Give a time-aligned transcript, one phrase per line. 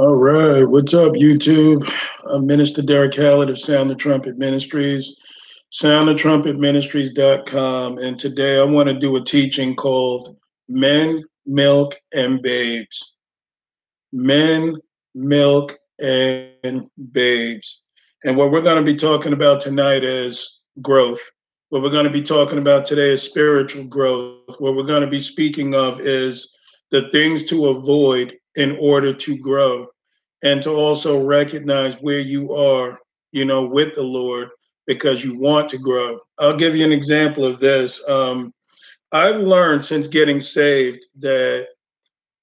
[0.00, 0.64] All right.
[0.64, 1.86] What's up, YouTube?
[2.24, 5.20] I'm Minister Derek Hallett of Sound the Trumpet Ministries,
[5.72, 7.98] soundthetrumpetministries.com.
[7.98, 10.38] And today I want to do a teaching called
[10.70, 13.16] Men, Milk, and Babes.
[14.10, 14.74] Men,
[15.14, 17.82] Milk, and Babes.
[18.24, 21.20] And what we're going to be talking about tonight is growth.
[21.68, 24.58] What we're going to be talking about today is spiritual growth.
[24.60, 26.56] What we're going to be speaking of is
[26.90, 29.86] the things to avoid in order to grow
[30.42, 32.98] and to also recognize where you are,
[33.32, 34.50] you know, with the Lord
[34.86, 36.18] because you want to grow.
[36.38, 38.06] I'll give you an example of this.
[38.08, 38.52] Um,
[39.12, 41.68] I've learned since getting saved that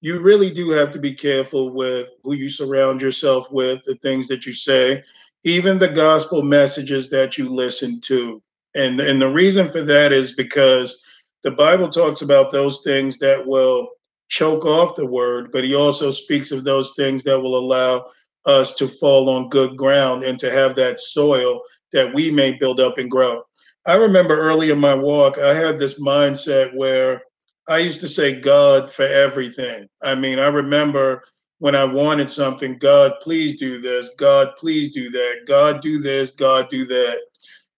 [0.02, 4.28] you really do have to be careful with who you surround yourself with, the things
[4.28, 5.04] that you say,
[5.44, 8.42] even the gospel messages that you listen to.
[8.76, 11.04] And, and the reason for that is because
[11.44, 13.90] the Bible talks about those things that will
[14.30, 18.06] choke off the word, but he also speaks of those things that will allow
[18.46, 21.62] us to fall on good ground and to have that soil
[21.94, 23.44] that we may build up and grow.
[23.86, 27.22] I remember early in my walk, I had this mindset where
[27.70, 29.88] I used to say God for everything.
[30.04, 31.24] I mean, I remember
[31.60, 34.12] when I wanted something, God, please do this.
[34.18, 35.46] God, please do that.
[35.48, 36.32] God, do this.
[36.32, 37.20] God, do that.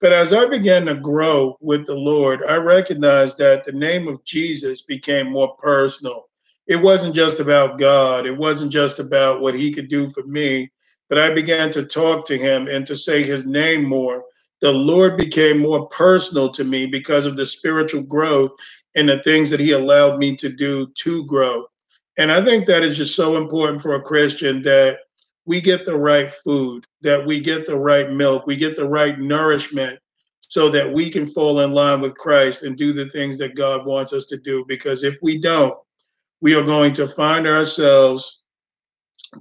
[0.02, 4.24] But as I began to grow with the Lord, I recognized that the name of
[4.24, 6.29] Jesus became more personal
[6.70, 8.28] it wasn't just about God.
[8.28, 10.72] It wasn't just about what he could do for me,
[11.10, 14.24] but I began to talk to him and to say his name more.
[14.62, 18.54] The Lord became more personal to me because of the spiritual growth
[18.96, 21.66] and the things that he allowed me to do to grow.
[22.20, 25.00] And I think that is just so important for a Christian that
[25.46, 29.18] we get the right food, that we get the right milk, we get the right
[29.18, 30.00] nourishment
[30.42, 33.88] so that we can fall in line with Christ and do the things that God
[33.88, 34.66] wants us to do.
[34.68, 35.74] Because if we don't,
[36.42, 38.44] we are going to find ourselves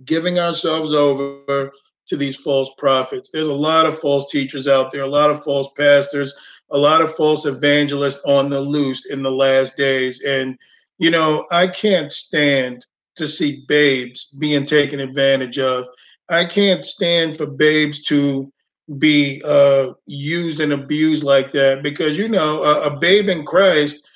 [0.04, 1.72] giving ourselves over
[2.06, 3.30] to these false prophets.
[3.30, 6.34] There's a lot of false teachers out there, a lot of false pastors,
[6.70, 10.22] a lot of false evangelists on the loose in the last days.
[10.22, 10.58] And,
[10.98, 12.84] you know, I can't stand
[13.16, 15.86] to see babes being taken advantage of.
[16.28, 18.52] I can't stand for babes to
[18.98, 24.07] be uh, used and abused like that because, you know, a, a babe in Christ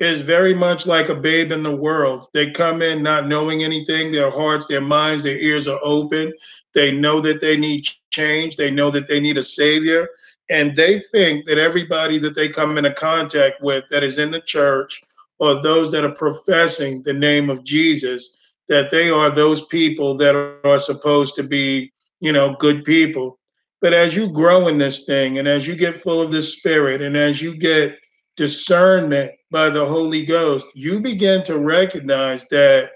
[0.00, 2.28] is very much like a babe in the world.
[2.32, 6.32] They come in not knowing anything, their hearts, their minds, their ears are open.
[6.74, 10.08] They know that they need change, they know that they need a savior,
[10.48, 14.40] and they think that everybody that they come into contact with that is in the
[14.40, 15.02] church
[15.38, 18.36] or those that are professing the name of Jesus,
[18.68, 20.34] that they are those people that
[20.64, 23.38] are supposed to be, you know, good people.
[23.82, 27.00] But as you grow in this thing and as you get full of the spirit
[27.02, 27.98] and as you get
[28.40, 32.90] discernment by the Holy Ghost, you begin to recognize that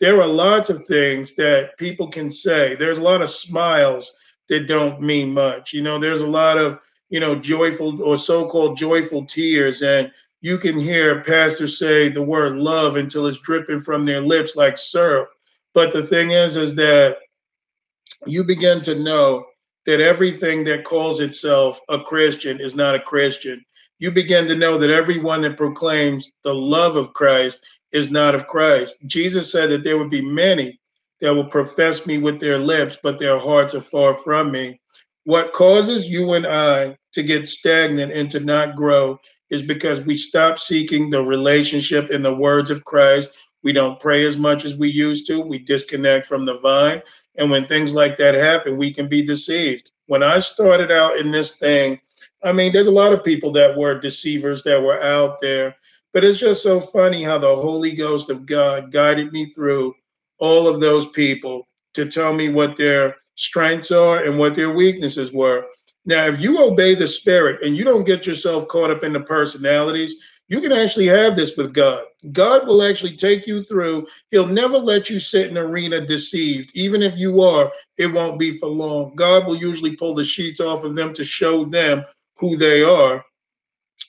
[0.00, 2.76] there are lots of things that people can say.
[2.76, 4.10] There's a lot of smiles
[4.48, 5.74] that don't mean much.
[5.74, 6.78] You know, there's a lot of,
[7.10, 9.82] you know, joyful or so called joyful tears.
[9.82, 14.56] And you can hear pastors say the word love until it's dripping from their lips
[14.56, 15.28] like syrup.
[15.74, 17.18] But the thing is, is that
[18.24, 19.44] you begin to know
[19.84, 23.62] that everything that calls itself a Christian is not a Christian
[23.98, 28.46] you begin to know that everyone that proclaims the love of Christ is not of
[28.46, 28.96] Christ.
[29.06, 30.78] Jesus said that there would be many
[31.20, 34.80] that will profess me with their lips, but their hearts are far from me.
[35.24, 39.18] What causes you and I to get stagnant and to not grow
[39.50, 43.30] is because we stop seeking the relationship in the words of Christ.
[43.62, 45.40] We don't pray as much as we used to.
[45.40, 47.02] We disconnect from the vine.
[47.36, 49.90] And when things like that happen, we can be deceived.
[50.06, 52.00] When I started out in this thing,
[52.46, 55.74] I mean, there's a lot of people that were deceivers that were out there,
[56.12, 59.94] but it's just so funny how the Holy Ghost of God guided me through
[60.38, 65.32] all of those people to tell me what their strengths are and what their weaknesses
[65.32, 65.66] were.
[66.04, 69.20] Now, if you obey the Spirit and you don't get yourself caught up in the
[69.20, 70.14] personalities,
[70.46, 72.04] you can actually have this with God.
[72.30, 74.06] God will actually take you through.
[74.30, 76.70] He'll never let you sit in arena deceived.
[76.76, 79.16] Even if you are, it won't be for long.
[79.16, 82.04] God will usually pull the sheets off of them to show them
[82.36, 83.24] who they are,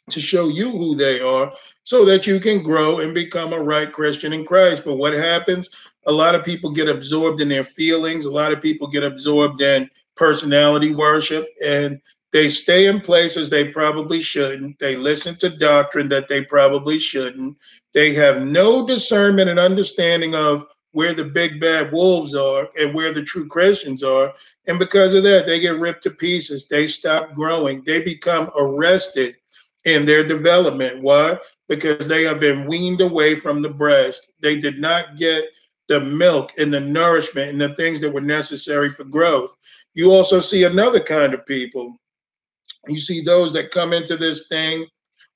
[0.09, 1.53] to show you who they are,
[1.83, 4.83] so that you can grow and become a right Christian in Christ.
[4.85, 5.69] But what happens?
[6.05, 9.61] A lot of people get absorbed in their feelings, a lot of people get absorbed
[9.61, 11.99] in personality worship, and
[12.33, 14.77] they stay in places they probably shouldn't.
[14.79, 17.57] They listen to doctrine that they probably shouldn't.
[17.93, 23.13] They have no discernment and understanding of where the big bad wolves are and where
[23.13, 24.33] the true Christians are.
[24.67, 26.67] And because of that, they get ripped to pieces.
[26.67, 27.83] They stop growing.
[27.83, 29.35] They become arrested
[29.85, 31.01] in their development.
[31.01, 31.37] Why?
[31.67, 34.31] Because they have been weaned away from the breast.
[34.41, 35.45] They did not get
[35.87, 39.55] the milk and the nourishment and the things that were necessary for growth.
[39.93, 41.95] You also see another kind of people.
[42.87, 44.87] You see those that come into this thing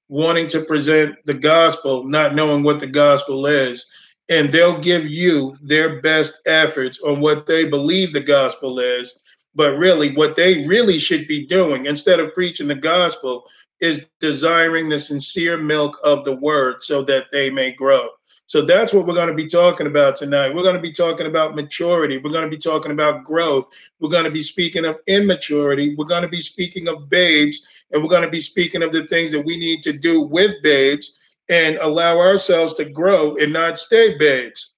[0.10, 3.86] wanting to present the gospel, not knowing what the gospel is.
[4.30, 9.20] And they'll give you their best efforts on what they believe the gospel is.
[9.54, 13.46] But really, what they really should be doing instead of preaching the gospel
[13.82, 18.08] is desiring the sincere milk of the word so that they may grow.
[18.52, 20.54] So that's what we're going to be talking about tonight.
[20.54, 22.18] We're going to be talking about maturity.
[22.18, 23.70] We're going to be talking about growth.
[24.02, 25.96] We're going to be speaking of immaturity.
[25.96, 27.66] We're going to be speaking of babes.
[27.92, 30.62] And we're going to be speaking of the things that we need to do with
[30.64, 31.18] babes
[31.50, 34.76] and allow ourselves to grow and not stay babes.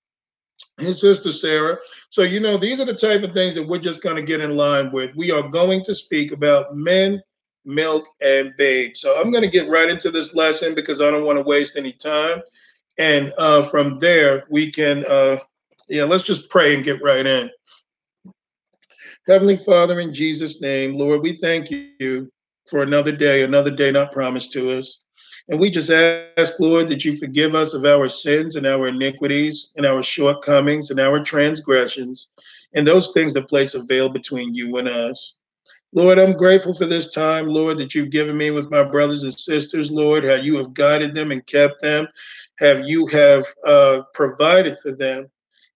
[0.80, 1.78] His sister Sarah.
[2.10, 4.42] So, you know, these are the type of things that we're just going to get
[4.42, 5.16] in line with.
[5.16, 7.22] We are going to speak about men,
[7.64, 9.02] milk, and babes.
[9.02, 11.78] So, I'm going to get right into this lesson because I don't want to waste
[11.78, 12.42] any time
[12.98, 15.38] and uh, from there we can uh,
[15.90, 17.50] yeah let's just pray and get right in
[19.28, 22.30] heavenly father in jesus name lord we thank you
[22.70, 25.03] for another day another day not promised to us
[25.50, 29.74] and we just ask lord that you forgive us of our sins and our iniquities
[29.76, 32.30] and our shortcomings and our transgressions
[32.74, 35.38] and those things that place a veil between you and us
[35.96, 39.40] Lord, I'm grateful for this time, Lord, that you've given me with my brothers and
[39.40, 42.08] sisters, Lord, how you have guided them and kept them,
[42.58, 45.30] have you have uh, provided for them.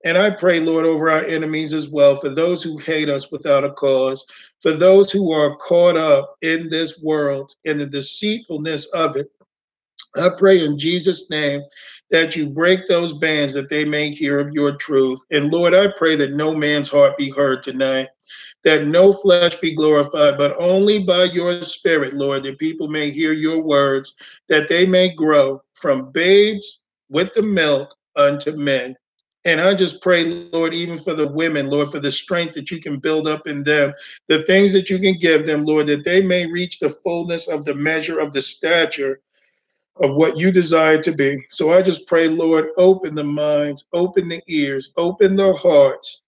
[0.03, 3.63] And I pray, Lord, over our enemies as well, for those who hate us without
[3.63, 4.25] a cause,
[4.59, 9.31] for those who are caught up in this world, in the deceitfulness of it.
[10.15, 11.61] I pray in Jesus' name
[12.09, 15.19] that you break those bands that they may hear of your truth.
[15.31, 18.07] And Lord, I pray that no man's heart be heard tonight
[18.63, 23.33] that no flesh be glorified, but only by your spirit, Lord, that people may hear
[23.33, 24.15] your words,
[24.49, 28.95] that they may grow from babes with the milk unto men.
[29.45, 32.81] And I just pray, Lord, even for the women, Lord, for the strength that you
[32.81, 33.93] can build up in them,
[34.27, 37.63] the things that you can give them, Lord, that they may reach the fullness of
[37.63, 39.21] the measure of the stature
[40.01, 41.43] of what you desire to be.
[41.49, 46.23] So I just pray, Lord, open the minds, open the ears, open the hearts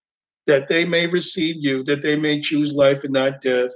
[0.47, 3.71] that they may receive you, that they may choose life and not death.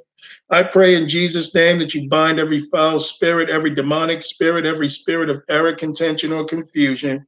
[0.50, 4.88] I pray in Jesus' name that you bind every foul spirit, every demonic spirit, every
[4.90, 7.26] spirit of error, contention, or confusion,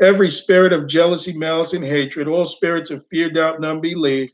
[0.00, 4.30] every spirit of jealousy, malice, and hatred, all spirits of fear, doubt, and unbelief,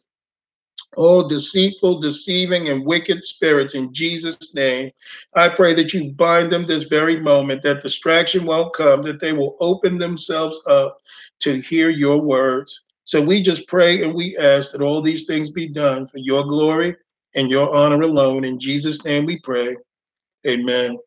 [0.97, 4.91] all deceitful, deceiving, and wicked spirits in Jesus' name.
[5.35, 9.33] I pray that you bind them this very moment, that distraction won't come, that they
[9.33, 10.99] will open themselves up
[11.41, 12.85] to hear your words.
[13.05, 16.45] So we just pray and we ask that all these things be done for your
[16.45, 16.97] glory
[17.35, 18.45] and your honor alone.
[18.45, 19.77] In Jesus' name we pray.
[20.47, 20.99] Amen.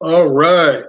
[0.00, 0.84] All right.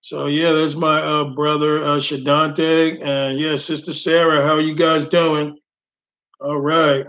[0.00, 4.42] So yeah, there's my uh, brother uh, Shadante, and yeah, sister Sarah.
[4.42, 5.58] How are you guys doing?
[6.40, 7.04] All right.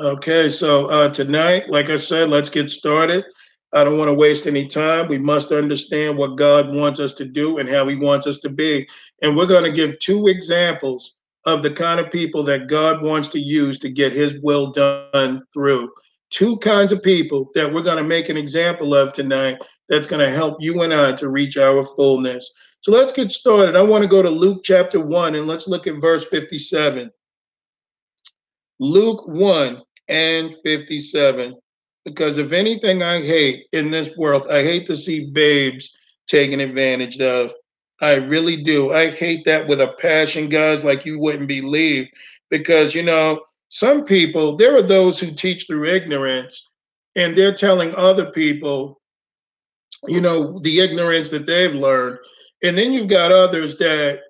[0.00, 0.48] Okay.
[0.48, 3.24] So uh, tonight, like I said, let's get started.
[3.72, 5.08] I don't want to waste any time.
[5.08, 8.48] We must understand what God wants us to do and how He wants us to
[8.48, 8.88] be.
[9.22, 11.16] And we're going to give two examples
[11.46, 15.42] of the kind of people that God wants to use to get his will done
[15.54, 15.90] through.
[16.30, 20.24] Two kinds of people that we're going to make an example of tonight that's going
[20.26, 22.52] to help you and I to reach our fullness.
[22.80, 23.76] So let's get started.
[23.76, 27.10] I want to go to Luke chapter 1 and let's look at verse 57.
[28.78, 31.54] Luke 1 and 57.
[32.04, 35.96] Because if anything I hate in this world, I hate to see babes
[36.28, 37.52] taken advantage of.
[38.00, 38.92] I really do.
[38.92, 42.08] I hate that with a passion, guys, like you wouldn't believe.
[42.50, 46.70] Because, you know, some people, there are those who teach through ignorance,
[47.16, 49.00] and they're telling other people,
[50.06, 52.18] you know, the ignorance that they've learned.
[52.62, 54.20] And then you've got others that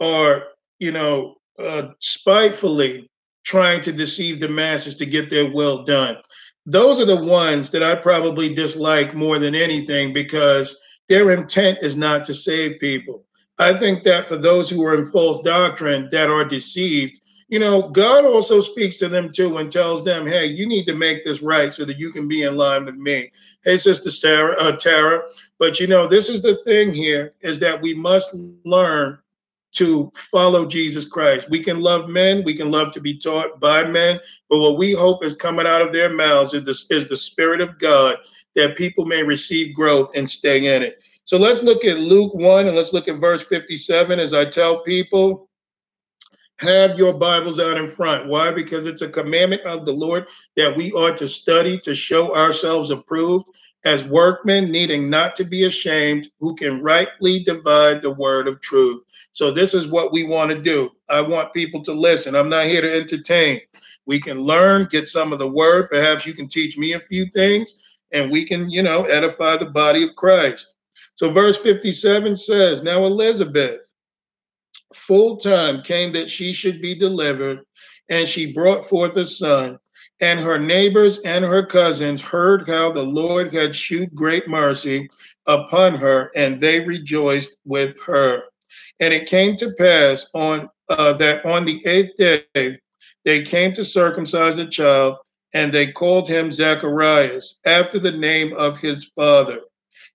[0.00, 0.44] are,
[0.78, 3.09] you know, uh, spitefully
[3.44, 6.16] trying to deceive the masses to get their will done.
[6.66, 10.78] Those are the ones that I probably dislike more than anything because
[11.08, 13.24] their intent is not to save people.
[13.58, 17.88] I think that for those who are in false doctrine that are deceived, you know,
[17.88, 21.42] God also speaks to them too and tells them, hey, you need to make this
[21.42, 23.30] right so that you can be in line with me.
[23.64, 25.22] Hey, Sister Sarah, uh, Tara.
[25.58, 29.18] But you know, this is the thing here is that we must learn
[29.72, 31.48] to follow Jesus Christ.
[31.48, 34.92] We can love men, we can love to be taught by men, but what we
[34.92, 38.16] hope is coming out of their mouths is the, is the Spirit of God
[38.56, 41.00] that people may receive growth and stay in it.
[41.24, 44.82] So let's look at Luke 1 and let's look at verse 57 as I tell
[44.82, 45.48] people
[46.58, 48.28] have your Bibles out in front.
[48.28, 48.50] Why?
[48.50, 52.90] Because it's a commandment of the Lord that we ought to study to show ourselves
[52.90, 53.46] approved.
[53.84, 59.02] As workmen needing not to be ashamed, who can rightly divide the word of truth.
[59.32, 60.90] So, this is what we want to do.
[61.08, 62.34] I want people to listen.
[62.34, 63.60] I'm not here to entertain.
[64.06, 65.88] We can learn, get some of the word.
[65.88, 67.78] Perhaps you can teach me a few things,
[68.12, 70.76] and we can, you know, edify the body of Christ.
[71.14, 73.94] So, verse 57 says, Now Elizabeth,
[74.94, 77.60] full time came that she should be delivered,
[78.08, 79.78] and she brought forth a son.
[80.20, 85.08] And her neighbors and her cousins heard how the Lord had shewed great mercy
[85.46, 88.42] upon her, and they rejoiced with her.
[89.00, 92.78] And it came to pass on uh, that on the eighth day
[93.24, 95.16] they came to circumcise the child,
[95.54, 99.60] and they called him Zacharias, after the name of his father.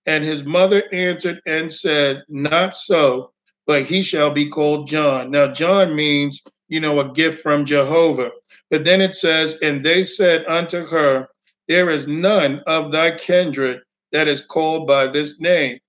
[0.05, 3.31] And his mother answered and said, Not so,
[3.65, 5.31] but he shall be called John.
[5.31, 8.31] Now, John means, you know, a gift from Jehovah.
[8.69, 11.27] But then it says, And they said unto her,
[11.67, 13.81] There is none of thy kindred
[14.11, 15.79] that is called by this name.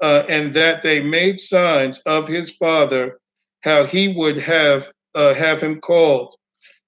[0.00, 3.18] Uh, and that they made signs of his father,
[3.60, 6.34] how he would have uh, have him called.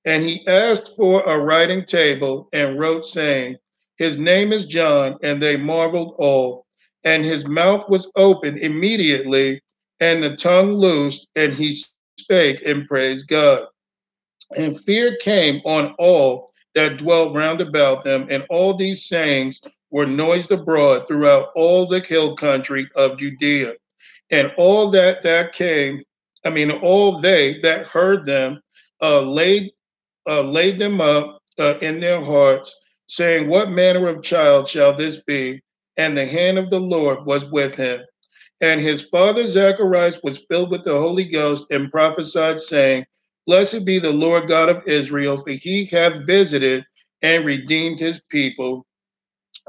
[0.05, 3.57] And he asked for a writing table and wrote, saying,
[3.99, 5.17] His name is John.
[5.23, 6.67] And they marveled all.
[7.05, 9.63] And his mouth was open immediately,
[10.01, 11.77] and the tongue loosed, and he
[12.19, 13.67] spake and praised God.
[14.57, 20.07] And fear came on all that dwelt round about them, and all these sayings were
[20.07, 23.75] noised abroad throughout all the hill country of Judea.
[24.31, 26.03] And all that that came,
[26.45, 28.61] I mean, all they that heard them
[29.01, 29.71] uh, laid
[30.27, 35.23] uh, laid them up uh, in their hearts, saying, What manner of child shall this
[35.23, 35.63] be?
[35.97, 38.01] And the hand of the Lord was with him.
[38.61, 43.05] And his father Zacharias was filled with the Holy Ghost and prophesied, saying,
[43.47, 46.85] Blessed be the Lord God of Israel, for he hath visited
[47.23, 48.87] and redeemed his people,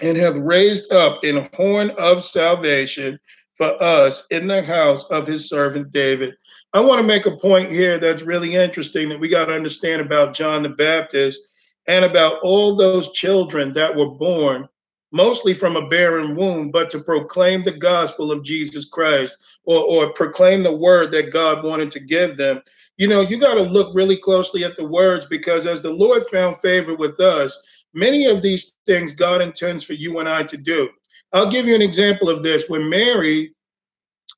[0.01, 3.19] and hath raised up an horn of salvation
[3.57, 6.35] for us in the house of his servant David.
[6.73, 10.01] I want to make a point here that's really interesting that we got to understand
[10.01, 11.47] about John the Baptist
[11.87, 14.67] and about all those children that were born
[15.11, 20.13] mostly from a barren womb, but to proclaim the gospel of Jesus Christ or, or
[20.13, 22.61] proclaim the word that God wanted to give them
[22.97, 26.23] you know, you got to look really closely at the words because as the Lord
[26.27, 27.61] found favor with us,
[27.93, 30.89] many of these things God intends for you and I to do.
[31.33, 32.69] I'll give you an example of this.
[32.69, 33.53] When Mary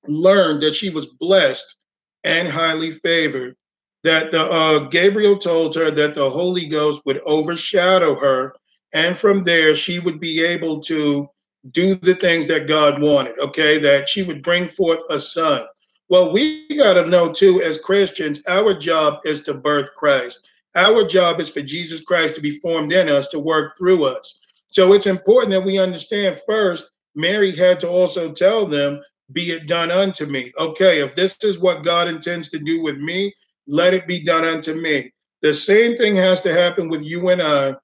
[0.08, 1.78] learned that she was blessed
[2.24, 3.56] and highly favored,
[4.04, 8.56] that the uh, Gabriel told her that the Holy Ghost would overshadow her,
[8.94, 11.28] and from there she would be able to
[11.72, 13.38] do the things that God wanted.
[13.40, 15.66] Okay, that she would bring forth a son.
[16.10, 20.48] Well, we got to know too, as Christians, our job is to birth Christ.
[20.76, 24.40] Our job is for Jesus Christ to be formed in us, to work through us.
[24.68, 29.02] So it's important that we understand first, Mary had to also tell them,
[29.34, 30.54] Be it done unto me.
[30.58, 33.34] Okay, if this is what God intends to do with me,
[33.68, 35.12] let it be done unto me.
[35.42, 37.76] The same thing has to happen with you and I,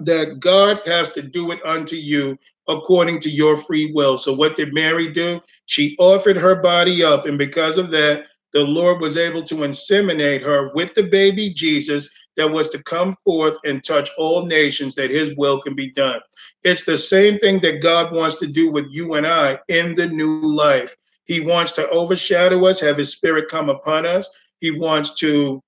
[0.00, 4.16] that God has to do it unto you according to your free will.
[4.16, 5.40] So, what did Mary do?
[5.66, 10.42] She offered her body up, and because of that, the Lord was able to inseminate
[10.42, 15.10] her with the baby Jesus that was to come forth and touch all nations that
[15.10, 16.20] his will can be done.
[16.62, 20.06] It's the same thing that God wants to do with you and I in the
[20.06, 20.94] new life.
[21.24, 24.28] He wants to overshadow us, have his spirit come upon us.
[24.60, 25.62] He wants to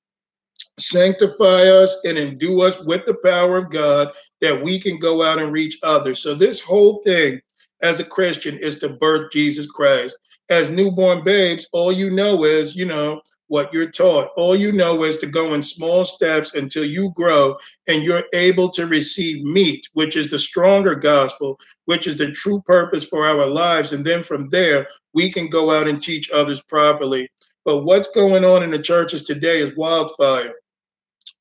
[0.78, 5.38] sanctify us and endue us with the power of God that we can go out
[5.38, 6.20] and reach others.
[6.20, 7.40] So, this whole thing
[7.82, 10.18] as a Christian is to birth Jesus Christ.
[10.50, 14.30] As newborn babes, all you know is, you know, what you're taught.
[14.36, 18.70] All you know is to go in small steps until you grow and you're able
[18.70, 23.46] to receive meat, which is the stronger gospel, which is the true purpose for our
[23.46, 23.92] lives.
[23.92, 27.28] And then from there, we can go out and teach others properly.
[27.64, 30.54] But what's going on in the churches today is wildfire.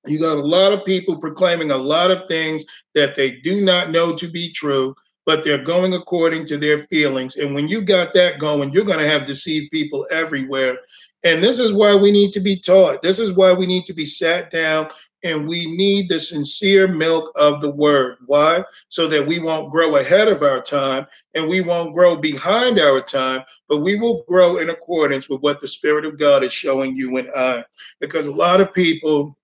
[0.05, 3.91] You got a lot of people proclaiming a lot of things that they do not
[3.91, 4.95] know to be true,
[5.25, 7.37] but they're going according to their feelings.
[7.37, 10.77] And when you got that going, you're going to have deceived people everywhere.
[11.23, 13.01] And this is why we need to be taught.
[13.01, 14.89] This is why we need to be sat down
[15.23, 18.17] and we need the sincere milk of the word.
[18.25, 18.63] Why?
[18.89, 23.01] So that we won't grow ahead of our time and we won't grow behind our
[23.01, 26.93] time, but we will grow in accordance with what the Spirit of God is showing
[26.93, 27.63] you and I.
[28.01, 29.37] Because a lot of people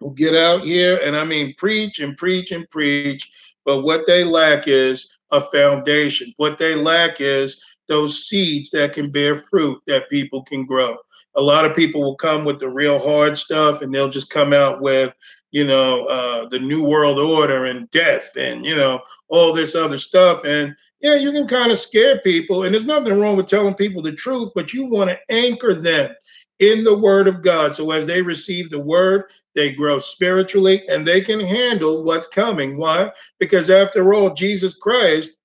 [0.00, 3.30] will get out here and I mean preach and preach and preach,
[3.64, 6.32] but what they lack is a foundation.
[6.36, 10.96] What they lack is those seeds that can bear fruit that people can grow.
[11.36, 14.52] A lot of people will come with the real hard stuff and they'll just come
[14.52, 15.14] out with,
[15.50, 19.98] you know, uh, the New World Order and death and, you know, all this other
[19.98, 20.44] stuff.
[20.44, 22.64] And yeah, you can kind of scare people.
[22.64, 26.14] And there's nothing wrong with telling people the truth, but you want to anchor them
[26.58, 27.74] in the word of God.
[27.74, 29.24] So as they receive the word,
[29.56, 32.76] they grow spiritually and they can handle what's coming.
[32.76, 33.10] Why?
[33.40, 35.38] Because after all, Jesus Christ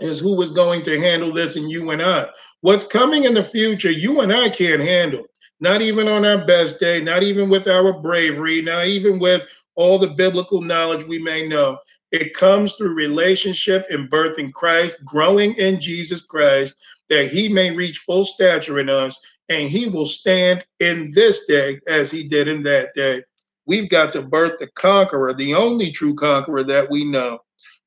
[0.00, 2.28] is who is going to handle this and you and I.
[2.60, 5.24] What's coming in the future, you and I can't handle.
[5.58, 9.98] Not even on our best day, not even with our bravery, not even with all
[9.98, 11.78] the biblical knowledge we may know.
[12.12, 16.76] It comes through relationship and birth in Christ, growing in Jesus Christ,
[17.08, 21.80] that he may reach full stature in us and he will stand in this day
[21.86, 23.22] as he did in that day.
[23.66, 27.40] We've got to birth the conqueror, the only true conqueror that we know.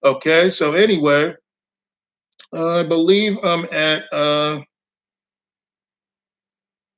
[0.04, 1.34] Okay, so anyway,
[2.54, 4.62] I believe I'm at, uh,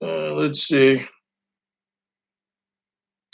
[0.01, 1.05] uh, let's see.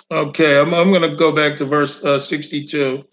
[0.09, 3.03] Okay, I'm, I'm going to go back to verse uh, 62.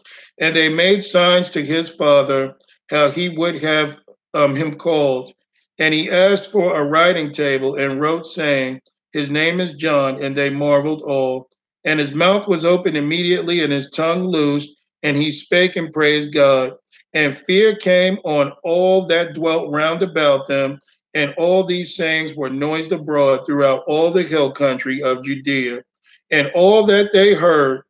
[0.41, 2.57] And they made signs to his father
[2.89, 3.99] how he would have
[4.33, 5.33] um, him called.
[5.79, 8.81] And he asked for a writing table and wrote, saying,
[9.13, 10.23] His name is John.
[10.23, 11.49] And they marveled all.
[11.85, 16.33] And his mouth was open immediately, and his tongue loosed, and he spake and praised
[16.33, 16.75] God.
[17.13, 20.79] And fear came on all that dwelt round about them,
[21.13, 25.83] and all these sayings were noised abroad throughout all the hill country of Judea.
[26.31, 27.83] And all that they heard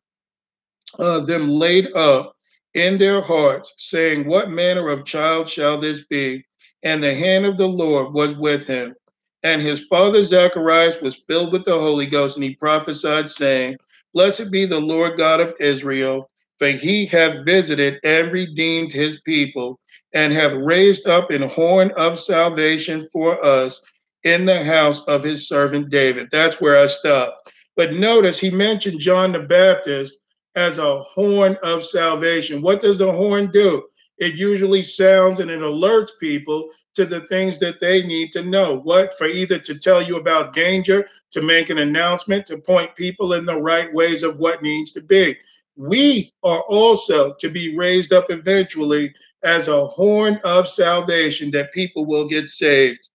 [0.99, 2.35] uh, them laid up
[2.75, 6.45] in their hearts, saying, What manner of child shall this be?
[6.85, 8.95] And the hand of the Lord was with him.
[9.43, 13.77] And his father Zacharias was filled with the Holy Ghost, and he prophesied, saying,
[14.13, 19.81] Blessed be the Lord God of Israel, for he hath visited and redeemed his people,
[20.13, 23.83] and hath raised up an horn of salvation for us
[24.23, 26.29] in the house of his servant David.
[26.31, 27.51] That's where I stopped.
[27.77, 30.23] But notice he mentioned John the Baptist
[30.55, 32.63] as a horn of salvation.
[32.63, 33.83] What does the horn do?
[34.19, 38.79] It usually sounds and it alerts people to the things that they need to know.
[38.79, 43.33] What for either to tell you about danger, to make an announcement, to point people
[43.33, 45.37] in the right ways of what needs to be.
[45.77, 52.07] We are also to be raised up eventually as a horn of salvation that people
[52.07, 53.09] will get saved.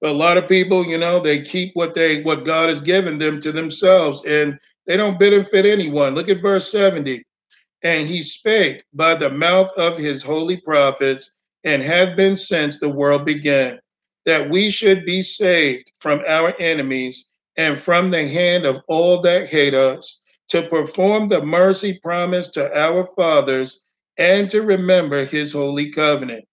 [0.00, 3.18] But a lot of people, you know, they keep what they what God has given
[3.18, 6.14] them to themselves and they don't benefit anyone.
[6.14, 7.25] Look at verse 70
[7.86, 12.88] and he spake by the mouth of his holy prophets, and have been since the
[12.88, 13.78] world began,
[14.24, 19.46] that we should be saved from our enemies and from the hand of all that
[19.46, 23.82] hate us, to perform the mercy promised to our fathers,
[24.18, 26.44] and to remember his holy covenant.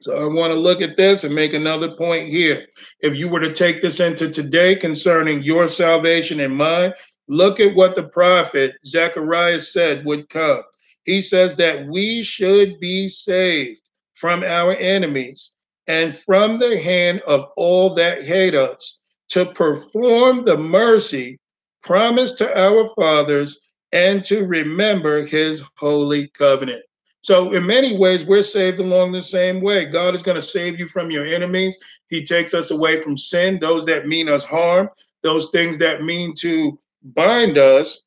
[0.00, 2.66] So I want to look at this and make another point here.
[3.00, 6.94] If you were to take this into today concerning your salvation and mine,
[7.28, 10.62] Look at what the prophet Zechariah said would come.
[11.04, 13.82] He says that we should be saved
[14.14, 15.52] from our enemies
[15.86, 21.38] and from the hand of all that hate us to perform the mercy
[21.82, 23.60] promised to our fathers
[23.92, 26.82] and to remember his holy covenant.
[27.20, 29.84] So, in many ways, we're saved along the same way.
[29.84, 31.76] God is going to save you from your enemies.
[32.08, 34.88] He takes us away from sin, those that mean us harm,
[35.22, 38.04] those things that mean to bind us,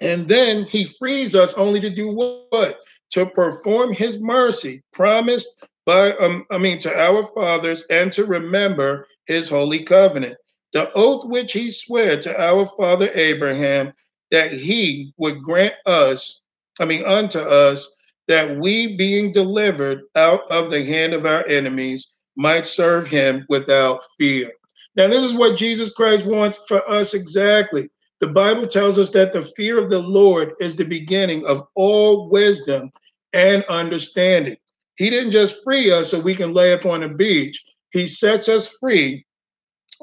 [0.00, 2.08] and then he frees us only to do
[2.50, 2.78] what?
[3.12, 9.06] To perform his mercy promised by, um, I mean, to our fathers and to remember
[9.26, 10.36] his holy covenant.
[10.72, 13.92] The oath which he swore to our father Abraham
[14.30, 16.42] that he would grant us,
[16.80, 17.92] I mean, unto us,
[18.28, 24.02] that we being delivered out of the hand of our enemies might serve him without
[24.18, 24.50] fear.
[24.96, 27.88] Now, this is what Jesus Christ wants for us exactly.
[28.20, 32.30] The Bible tells us that the fear of the Lord is the beginning of all
[32.30, 32.90] wisdom
[33.32, 34.56] and understanding.
[34.96, 38.48] He didn't just free us so we can lay up on a beach, He sets
[38.48, 39.26] us free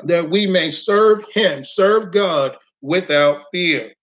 [0.03, 3.93] that we may serve Him, serve God without fear,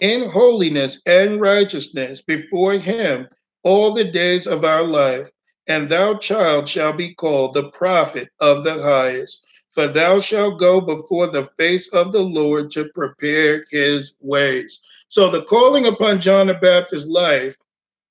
[0.00, 3.28] in holiness and righteousness before Him
[3.62, 5.30] all the days of our life.
[5.68, 10.80] And thou, child, shall be called the prophet of the highest for thou shalt go
[10.80, 14.82] before the face of the Lord to prepare his ways.
[15.08, 17.56] So the calling upon John the Baptist's life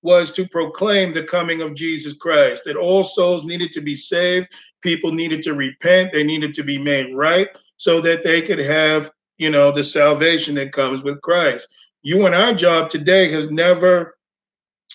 [0.02, 4.52] was to proclaim the coming of Jesus Christ, that all souls needed to be saved,
[4.82, 9.12] people needed to repent, they needed to be made right so that they could have,
[9.38, 11.68] you know, the salvation that comes with Christ.
[12.02, 14.18] You and our job today has never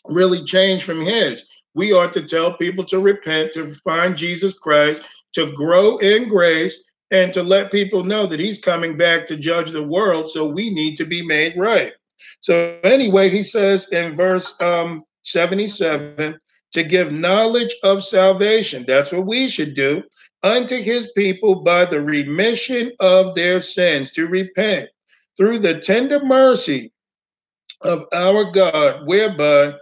[0.07, 1.48] really changed from his.
[1.74, 5.02] We are to tell people to repent, to find Jesus Christ,
[5.37, 9.70] to grow in grace and to let people know that he's coming back to judge
[9.70, 10.31] the world.
[10.31, 11.92] So we need to be made right.
[12.40, 16.38] So, anyway, he says in verse um, 77
[16.72, 18.85] to give knowledge of salvation.
[18.87, 20.03] That's what we should do
[20.42, 24.88] unto his people by the remission of their sins, to repent
[25.37, 26.92] through the tender mercy
[27.83, 29.75] of our God, whereby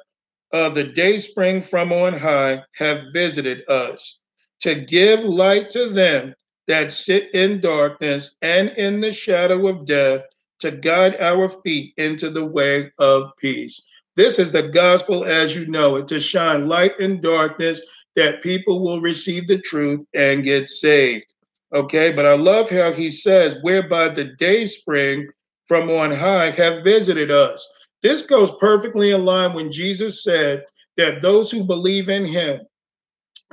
[0.53, 4.21] uh, the day spring from on high have visited us,
[4.61, 6.35] to give light to them
[6.67, 10.25] that sit in darkness and in the shadow of death,
[10.61, 13.87] to guide our feet into the way of peace.
[14.17, 17.81] This is the gospel as you know it, to shine light in darkness,
[18.17, 21.35] that people will receive the truth and get saved.
[21.75, 25.29] Okay, but I love how he says, whereby the day spring
[25.67, 27.69] from on high have visited us.
[28.03, 30.65] This goes perfectly in line when Jesus said
[30.97, 32.61] that those who believe in him,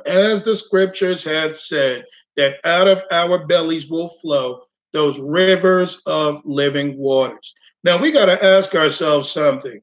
[0.05, 2.05] as the scriptures have said,
[2.37, 4.61] that out of our bellies will flow
[4.93, 7.53] those rivers of living waters.
[7.83, 9.81] Now we got to ask ourselves something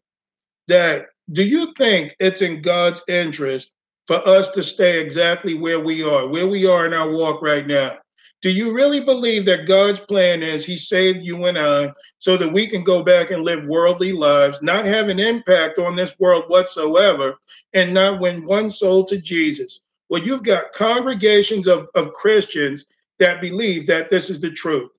[0.69, 3.73] that do you think it's in God's interest
[4.07, 7.67] for us to stay exactly where we are, where we are in our walk right
[7.67, 7.99] now?
[8.41, 12.53] Do you really believe that God's plan is He saved you and I so that
[12.53, 16.45] we can go back and live worldly lives, not have an impact on this world
[16.47, 17.37] whatsoever,
[17.75, 19.83] and not win one soul to Jesus?
[20.09, 22.87] Well, you've got congregations of, of Christians
[23.19, 24.99] that believe that this is the truth.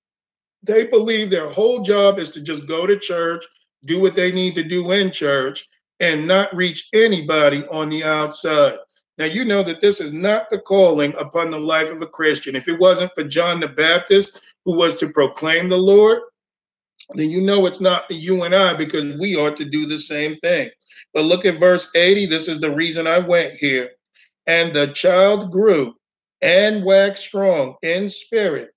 [0.63, 3.45] They believe their whole job is to just go to church,
[3.85, 5.67] do what they need to do in church,
[5.99, 8.77] and not reach anybody on the outside.
[9.17, 12.55] Now, you know that this is not the calling upon the life of a Christian.
[12.55, 16.21] If it wasn't for John the Baptist, who was to proclaim the Lord,
[17.15, 20.37] then you know it's not you and I because we ought to do the same
[20.37, 20.69] thing.
[21.13, 22.27] But look at verse 80.
[22.27, 23.89] This is the reason I went here.
[24.49, 25.93] And the child grew
[26.41, 28.71] and waxed strong in spirit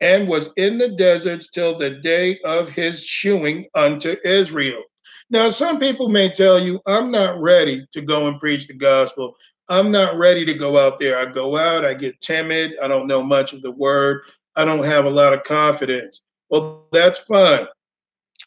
[0.00, 4.84] and was in the deserts till the day of his shewing unto Israel.
[5.28, 9.34] Now, some people may tell you, I'm not ready to go and preach the gospel.
[9.68, 11.18] I'm not ready to go out there.
[11.18, 14.22] I go out, I get timid, I don't know much of the word,
[14.54, 16.22] I don't have a lot of confidence.
[16.50, 17.66] Well, that's fine.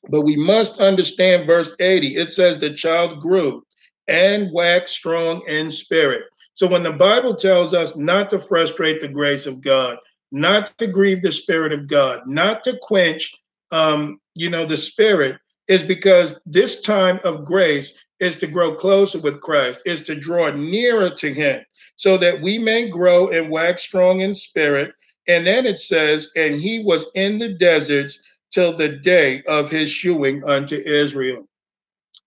[0.09, 2.15] But we must understand verse 80.
[2.15, 3.63] It says, The child grew
[4.07, 6.23] and waxed strong in spirit.
[6.60, 9.95] So when the Bible tells us not to frustrate the grace of God,
[10.34, 13.34] not to grieve the Spirit of God, not to quench,
[13.72, 15.38] um, you know, the Spirit,
[15.69, 20.50] is because this time of grace is to grow closer with Christ, is to draw
[20.50, 21.63] nearer to Him,
[21.95, 24.91] so that we may grow and wax strong in spirit.
[25.30, 28.19] And then it says, and He was in the deserts
[28.52, 31.48] till the day of His shewing unto Israel.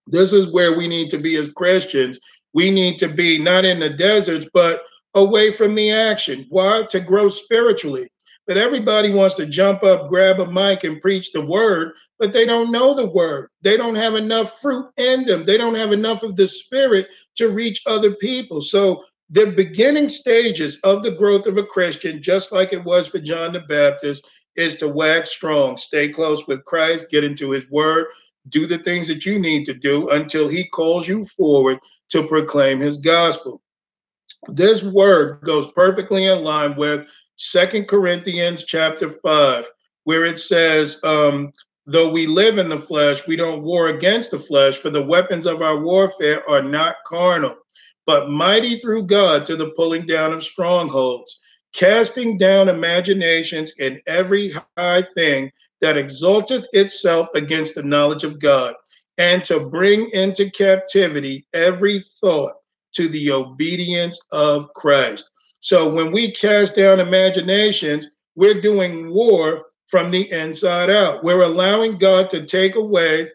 [0.07, 2.18] This is where we need to be as Christians
[2.54, 4.82] we need to be not in the deserts, but
[5.14, 6.46] away from the action.
[6.48, 6.84] Why?
[6.90, 8.10] To grow spiritually.
[8.46, 12.44] But everybody wants to jump up, grab a mic, and preach the word, but they
[12.44, 13.50] don't know the word.
[13.62, 15.44] They don't have enough fruit in them.
[15.44, 18.60] They don't have enough of the spirit to reach other people.
[18.60, 23.18] So, the beginning stages of the growth of a Christian, just like it was for
[23.18, 28.08] John the Baptist, is to wax strong, stay close with Christ, get into his word,
[28.48, 31.78] do the things that you need to do until he calls you forward
[32.12, 33.61] to proclaim his gospel.
[34.48, 39.68] This word goes perfectly in line with Second Corinthians chapter 5,
[40.05, 41.51] where it says, um,
[41.87, 45.46] Though we live in the flesh, we don't war against the flesh, for the weapons
[45.46, 47.57] of our warfare are not carnal,
[48.07, 51.40] but mighty through God to the pulling down of strongholds,
[51.72, 58.75] casting down imaginations and every high thing that exalteth itself against the knowledge of God,
[59.18, 62.55] and to bring into captivity every thought
[62.92, 65.31] to the obedience of Christ.
[65.61, 71.22] So when we cast down imaginations, we're doing war from the inside out.
[71.22, 73.31] We're allowing God to take away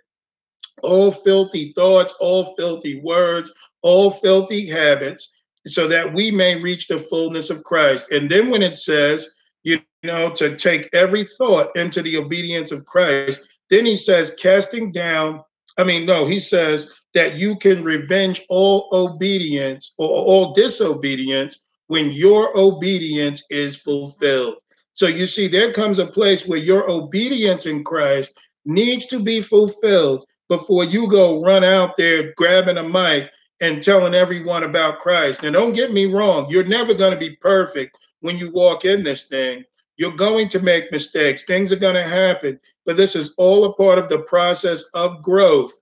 [0.84, 5.34] all filthy thoughts, all filthy words, all filthy habits,
[5.66, 8.12] so that we may reach the fullness of Christ.
[8.12, 12.86] And then when it says, you know, to take every thought into the obedience of
[12.86, 15.44] Christ, then he says, casting down
[15.78, 22.12] I mean, no, he says that you can revenge all obedience or all disobedience when
[22.12, 24.56] your obedience is fulfilled.
[24.94, 28.34] So you see, there comes a place where your obedience in Christ
[28.66, 33.30] needs to be fulfilled before you go run out there grabbing a mic
[33.62, 35.44] and telling everyone about Christ.
[35.44, 39.04] And don't get me wrong, you're never going to be perfect when you walk in
[39.04, 39.63] this thing.
[39.98, 41.44] You're going to make mistakes.
[41.44, 42.60] Things are going to happen.
[42.88, 45.73] But this is all a part of the process of growth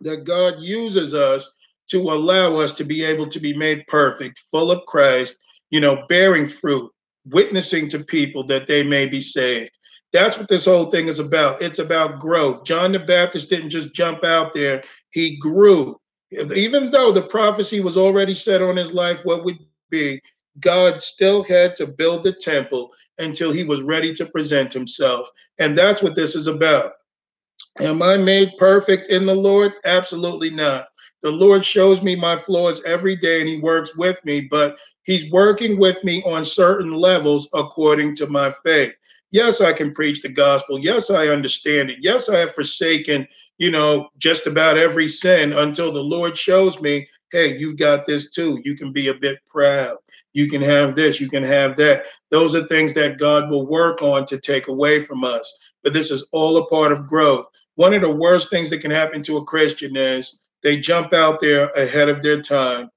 [0.00, 1.52] that God uses us
[1.90, 5.36] to allow us to be able to be made perfect, full of Christ,
[5.70, 6.90] you know, bearing fruit,
[7.26, 9.78] witnessing to people that they may be saved.
[10.14, 11.60] That's what this whole thing is about.
[11.60, 12.64] It's about growth.
[12.64, 16.00] John the Baptist didn't just jump out there, he grew.
[16.32, 19.58] Even though the prophecy was already set on his life, what would
[19.90, 20.22] be,
[20.60, 25.28] God still had to build the temple until he was ready to present himself.
[25.58, 26.92] And that's what this is about.
[27.80, 29.72] Am I made perfect in the Lord?
[29.84, 30.88] Absolutely not.
[31.22, 35.30] The Lord shows me my flaws every day and he works with me, but he's
[35.30, 38.94] working with me on certain levels according to my faith.
[39.30, 40.78] Yes, I can preach the gospel.
[40.78, 41.98] Yes, I understand it.
[42.00, 43.26] Yes, I have forsaken,
[43.58, 48.30] you know, just about every sin until the Lord shows me, hey, you've got this
[48.30, 48.60] too.
[48.64, 49.98] You can be a bit proud.
[50.38, 51.20] You can have this.
[51.20, 52.06] You can have that.
[52.30, 55.58] Those are things that God will work on to take away from us.
[55.82, 57.46] But this is all a part of growth.
[57.74, 61.40] One of the worst things that can happen to a Christian is they jump out
[61.40, 62.88] there ahead of their time.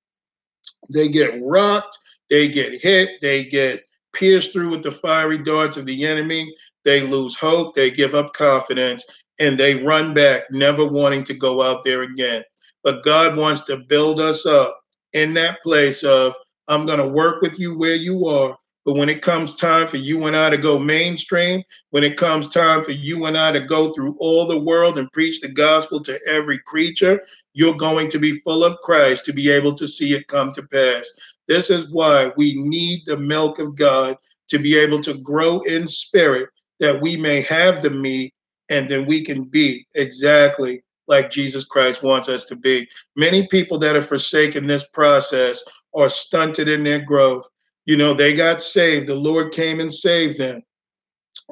[0.94, 1.98] They get rocked.
[2.30, 3.20] They get hit.
[3.24, 6.54] They get pierced through with the fiery darts of the enemy.
[6.84, 9.04] They lose hope, they give up confidence,
[9.40, 12.44] and they run back, never wanting to go out there again.
[12.84, 14.80] But God wants to build us up
[15.14, 16.36] in that place of,
[16.68, 18.58] I'm going to work with you where you are.
[18.84, 22.50] But when it comes time for you and I to go mainstream, when it comes
[22.50, 26.02] time for you and I to go through all the world and preach the gospel
[26.02, 27.22] to every creature,
[27.54, 30.64] you're going to be full of Christ to be able to see it come to
[30.64, 31.08] pass.
[31.48, 35.86] This is why we need the milk of God to be able to grow in
[35.86, 38.34] spirit, that we may have the meat
[38.70, 42.88] and then we can be exactly like Jesus Christ wants us to be.
[43.16, 45.62] Many people that have forsaken this process
[45.94, 47.48] are stunted in their growth.
[47.86, 50.62] You know, they got saved, the Lord came and saved them,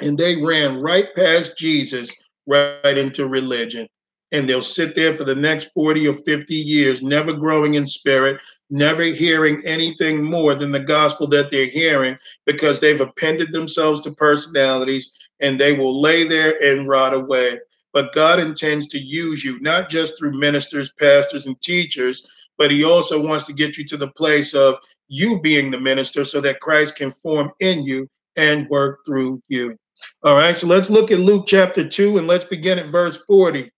[0.01, 2.13] and they ran right past Jesus
[2.45, 3.87] right into religion
[4.31, 8.39] and they'll sit there for the next 40 or 50 years, never growing in spirit,
[8.69, 14.11] never hearing anything more than the gospel that they're hearing because they've appended themselves to
[14.11, 17.59] personalities and they will lay there and rot away.
[17.91, 22.23] But God intends to use you, not just through ministers, pastors, and teachers,
[22.59, 26.23] but He also wants to get you to the place of you being the minister
[26.23, 29.75] so that Christ can form in you and work through you.
[30.23, 33.71] All right, so let's look at Luke chapter 2 and let's begin at verse 40.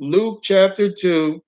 [0.00, 1.40] Luke chapter 2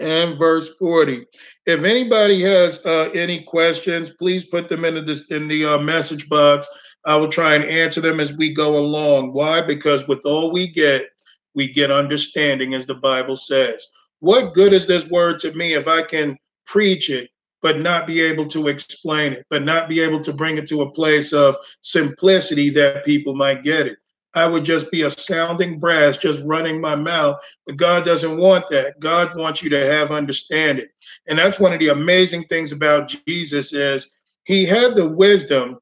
[0.00, 1.24] and verse 40.
[1.66, 6.28] If anybody has uh, any questions, please put them in the, in the uh, message
[6.28, 6.66] box.
[7.06, 9.32] I will try and answer them as we go along.
[9.32, 9.62] Why?
[9.62, 11.06] Because with all we get,
[11.54, 13.86] we get understanding, as the Bible says.
[14.20, 17.30] What good is this word to me if I can preach it,
[17.62, 20.82] but not be able to explain it, but not be able to bring it to
[20.82, 23.98] a place of simplicity that people might get it?
[24.34, 27.38] I would just be a sounding brass, just running my mouth.
[27.66, 29.00] But God doesn't want that.
[29.00, 30.86] God wants you to have understanding.
[31.26, 34.10] And that's one of the amazing things about Jesus is
[34.44, 35.78] he had the wisdom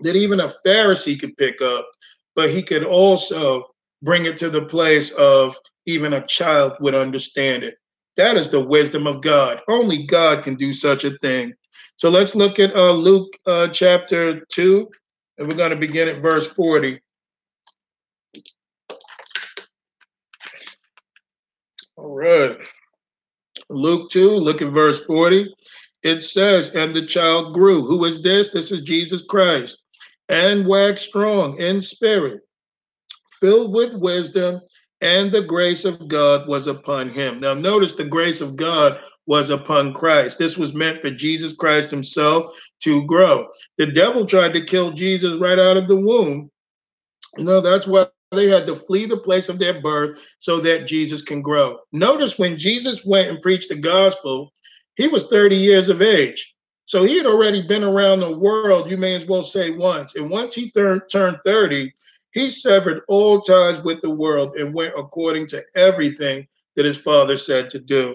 [0.00, 1.88] that even a Pharisee could pick up,
[2.34, 3.64] but he could also
[4.02, 5.56] bring it to the place of
[5.88, 7.76] even a child would understand it.
[8.16, 9.62] That is the wisdom of God.
[9.68, 11.54] Only God can do such a thing.
[11.96, 14.88] So let's look at uh, Luke uh, chapter 2,
[15.38, 17.00] and we're going to begin at verse 40.
[21.96, 22.58] All right.
[23.70, 25.54] Luke 2, look at verse 40.
[26.02, 27.86] It says, And the child grew.
[27.86, 28.50] Who is this?
[28.50, 29.82] This is Jesus Christ.
[30.28, 32.42] And waxed strong in spirit,
[33.40, 34.60] filled with wisdom,
[35.00, 37.38] and the grace of God was upon him.
[37.38, 40.38] Now, notice the grace of God was upon Christ.
[40.38, 42.46] This was meant for Jesus Christ himself
[42.82, 43.48] to grow.
[43.76, 46.50] The devil tried to kill Jesus right out of the womb.
[47.36, 51.22] No, that's why they had to flee the place of their birth so that Jesus
[51.22, 51.78] can grow.
[51.92, 54.52] Notice when Jesus went and preached the gospel,
[54.96, 56.54] he was 30 years of age.
[56.86, 60.16] So he had already been around the world, you may as well say once.
[60.16, 61.02] And once he turned
[61.44, 61.92] 30,
[62.38, 66.46] he severed all ties with the world and went according to everything
[66.76, 68.14] that his father said to do.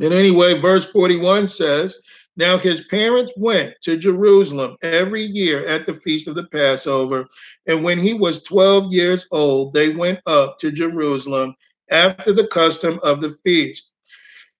[0.00, 1.98] And anyway, verse 41 says,
[2.36, 7.26] now his parents went to Jerusalem every year at the feast of the Passover.
[7.66, 11.54] And when he was 12 years old, they went up to Jerusalem
[11.90, 13.94] after the custom of the feast.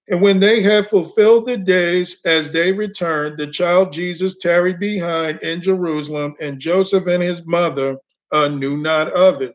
[0.08, 5.40] And when they had fulfilled the days as they returned, the child Jesus tarried behind
[5.42, 7.98] in Jerusalem, and Joseph and his mother
[8.32, 9.54] uh, knew not of it.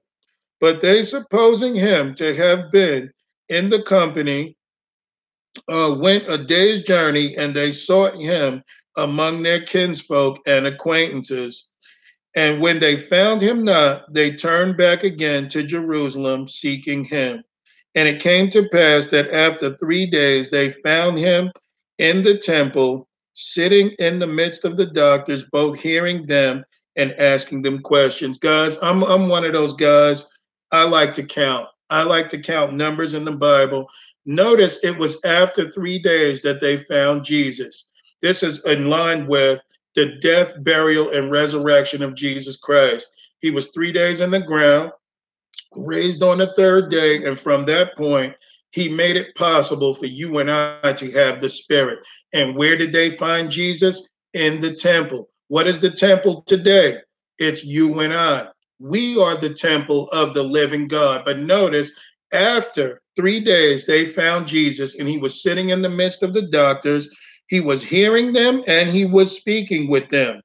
[0.60, 3.12] But they, supposing him to have been
[3.50, 4.56] in the company,
[5.72, 8.64] uh, went a day's journey and they sought him
[8.98, 11.70] among their kinsfolk and acquaintances.
[12.36, 17.44] And when they found him not, they turned back again to Jerusalem seeking him.
[17.96, 21.52] And it came to pass that after three days they found him
[21.98, 26.64] in the temple, sitting in the midst of the doctors, both hearing them
[26.96, 28.38] and asking them questions.
[28.38, 30.28] Guys, I'm I'm one of those guys.
[30.72, 31.68] I like to count.
[31.90, 33.88] I like to count numbers in the Bible.
[34.26, 37.88] Notice it was after three days that they found Jesus.
[38.22, 39.62] This is in line with
[39.96, 43.12] the death, burial, and resurrection of Jesus Christ.
[43.40, 44.92] He was three days in the ground,
[45.76, 48.36] raised on the third day, and from that point,
[48.72, 52.00] he made it possible for you and I to have the Spirit.
[52.32, 54.08] And where did they find Jesus?
[54.34, 55.30] In the temple.
[55.52, 57.00] What is the temple today?
[57.38, 58.48] It's you and I.
[58.80, 61.24] We are the temple of the living God.
[61.26, 61.92] But notice,
[62.32, 66.44] after three days, they found Jesus and he was sitting in the midst of the
[66.44, 67.10] doctors.
[67.48, 70.40] He was hearing them and he was speaking with them.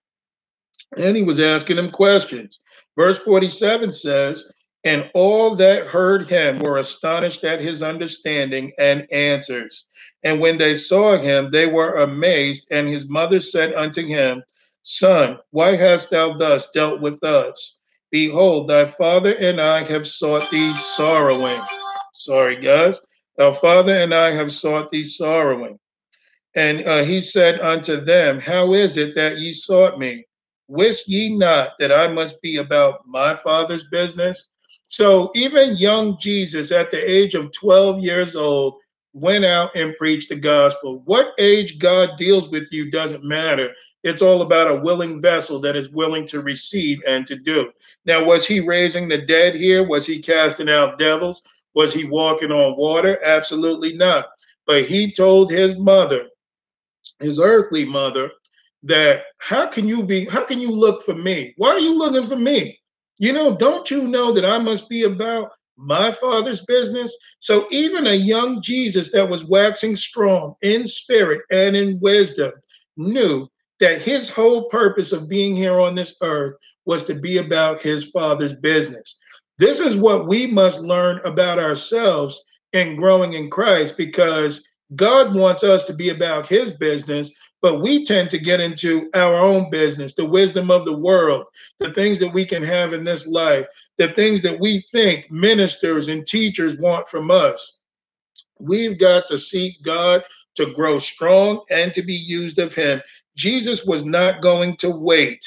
[0.96, 2.58] And he was asking them questions.
[2.96, 4.50] Verse 47 says,
[4.82, 9.86] And all that heard him were astonished at his understanding and answers.
[10.24, 12.66] And when they saw him, they were amazed.
[12.72, 14.42] And his mother said unto him,
[14.88, 17.80] Son, why hast thou thus dealt with us?
[18.12, 21.60] Behold, thy father and I have sought thee sorrowing.
[22.14, 23.00] Sorry, guys.
[23.36, 25.80] Thy father and I have sought thee sorrowing.
[26.54, 30.24] And uh, he said unto them, How is it that ye sought me?
[30.68, 34.50] Wist ye not that I must be about my father's business?
[34.84, 38.76] So even young Jesus, at the age of 12 years old,
[39.14, 41.02] went out and preached the gospel.
[41.06, 43.72] What age God deals with you doesn't matter.
[44.06, 47.72] It's all about a willing vessel that is willing to receive and to do.
[48.04, 49.84] Now, was he raising the dead here?
[49.84, 51.42] Was he casting out devils?
[51.74, 53.18] Was he walking on water?
[53.24, 54.26] Absolutely not.
[54.64, 56.28] But he told his mother,
[57.18, 58.30] his earthly mother,
[58.84, 61.52] that how can you be, how can you look for me?
[61.56, 62.78] Why are you looking for me?
[63.18, 67.12] You know, don't you know that I must be about my father's business?
[67.40, 72.52] So even a young Jesus that was waxing strong in spirit and in wisdom
[72.96, 73.48] knew
[73.80, 78.10] that his whole purpose of being here on this earth was to be about his
[78.10, 79.18] father's business.
[79.58, 85.64] This is what we must learn about ourselves in growing in Christ because God wants
[85.64, 90.14] us to be about his business, but we tend to get into our own business,
[90.14, 91.48] the wisdom of the world,
[91.80, 93.66] the things that we can have in this life,
[93.98, 97.80] the things that we think ministers and teachers want from us.
[98.60, 100.22] We've got to seek God
[100.54, 103.00] to grow strong and to be used of him.
[103.36, 105.40] Jesus was not going to wait,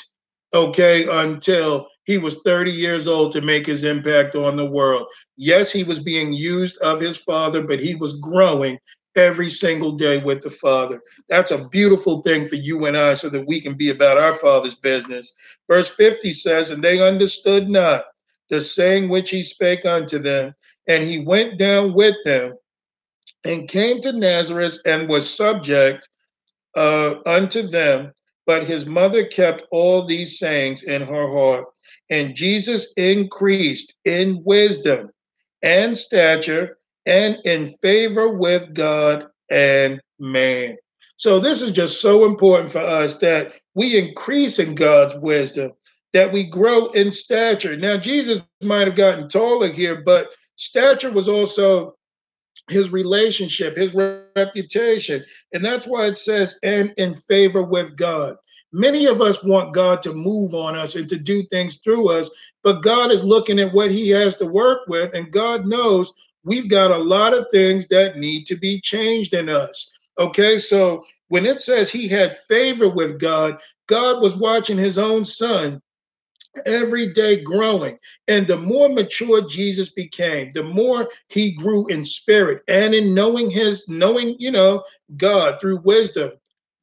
[0.53, 5.07] okay, until he was 30 years old to make his impact on the world.
[5.37, 8.79] Yes, he was being used of his father, but he was growing
[9.15, 11.01] every single day with the Father.
[11.27, 14.33] That's a beautiful thing for you and I so that we can be about our
[14.33, 15.33] Father's business.
[15.67, 18.05] Verse 50 says, And they understood not
[18.49, 20.53] the saying which he spake unto them.
[20.87, 22.53] And he went down with them
[23.43, 26.07] and came to Nazareth and was subject
[26.79, 28.13] uh, unto them,
[28.45, 31.65] but his mother kept all these sayings in her heart.
[32.09, 35.09] And Jesus increased in wisdom
[35.61, 40.77] and stature and in favor with God and man.
[41.17, 45.73] So, this is just so important for us that we increase in God's wisdom,
[46.13, 47.75] that we grow in stature.
[47.75, 51.95] Now, Jesus might have gotten taller here, but stature was also
[52.69, 53.93] his relationship, his
[54.35, 55.23] reputation.
[55.53, 58.37] And that's why it says, and in favor with God.
[58.71, 62.29] Many of us want God to move on us and to do things through us,
[62.63, 66.69] but God is looking at what he has to work with, and God knows we've
[66.69, 69.91] got a lot of things that need to be changed in us.
[70.19, 75.25] Okay, so when it says he had favor with God, God was watching his own
[75.25, 75.81] son
[76.65, 77.97] every day growing.
[78.27, 83.49] And the more mature Jesus became, the more he grew in spirit and in knowing
[83.49, 84.83] his, knowing, you know,
[85.17, 86.31] God through wisdom,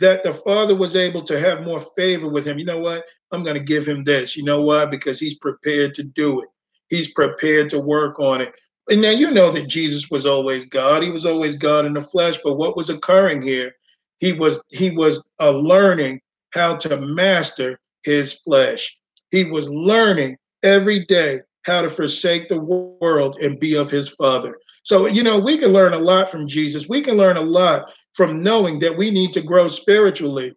[0.01, 2.59] that the father was able to have more favor with him.
[2.59, 3.05] You know what?
[3.33, 4.37] I'm going to give him this.
[4.37, 4.85] You know why?
[4.85, 6.49] Because he's prepared to do it,
[6.89, 8.55] he's prepared to work on it.
[8.89, 11.03] And now you know that Jesus was always God.
[11.03, 12.39] He was always God in the flesh.
[12.45, 13.73] But what was occurring here?
[14.21, 18.97] He was he was uh, learning how to master his flesh
[19.31, 24.57] he was learning every day how to forsake the world and be of his father.
[24.85, 26.89] So, you know, we can learn a lot from Jesus.
[26.89, 30.55] We can learn a lot from knowing that we need to grow spiritually.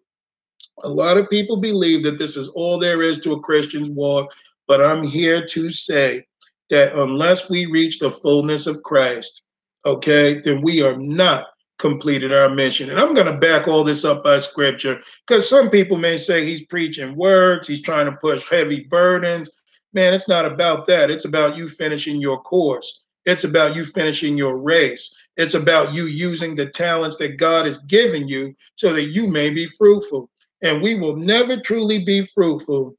[0.84, 4.34] A lot of people believe that this is all there is to a Christian's walk,
[4.68, 6.26] but I'm here to say
[6.70, 9.44] that unless we reach the fullness of Christ,
[9.86, 11.48] okay, then we are not
[11.80, 12.92] completed our mission.
[12.92, 16.46] And I'm going to back all this up by scripture because some people may say
[16.46, 19.50] he's preaching words, he's trying to push heavy burdens.
[19.94, 21.10] Man, it's not about that.
[21.10, 23.04] It's about you finishing your course.
[23.26, 25.14] It's about you finishing your race.
[25.38, 29.50] It's about you using the talents that God has given you so that you may
[29.50, 30.30] be fruitful.
[30.62, 32.96] And we will never truly be fruitful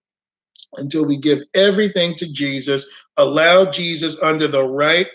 [0.77, 5.09] until we give everything to Jesus, allow Jesus under the right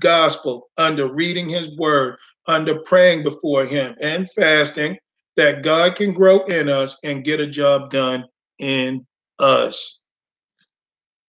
[0.00, 2.16] gospel, under reading his word,
[2.46, 4.98] under praying before him and fasting,
[5.36, 8.24] that God can grow in us and get a job done
[8.58, 9.06] in
[9.38, 10.00] us.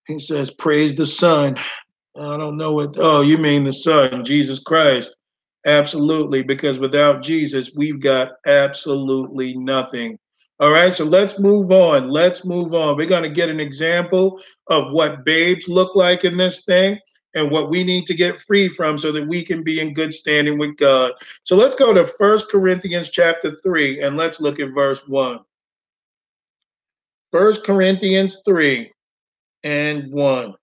[0.07, 1.57] He says, Praise the Son.
[2.15, 5.15] I don't know what, oh, you mean the Son, Jesus Christ.
[5.65, 10.19] Absolutely, because without Jesus, we've got absolutely nothing.
[10.59, 12.09] All right, so let's move on.
[12.09, 12.97] Let's move on.
[12.97, 16.99] We're going to get an example of what babes look like in this thing
[17.35, 20.13] and what we need to get free from so that we can be in good
[20.13, 21.13] standing with God.
[21.43, 25.39] So let's go to First Corinthians chapter 3 and let's look at verse 1.
[27.31, 28.91] First Corinthians 3
[29.63, 30.53] and 1.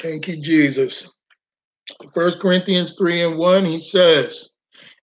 [0.00, 1.10] Thank you, Jesus.
[2.12, 4.50] First Corinthians 3 and 1, he says,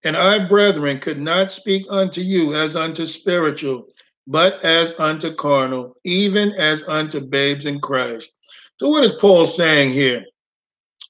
[0.04, 3.88] And I, brethren, could not speak unto you as unto spiritual,
[4.26, 8.34] but as unto carnal, even as unto babes in Christ.
[8.80, 10.24] So, what is Paul saying here?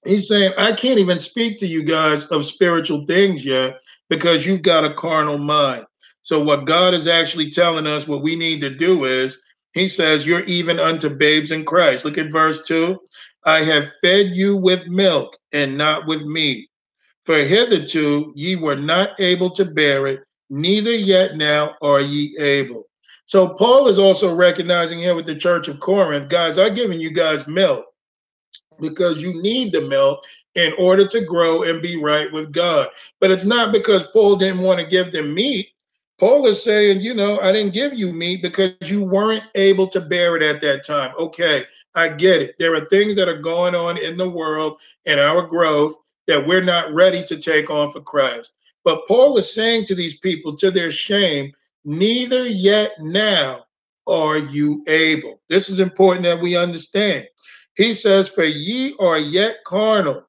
[0.05, 4.63] He's saying, I can't even speak to you guys of spiritual things yet because you've
[4.63, 5.87] got a carnal mind.
[6.23, 9.41] So, what God is actually telling us, what we need to do is,
[9.73, 12.05] He says, You're even unto babes in Christ.
[12.05, 12.99] Look at verse 2.
[13.47, 16.69] I have fed you with milk and not with meat.
[17.25, 22.87] For hitherto ye were not able to bear it, neither yet now are ye able.
[23.27, 27.11] So Paul is also recognizing here with the church of Corinth, guys, I've given you
[27.11, 27.87] guys milk
[28.81, 30.23] because you need the milk
[30.55, 32.89] in order to grow and be right with God.
[33.21, 35.69] But it's not because Paul didn't want to give them meat.
[36.19, 40.01] Paul is saying, you know, I didn't give you meat because you weren't able to
[40.01, 41.13] bear it at that time.
[41.19, 41.65] Okay,
[41.95, 42.57] I get it.
[42.59, 45.97] There are things that are going on in the world and our growth
[46.29, 48.55] that we're not ready to take on for Christ.
[48.85, 51.53] But Paul is saying to these people, to their shame,
[51.85, 53.65] neither yet now
[54.07, 55.41] are you able.
[55.49, 57.27] This is important that we understand.
[57.77, 60.23] He says, For ye are yet carnal.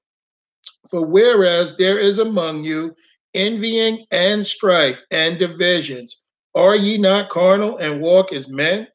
[0.89, 2.95] For whereas there is among you
[3.33, 6.21] envying and strife and divisions,
[6.53, 8.87] are ye not carnal and walk as men?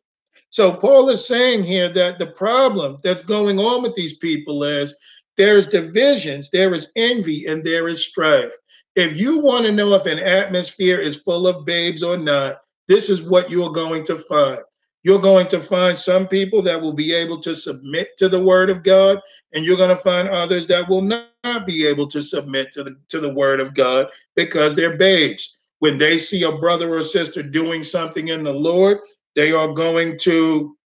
[0.50, 4.96] So Paul is saying here that the problem that's going on with these people is
[5.36, 8.52] there's divisions, there is envy, and there is strife.
[8.96, 13.08] If you want to know if an atmosphere is full of babes or not, this
[13.08, 14.60] is what you're going to find.
[15.02, 18.68] You're going to find some people that will be able to submit to the word
[18.68, 19.20] of God,
[19.54, 22.96] and you're going to find others that will not be able to submit to the
[23.08, 25.56] to the word of God because they're babes.
[25.78, 28.98] When they see a brother or sister doing something in the Lord,
[29.34, 30.76] they are going to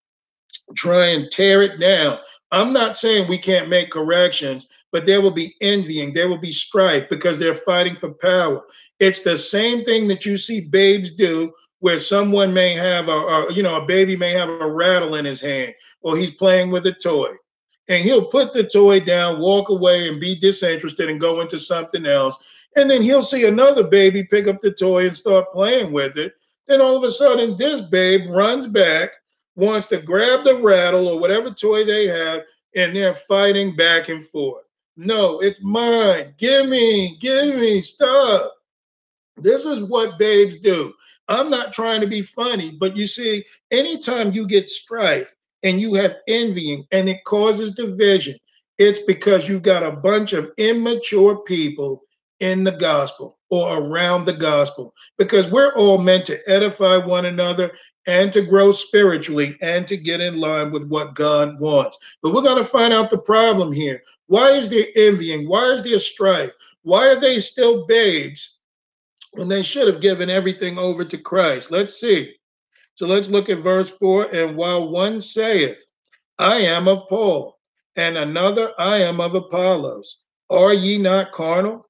[0.77, 2.19] try and tear it down.
[2.53, 6.53] I'm not saying we can't make corrections, but there will be envying, there will be
[6.53, 8.63] strife because they're fighting for power.
[9.01, 13.53] It's the same thing that you see babes do where someone may have a, a,
[13.53, 16.87] you know a baby may have a rattle in his hand or he's playing with
[16.87, 17.33] a toy.
[17.89, 22.07] And he'll put the toy down walk away and be disinterested and go into something
[22.07, 22.37] else.
[22.77, 26.35] And then he'll see another baby pick up the toy and start playing with it.
[26.69, 29.11] Then all of a sudden this babe runs back
[29.57, 32.43] wants to grab the rattle or whatever toy they have
[32.77, 34.64] and they're fighting back and forth
[34.97, 38.53] no it's mine give me give me stop
[39.37, 40.93] this is what babes do
[41.29, 45.95] I'm not trying to be funny, but you see, anytime you get strife and you
[45.95, 48.37] have envying and it causes division,
[48.79, 52.03] it's because you've got a bunch of immature people
[52.41, 57.73] in the gospel or around the gospel because we're all meant to edify one another
[58.07, 61.97] and to grow spiritually and to get in line with what God wants.
[62.23, 64.03] But we're going to find out the problem here.
[64.27, 65.49] Why is there envying?
[65.49, 66.55] Why is there strife?
[66.83, 68.61] Why are they still babes
[69.35, 71.71] when they should have given everything over to Christ.
[71.71, 72.35] Let's see.
[72.95, 74.35] So let's look at verse 4.
[74.35, 75.91] And while one saith,
[76.39, 77.59] I am of Paul,
[77.97, 80.21] and another, I am of Apollos,
[80.51, 81.87] are ye not carnal?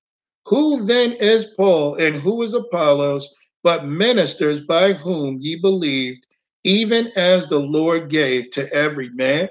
[0.46, 6.26] Who then is Paul and who is Apollos, but ministers by whom ye believed,
[6.64, 9.48] even as the Lord gave to every man?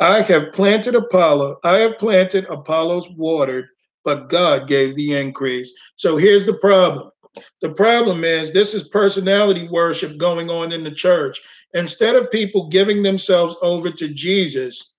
[0.00, 3.68] I have planted Apollo, I have planted, Apollos watered,
[4.02, 5.74] but God gave the increase.
[5.96, 7.10] So here's the problem.
[7.60, 11.40] The problem is this is personality worship going on in the church.
[11.74, 14.94] Instead of people giving themselves over to Jesus,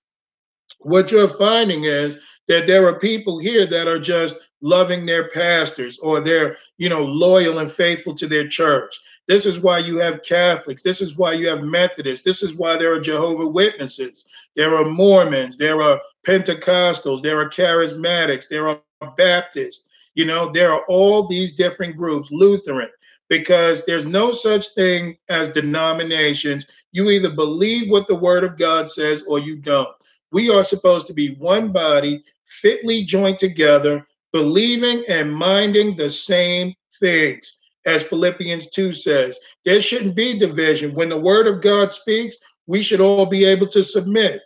[0.78, 2.16] what you're finding is
[2.48, 7.02] that there are people here that are just loving their pastors or they're, you know,
[7.02, 8.98] loyal and faithful to their church.
[9.28, 10.82] This is why you have Catholics.
[10.82, 12.24] This is why you have Methodists.
[12.24, 14.24] This is why there are Jehovah Witnesses.
[14.56, 15.56] There are Mormons.
[15.56, 17.22] There are Pentecostals.
[17.22, 18.48] There are Charismatics.
[18.48, 18.80] There are
[19.16, 19.88] Baptists.
[20.14, 22.90] You know, there are all these different groups, Lutheran,
[23.28, 26.66] because there's no such thing as denominations.
[26.90, 29.88] You either believe what the Word of God says or you don't.
[30.32, 36.74] We are supposed to be one body, fitly joined together, believing and minding the same
[36.98, 37.61] things.
[37.84, 40.94] As Philippians 2 says, there shouldn't be division.
[40.94, 44.42] When the Word of God speaks, we should all be able to submit.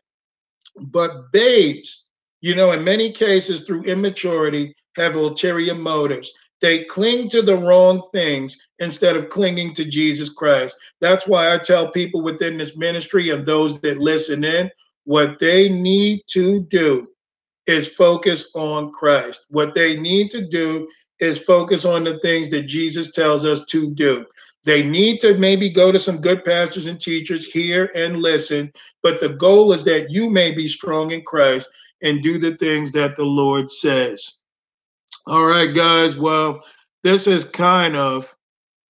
[0.78, 2.06] But babes,
[2.40, 6.32] you know, in many cases, through immaturity, have ulterior motives.
[6.62, 10.76] They cling to the wrong things instead of clinging to Jesus Christ.
[11.00, 14.70] That's why I tell people within this ministry and those that listen in
[15.04, 17.08] what they need to do
[17.66, 19.46] is focus on Christ.
[19.50, 20.88] What they need to do
[21.20, 24.24] is focus on the things that Jesus tells us to do.
[24.64, 29.20] They need to maybe go to some good pastors and teachers, hear and listen, but
[29.20, 31.68] the goal is that you may be strong in Christ
[32.02, 34.40] and do the things that the Lord says.
[35.26, 36.16] All right, guys.
[36.16, 36.58] Well,
[37.04, 38.36] this is kind of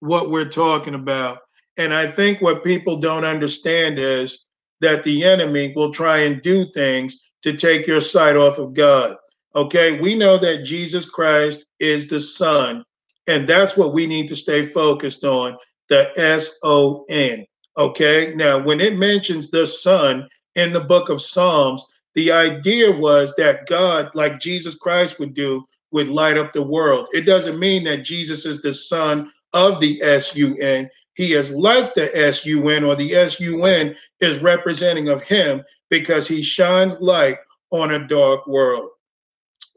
[0.00, 1.40] what we're talking about.
[1.76, 4.46] And I think what people don't understand is
[4.80, 9.16] that the enemy will try and do things to take your sight off of God.
[9.54, 12.84] Okay, we know that Jesus Christ is the Son,
[13.26, 15.56] and that's what we need to stay focused on
[15.88, 17.44] the S O N.
[17.78, 21.84] Okay, now when it mentions the Son in the book of Psalms,
[22.16, 27.08] the idea was that God, like Jesus Christ would do, would light up the world.
[27.12, 30.88] It doesn't mean that Jesus is the son of the SUN.
[31.14, 36.96] He is like the SUN, or the SUN is representing of him because he shines
[37.00, 37.36] light
[37.70, 38.90] on a dark world.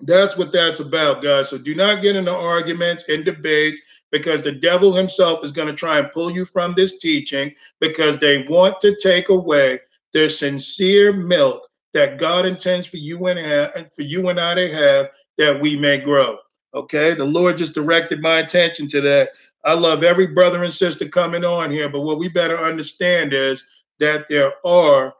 [0.02, 1.50] That's what that's about, guys.
[1.50, 3.82] So do not get into arguments and debates
[4.12, 8.18] because the devil himself is going to try and pull you from this teaching because
[8.18, 9.80] they want to take away
[10.14, 15.10] their sincere milk that God intends for you and for you and I to have
[15.38, 16.38] that we may grow.
[16.74, 17.14] Okay.
[17.14, 19.30] The Lord just directed my attention to that.
[19.66, 23.68] I love every brother and sister coming on here, but what we better understand is
[24.00, 25.14] that there are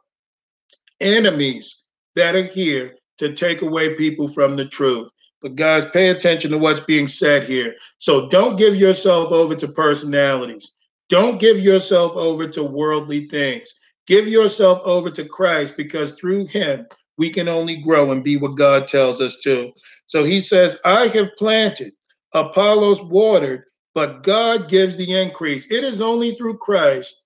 [1.00, 5.10] enemies that are here to take away people from the truth.
[5.42, 7.74] But guys, pay attention to what's being said here.
[7.98, 10.72] So don't give yourself over to personalities.
[11.10, 13.74] Don't give yourself over to worldly things.
[14.06, 16.86] Give yourself over to Christ because through him
[17.18, 19.70] we can only grow and be what God tells us to.
[20.06, 21.92] So he says, I have planted,
[22.32, 23.64] Apollos watered,
[23.94, 25.70] but God gives the increase.
[25.70, 27.24] It is only through Christ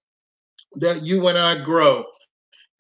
[0.76, 2.04] that you and I grow.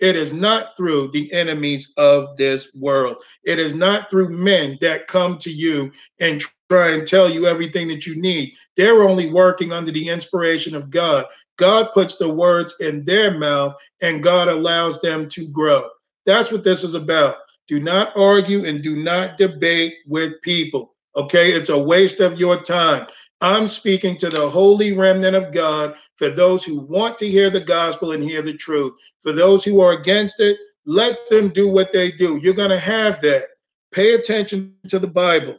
[0.00, 3.16] It is not through the enemies of this world.
[3.44, 7.88] It is not through men that come to you and try and tell you everything
[7.88, 8.52] that you need.
[8.76, 11.26] They're only working under the inspiration of God.
[11.56, 15.88] God puts the words in their mouth and God allows them to grow.
[16.26, 17.36] That's what this is about.
[17.68, 20.94] Do not argue and do not debate with people.
[21.16, 23.06] Okay, it's a waste of your time.
[23.44, 27.60] I'm speaking to the holy remnant of God for those who want to hear the
[27.60, 28.94] gospel and hear the truth.
[29.20, 32.38] For those who are against it, let them do what they do.
[32.42, 33.44] You're going to have that.
[33.92, 35.58] Pay attention to the Bible.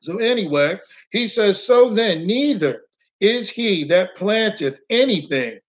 [0.00, 0.78] So, anyway,
[1.12, 2.82] he says, So then, neither
[3.20, 5.60] is he that planteth anything,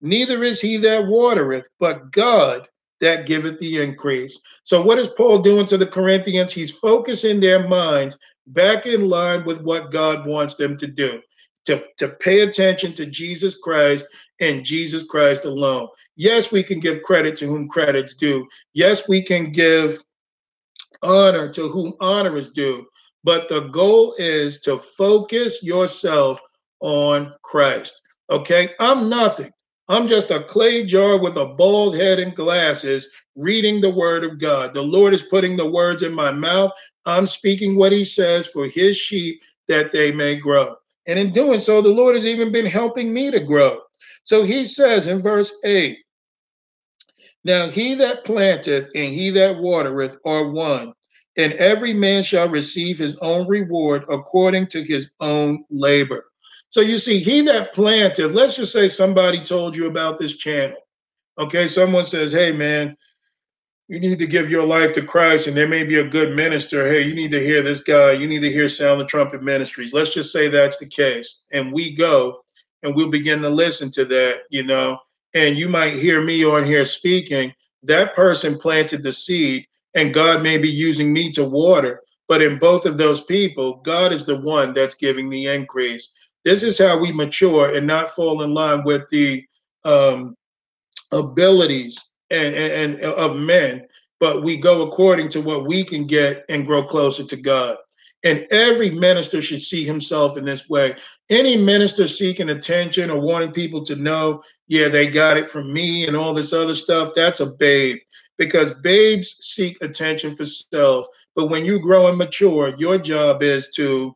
[0.00, 2.69] neither is he that watereth, but God
[3.00, 4.40] that giveth the increase.
[4.64, 6.52] So, what is Paul doing to the Corinthians?
[6.52, 11.20] He's focusing their minds back in line with what God wants them to do
[11.66, 14.06] to, to pay attention to Jesus Christ
[14.40, 15.88] and Jesus Christ alone.
[16.16, 18.46] Yes, we can give credit to whom credit's due.
[18.74, 20.02] Yes, we can give
[21.02, 22.86] honor to whom honor is due.
[23.22, 26.40] But the goal is to focus yourself
[26.80, 28.00] on Christ.
[28.30, 29.52] Okay, I'm nothing.
[29.90, 34.38] I'm just a clay jar with a bald head and glasses reading the word of
[34.38, 34.72] God.
[34.72, 36.70] The Lord is putting the words in my mouth.
[37.06, 40.76] I'm speaking what he says for his sheep that they may grow.
[41.08, 43.80] And in doing so, the Lord has even been helping me to grow.
[44.22, 45.98] So he says in verse 8
[47.42, 50.92] Now he that planteth and he that watereth are one,
[51.36, 56.29] and every man shall receive his own reward according to his own labor.
[56.70, 60.78] So you see, he that planted, let's just say somebody told you about this channel.
[61.38, 62.96] Okay, someone says, hey, man,
[63.88, 66.86] you need to give your life to Christ, and there may be a good minister.
[66.86, 68.12] Hey, you need to hear this guy.
[68.12, 69.92] You need to hear Sound the Trumpet Ministries.
[69.92, 71.44] Let's just say that's the case.
[71.52, 72.44] And we go
[72.84, 74.96] and we'll begin to listen to that, you know,
[75.34, 77.52] and you might hear me on here speaking.
[77.82, 79.66] That person planted the seed,
[79.96, 82.02] and God may be using me to water.
[82.28, 86.12] But in both of those people, God is the one that's giving the increase.
[86.44, 89.44] This is how we mature and not fall in line with the
[89.84, 90.36] um,
[91.12, 91.98] abilities
[92.30, 93.86] and, and, and of men,
[94.20, 97.76] but we go according to what we can get and grow closer to God.
[98.22, 100.94] And every minister should see himself in this way.
[101.30, 106.06] Any minister seeking attention or wanting people to know, yeah, they got it from me
[106.06, 107.98] and all this other stuff, that's a babe
[108.36, 111.06] because babes seek attention for self.
[111.34, 114.14] But when you grow and mature, your job is to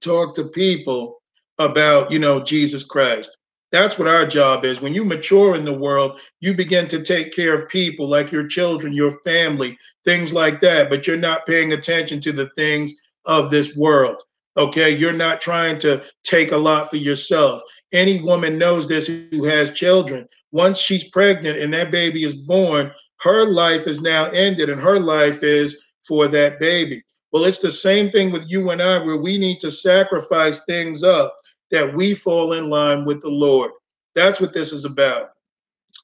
[0.00, 1.20] talk to people
[1.58, 3.36] about, you know, Jesus Christ.
[3.72, 4.80] That's what our job is.
[4.80, 8.46] When you mature in the world, you begin to take care of people like your
[8.46, 12.92] children, your family, things like that, but you're not paying attention to the things
[13.26, 14.22] of this world.
[14.56, 14.90] Okay.
[14.90, 17.62] You're not trying to take a lot for yourself.
[17.92, 20.28] Any woman knows this who has children.
[20.50, 24.98] Once she's pregnant and that baby is born, her life is now ended and her
[24.98, 27.02] life is for that baby.
[27.32, 31.02] Well, it's the same thing with you and I, where we need to sacrifice things
[31.04, 31.36] up
[31.70, 33.70] that we fall in line with the Lord.
[34.14, 35.30] That's what this is about.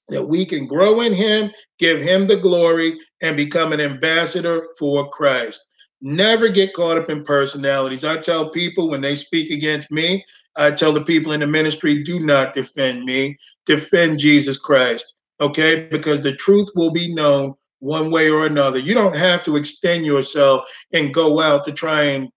[0.09, 5.09] That we can grow in Him, give Him the glory, and become an ambassador for
[5.11, 5.67] Christ.
[6.01, 8.05] Never get caught up in personalities.
[8.05, 10.25] I tell people when they speak against me,
[10.55, 15.15] I tell the people in the ministry, do not defend me, defend Jesus Christ.
[15.41, 15.89] Okay?
[15.91, 18.79] Because the truth will be known one way or another.
[18.79, 22.29] You don't have to extend yourself and go out to try and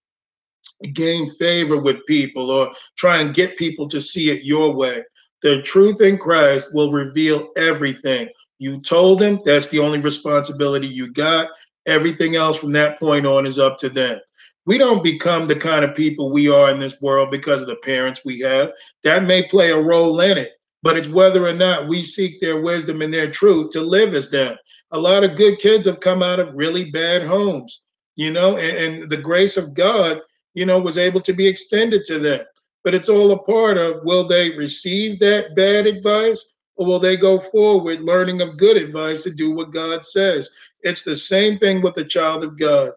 [0.94, 5.04] gain favor with people or try and get people to see it your way.
[5.42, 8.30] The truth in Christ will reveal everything.
[8.60, 11.50] You told them that's the only responsibility you got.
[11.86, 14.20] Everything else from that point on is up to them.
[14.66, 17.78] We don't become the kind of people we are in this world because of the
[17.78, 18.72] parents we have.
[19.04, 20.52] That may play a role in it,
[20.84, 24.30] but it's whether or not we seek their wisdom and their truth to live as
[24.30, 24.58] them.
[24.92, 27.84] A lot of good kids have come out of really bad homes,
[28.16, 30.22] you know, and, and the grace of God
[30.54, 32.46] you know, was able to be extended to them.
[32.84, 37.18] But it's all a part of will they receive that bad advice or will they
[37.18, 40.50] go forward learning of good advice to do what God says?
[40.82, 42.92] It's the same thing with the child of God.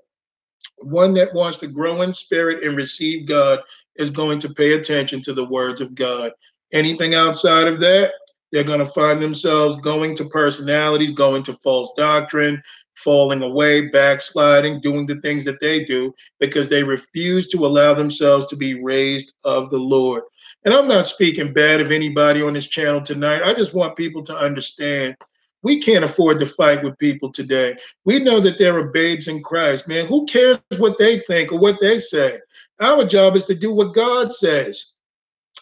[0.78, 3.60] One that wants to grow in spirit and receive God
[3.96, 6.32] is going to pay attention to the words of God.
[6.72, 8.12] Anything outside of that,
[8.52, 12.62] they're going to find themselves going to personalities, going to false doctrine,
[12.94, 18.46] falling away, backsliding, doing the things that they do because they refuse to allow themselves
[18.46, 20.22] to be raised of the Lord.
[20.64, 23.42] And I'm not speaking bad of anybody on this channel tonight.
[23.42, 25.16] I just want people to understand
[25.62, 27.76] we can't afford to fight with people today.
[28.04, 30.06] We know that there are babes in Christ, man.
[30.06, 32.38] Who cares what they think or what they say?
[32.80, 34.94] Our job is to do what God says.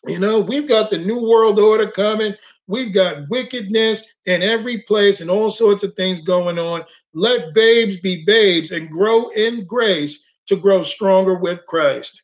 [0.06, 2.34] You know, we've got the new world order coming.
[2.70, 6.84] We've got wickedness in every place and all sorts of things going on.
[7.12, 12.22] Let babes be babes and grow in grace to grow stronger with Christ.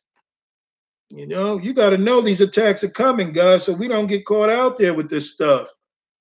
[1.09, 4.25] You know, you got to know these attacks are coming, guys, so we don't get
[4.25, 5.67] caught out there with this stuff.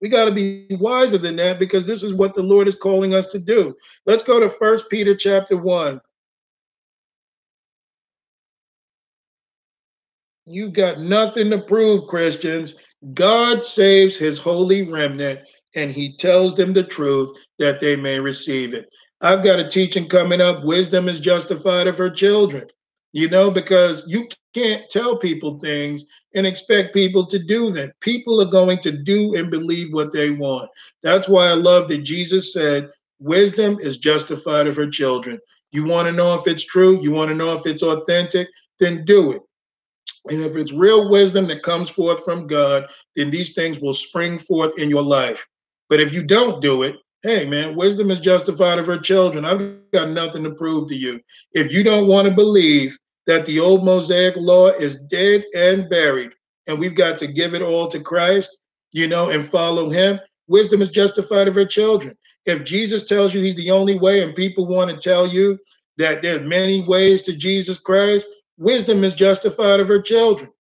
[0.02, 3.14] We got to be wiser than that because this is what the Lord is calling
[3.14, 3.76] us to do.
[4.06, 6.00] Let's go to First Peter chapter 1.
[10.46, 12.74] You got nothing to prove, Christians.
[13.14, 15.40] God saves his holy remnant
[15.74, 18.88] and he tells them the truth that they may receive it.
[19.20, 22.66] I've got a teaching coming up wisdom is justified of her children,
[23.12, 27.92] you know, because you can't tell people things and expect people to do them.
[28.00, 30.70] People are going to do and believe what they want.
[31.02, 35.38] That's why I love that Jesus said, Wisdom is justified of her children.
[35.72, 39.04] You want to know if it's true, you want to know if it's authentic, then
[39.06, 39.42] do it.
[40.28, 44.38] And if it's real wisdom that comes forth from God, then these things will spring
[44.38, 45.46] forth in your life.
[45.88, 49.44] But if you don't do it, hey, man, wisdom is justified of her children.
[49.44, 51.20] I've got nothing to prove to you.
[51.52, 52.96] If you don't want to believe
[53.26, 56.32] that the old Mosaic law is dead and buried,
[56.68, 58.58] and we've got to give it all to Christ,
[58.92, 62.16] you know, and follow him, wisdom is justified of her children.
[62.44, 65.58] If Jesus tells you he's the only way, and people want to tell you
[65.98, 68.26] that there's many ways to Jesus Christ,
[68.58, 70.50] wisdom is justified of her children.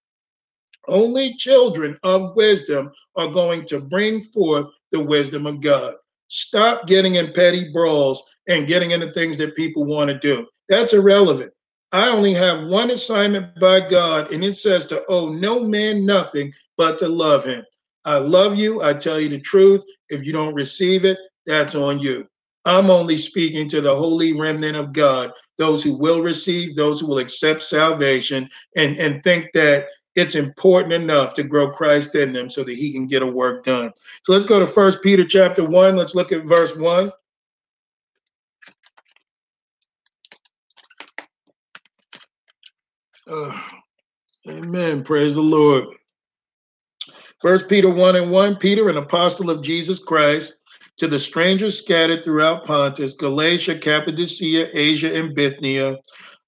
[0.88, 5.94] Only children of wisdom are going to bring forth the wisdom of God.
[6.28, 10.46] Stop getting in petty brawls and getting into things that people want to do.
[10.68, 11.52] That's irrelevant.
[11.92, 16.52] I only have one assignment by God, and it says to owe no man nothing
[16.76, 17.64] but to love him.
[18.04, 18.82] I love you.
[18.82, 19.84] I tell you the truth.
[20.08, 22.28] If you don't receive it, that's on you.
[22.66, 27.06] I'm only speaking to the holy remnant of God, those who will receive, those who
[27.06, 29.86] will accept salvation, and, and think that
[30.16, 33.64] it's important enough to grow Christ in them so that he can get a work
[33.64, 33.92] done.
[34.24, 35.94] So let's go to First Peter chapter 1.
[35.94, 37.12] Let's look at verse 1.
[43.30, 43.60] Uh,
[44.48, 45.04] Amen.
[45.04, 45.84] Praise the Lord.
[47.40, 50.56] First Peter 1 and 1, Peter, an apostle of Jesus Christ,
[50.96, 55.98] to the strangers scattered throughout Pontus, Galatia, Cappadocia, Asia, and Bithynia,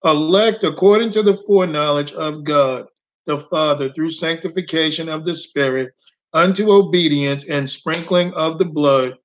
[0.05, 2.86] elect according to the foreknowledge of God,
[3.26, 5.92] the Father, through sanctification of the Spirit,
[6.32, 9.16] unto obedience and sprinkling of the blood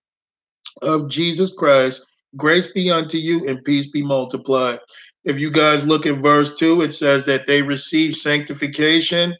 [0.81, 2.05] of Jesus Christ,
[2.35, 4.79] grace be unto you and peace be multiplied.
[5.23, 9.35] If you guys look at verse 2, it says that they receive sanctification,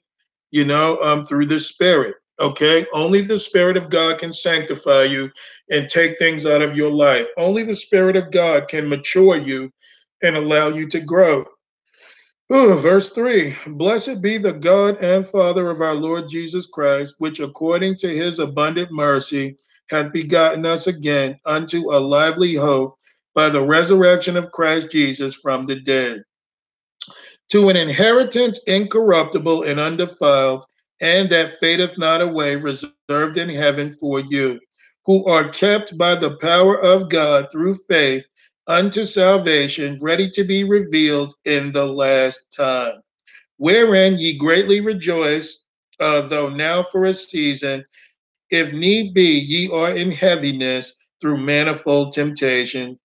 [0.51, 2.15] you know, um, through the Spirit.
[2.39, 5.31] Okay, only the Spirit of God can sanctify you
[5.69, 7.27] and take things out of your life.
[7.38, 9.71] Only the Spirit of God can mature you
[10.23, 11.45] and allow you to grow.
[12.51, 17.39] Ooh, verse 3 Blessed be the God and Father of our Lord Jesus Christ, which
[17.39, 19.55] according to his abundant mercy
[19.89, 22.97] hath begotten us again unto a lively hope
[23.34, 26.23] by the resurrection of Christ Jesus from the dead,
[27.49, 30.65] to an inheritance incorruptible and undefiled,
[31.03, 34.57] and that fadeth not away, reserved in heaven for you,
[35.05, 38.25] who are kept by the power of God through faith
[38.67, 43.01] unto salvation, ready to be revealed in the last time,
[43.57, 45.65] wherein ye greatly rejoice,
[45.99, 47.83] uh, though now for a season,
[48.49, 52.97] if need be, ye are in heaviness through manifold temptation,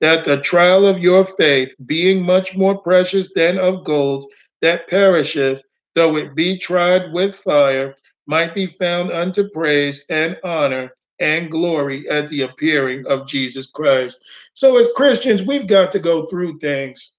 [0.00, 4.24] that the trial of your faith, being much more precious than of gold
[4.62, 5.62] that perisheth,
[5.94, 7.94] though it be tried with fire,
[8.26, 14.24] might be found unto praise and honor and glory at the appearing of Jesus Christ.
[14.54, 17.12] So, as Christians, we've got to go through things,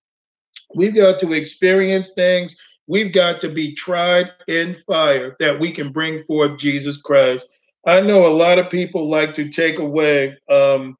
[0.75, 2.55] we've got to experience things,
[2.87, 7.47] we've got to be tried in fire that we can bring forth Jesus Christ.
[7.85, 10.97] I know a lot of people like to take away um,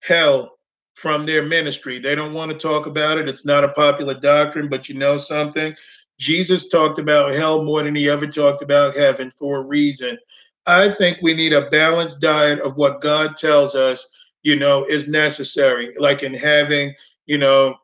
[0.00, 0.52] hell
[0.94, 1.98] from their ministry.
[1.98, 3.28] They don't want to talk about it.
[3.28, 5.74] It's not a popular doctrine, but you know something?
[6.18, 10.18] Jesus talked about hell more than he ever talked about heaven for a reason.
[10.66, 14.08] I think we need a balanced diet of what God tells us,
[14.42, 16.94] you know, is necessary, like in having,
[17.26, 17.76] you know,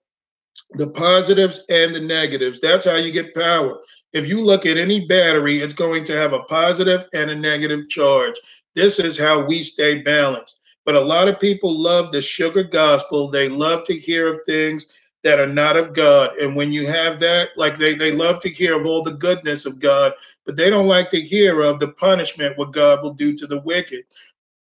[0.75, 2.61] the positives and the negatives.
[2.61, 3.81] That's how you get power.
[4.13, 7.89] If you look at any battery, it's going to have a positive and a negative
[7.89, 8.35] charge.
[8.75, 10.61] This is how we stay balanced.
[10.87, 13.31] But a lot of people love the sugar gospel.
[13.31, 14.87] They love to hear of things
[15.23, 16.37] that are not of God.
[16.39, 19.67] And when you have that, like they, they love to hear of all the goodness
[19.67, 20.13] of God,
[20.47, 23.61] but they don't like to hear of the punishment what God will do to the
[23.61, 24.05] wicked.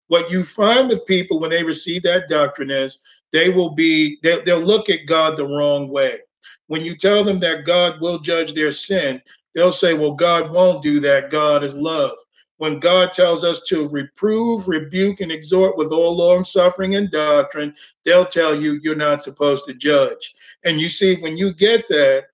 [0.08, 3.01] What you find with people when they receive that doctrine is
[3.32, 6.20] they will be, they, they'll look at God the wrong way.
[6.68, 9.22] When you tell them that God will judge their sin,
[9.53, 11.30] they'll say, well, God won't do that.
[11.32, 12.18] God is love
[12.66, 17.76] when God tells us to reprove, rebuke, and exhort with all long suffering and doctrine,
[18.03, 20.34] they'll tell you you're not supposed to judge.
[20.63, 22.26] And you see, when you get that,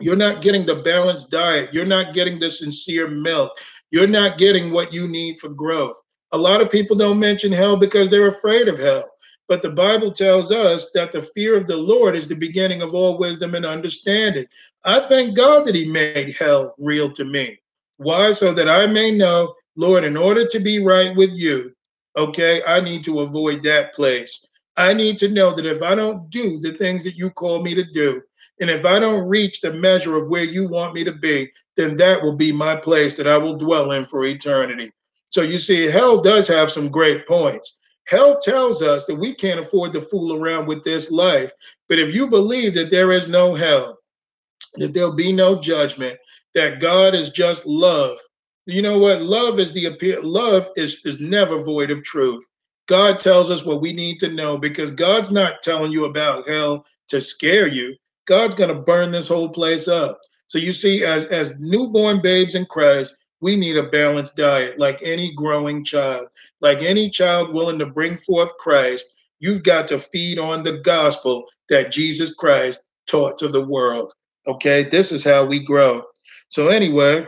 [0.00, 1.74] you're not getting the balanced diet.
[1.74, 3.52] You're not getting the sincere milk.
[3.90, 6.02] You're not getting what you need for growth.
[6.32, 9.10] A lot of people don't mention hell because they're afraid of hell.
[9.48, 12.94] But the Bible tells us that the fear of the Lord is the beginning of
[12.94, 14.46] all wisdom and understanding.
[14.82, 17.61] I thank God that He made hell real to me.
[18.02, 18.32] Why?
[18.32, 21.72] So that I may know, Lord, in order to be right with you,
[22.16, 24.46] okay, I need to avoid that place.
[24.76, 27.74] I need to know that if I don't do the things that you call me
[27.74, 28.22] to do,
[28.60, 31.96] and if I don't reach the measure of where you want me to be, then
[31.96, 34.92] that will be my place that I will dwell in for eternity.
[35.28, 37.78] So you see, hell does have some great points.
[38.04, 41.52] Hell tells us that we can't afford to fool around with this life.
[41.88, 43.98] But if you believe that there is no hell,
[44.74, 46.18] that there'll be no judgment,
[46.54, 48.18] that God is just love.
[48.66, 49.22] You know what?
[49.22, 50.20] Love is the appeal.
[50.22, 52.46] Love is is never void of truth.
[52.86, 56.84] God tells us what we need to know because God's not telling you about hell
[57.08, 57.96] to scare you.
[58.26, 60.20] God's going to burn this whole place up.
[60.46, 65.02] So you see, as as newborn babes in Christ, we need a balanced diet, like
[65.02, 66.28] any growing child,
[66.60, 69.06] like any child willing to bring forth Christ.
[69.40, 74.12] You've got to feed on the gospel that Jesus Christ taught to the world.
[74.46, 76.02] Okay, this is how we grow.
[76.52, 77.26] So anyway,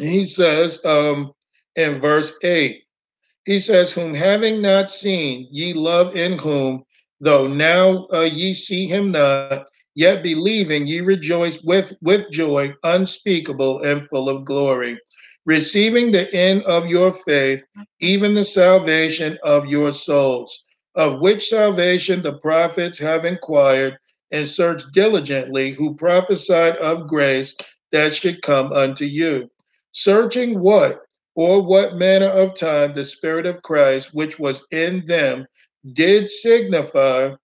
[0.00, 1.30] he says um,
[1.76, 2.82] in verse 8,
[3.44, 6.82] he says, Whom having not seen, ye love in whom,
[7.20, 13.82] though now uh, ye see him not, yet believing ye rejoice with, with joy unspeakable
[13.82, 14.98] and full of glory,
[15.46, 17.64] receiving the end of your faith,
[18.00, 20.64] even the salvation of your souls,
[20.96, 23.96] of which salvation the prophets have inquired
[24.32, 27.54] and searched diligently, who prophesied of grace
[27.92, 29.50] that should come unto you.
[29.92, 31.02] Searching what
[31.34, 35.46] or what manner of time the Spirit of Christ, which was in them,
[35.92, 37.34] did signify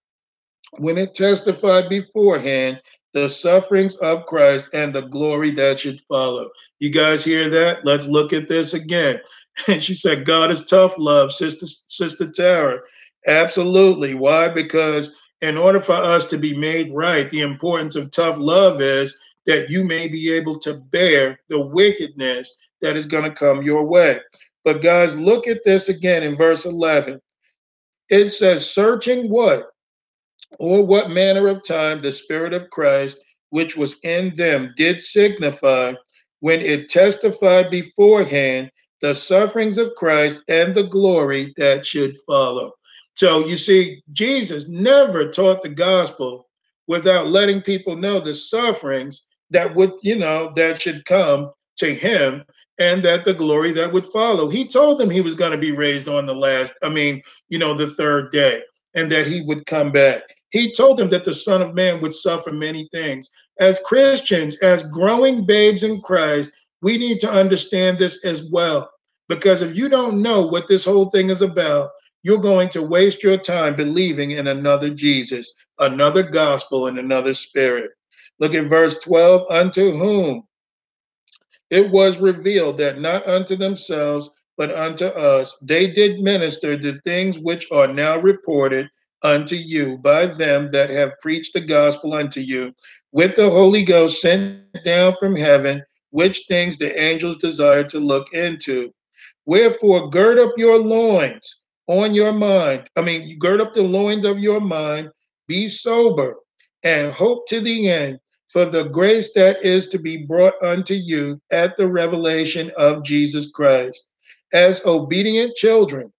[0.79, 2.81] when it testified beforehand
[3.15, 6.51] the sufferings of Christ and the glory that should follow.
[6.81, 7.85] You guys hear that?
[7.85, 9.21] Let's look at this again.
[9.69, 12.79] And she said, God is tough love, Sister Sister Tara.
[13.27, 14.13] Absolutely.
[14.13, 14.51] Why?
[14.51, 19.19] Because in order for us to be made right, the importance of tough love is
[19.47, 23.85] that you may be able to bear the wickedness that is going to come your
[23.85, 24.21] way.
[24.65, 27.21] But guys, look at this again in verse 11.
[28.09, 29.69] It says, searching what?
[30.59, 33.19] Or what manner of time the Spirit of Christ,
[33.51, 35.95] which was in them, did signify
[36.41, 38.71] when it testified beforehand
[39.01, 42.73] the sufferings of Christ and the glory that should follow.
[43.15, 46.49] So you see, Jesus never taught the gospel
[46.87, 52.45] without letting people know the sufferings that would, you know, that should come to him
[52.79, 54.49] and that the glory that would follow.
[54.49, 57.59] He told them he was going to be raised on the last, I mean, you
[57.59, 58.63] know, the third day,
[58.95, 60.23] and that he would come back.
[60.51, 63.31] He told them that the Son of Man would suffer many things.
[63.59, 68.91] As Christians, as growing babes in Christ, we need to understand this as well.
[69.29, 71.91] Because if you don't know what this whole thing is about,
[72.23, 77.91] you're going to waste your time believing in another Jesus, another gospel, and another spirit.
[78.39, 80.47] Look at verse 12 unto whom
[81.71, 87.39] it was revealed that not unto themselves, but unto us, they did minister the things
[87.39, 88.89] which are now reported
[89.23, 92.73] unto you by them that have preached the gospel unto you,
[93.13, 98.33] with the Holy Ghost sent down from heaven, which things the angels desire to look
[98.33, 98.93] into.
[99.45, 102.89] Wherefore, gird up your loins on your mind.
[102.97, 105.11] I mean, gird up the loins of your mind,
[105.49, 106.37] be sober,
[106.87, 108.17] and hope to the end
[108.49, 113.51] for the grace that is to be brought unto you at the revelation of Jesus
[113.51, 114.09] Christ,
[114.53, 116.13] as obedient children,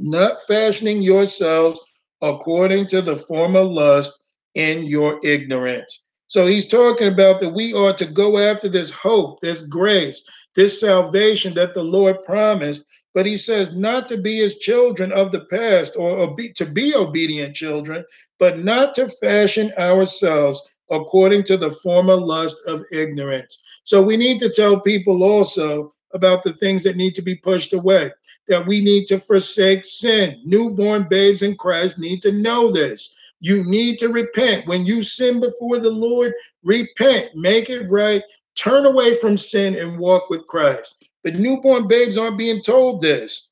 [0.00, 1.78] not fashioning yourselves
[2.20, 4.20] according to the former lust
[4.56, 6.04] in your ignorance.
[6.26, 10.26] So he's talking about that we are to go after this hope, this grace,
[10.56, 12.84] this salvation that the Lord promised.
[13.16, 17.56] But he says not to be as children of the past or to be obedient
[17.56, 18.04] children,
[18.38, 20.60] but not to fashion ourselves
[20.90, 23.62] according to the former lust of ignorance.
[23.84, 27.72] So we need to tell people also about the things that need to be pushed
[27.72, 28.12] away,
[28.48, 30.38] that we need to forsake sin.
[30.44, 33.16] Newborn babes in Christ need to know this.
[33.40, 34.66] You need to repent.
[34.66, 38.22] When you sin before the Lord, repent, make it right,
[38.56, 41.05] turn away from sin and walk with Christ.
[41.26, 43.50] But newborn babes aren't being told this.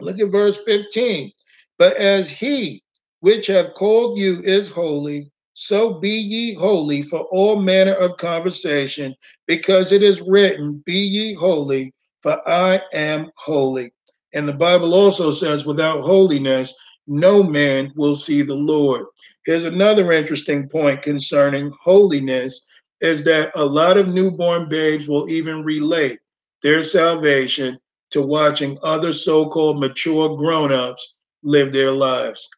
[0.00, 1.32] Look at verse 15.
[1.76, 2.84] But as he
[3.18, 9.12] which have called you is holy, so be ye holy for all manner of conversation,
[9.48, 11.92] because it is written, Be ye holy,
[12.22, 13.92] for I am holy.
[14.32, 16.72] And the Bible also says, Without holiness,
[17.08, 19.06] no man will see the Lord.
[19.46, 22.64] Here's another interesting point concerning holiness
[23.00, 26.20] is that a lot of newborn babes will even relate
[26.64, 27.78] their salvation
[28.10, 32.48] to watching other so called mature grown ups live their lives.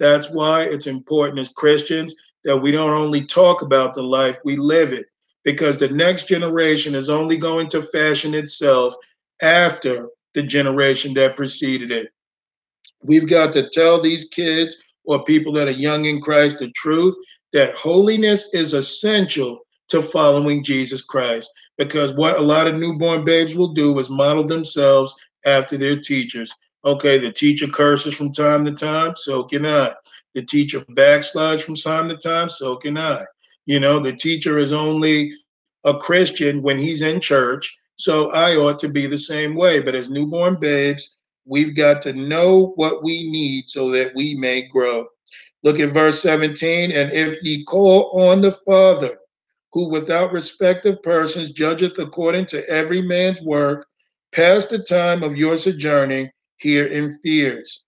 [0.00, 4.56] That's why it's important as Christians that we don't only talk about the life, we
[4.56, 5.06] live it.
[5.44, 8.94] Because the next generation is only going to fashion itself
[9.42, 12.08] after the generation that preceded it.
[13.04, 17.16] We've got to tell these kids or people that are young in Christ the truth
[17.52, 19.60] that holiness is essential
[19.92, 21.50] to following Jesus Christ.
[21.78, 25.14] Because what a lot of newborn babes will do is model themselves
[25.44, 26.52] after their teachers.
[26.84, 29.94] Okay, the teacher curses from time to time, so can I.
[30.34, 33.24] The teacher backslides from time to time, so can I.
[33.66, 35.32] You know, the teacher is only
[35.84, 39.80] a Christian when he's in church, so I ought to be the same way.
[39.80, 44.62] But as newborn babes, we've got to know what we need so that we may
[44.62, 45.06] grow.
[45.62, 46.90] Look at verse 17.
[46.92, 49.18] And if ye call on the Father,
[49.72, 53.86] who without respect of persons judgeth according to every man's work,
[54.32, 57.84] pass the time of your sojourning here in fears.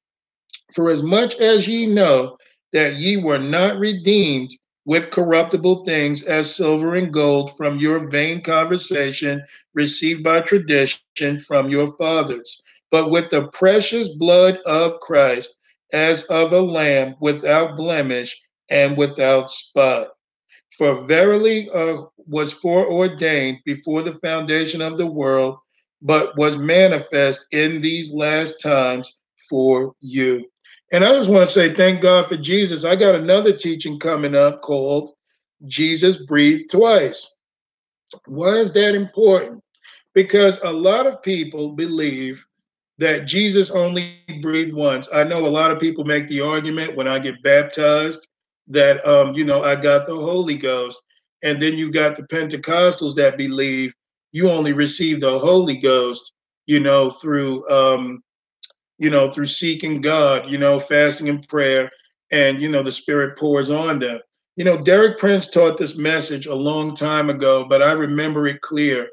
[0.74, 2.37] For as much as ye know
[2.72, 4.51] that ye were not redeemed
[4.87, 9.43] with corruptible things as silver and gold from your vain conversation
[9.74, 15.57] received by tradition from your fathers, but with the precious blood of Christ,
[15.93, 20.14] as of a lamb without blemish and without spot.
[20.79, 25.59] For verily uh, was foreordained before the foundation of the world,
[26.03, 30.45] but was manifest in these last times for you.
[30.93, 32.85] And I just want to say thank God for Jesus.
[32.85, 35.12] I got another teaching coming up called
[35.66, 37.37] Jesus Breathed Twice.
[38.27, 39.62] Why is that important?
[40.12, 42.45] Because a lot of people believe
[42.99, 45.09] that Jesus only breathed once.
[45.12, 48.29] I know a lot of people make the argument when I get baptized
[48.69, 51.01] that um, you know I got the Holy Ghost,
[51.43, 53.93] and then you got the Pentecostals that believe
[54.33, 56.33] you only receive the Holy Ghost,
[56.67, 58.23] you know, through um,
[58.99, 61.91] you know through seeking God, you know, fasting and prayer,
[62.33, 64.21] and you know the Spirit pours on them.
[64.57, 68.61] You know, Derek Prince taught this message a long time ago, but I remember it
[68.61, 69.09] clear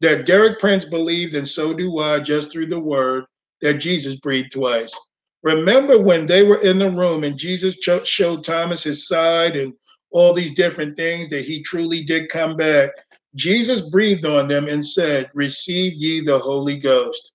[0.00, 3.24] that Derek Prince believed, and so do I, just through the word,
[3.62, 4.94] that Jesus breathed twice.
[5.42, 9.72] Remember when they were in the room and Jesus showed Thomas his side and
[10.10, 12.90] all these different things that he truly did come back?
[13.34, 17.32] Jesus breathed on them and said, Receive ye the Holy Ghost.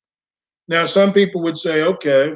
[0.68, 2.36] Now, some people would say, okay,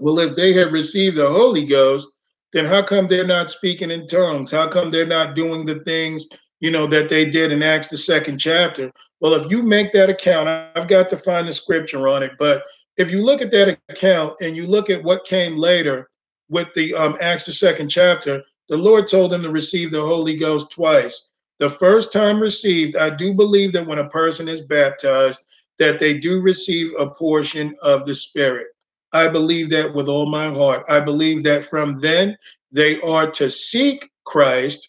[0.00, 2.08] well, if they have received the Holy Ghost,
[2.52, 4.50] then how come they're not speaking in tongues?
[4.50, 6.26] How come they're not doing the things,
[6.60, 8.90] you know, that they did in Acts the second chapter?
[9.20, 12.62] Well, if you make that account, I've got to find the scripture on it, but
[12.96, 16.10] if you look at that account and you look at what came later
[16.48, 20.36] with the um, Acts the second chapter, the Lord told them to receive the Holy
[20.36, 21.30] Ghost twice.
[21.58, 25.44] The first time received, I do believe that when a person is baptized,
[25.78, 28.68] that they do receive a portion of the Spirit.
[29.12, 30.84] I believe that with all my heart.
[30.88, 32.36] I believe that from then
[32.70, 34.88] they are to seek Christ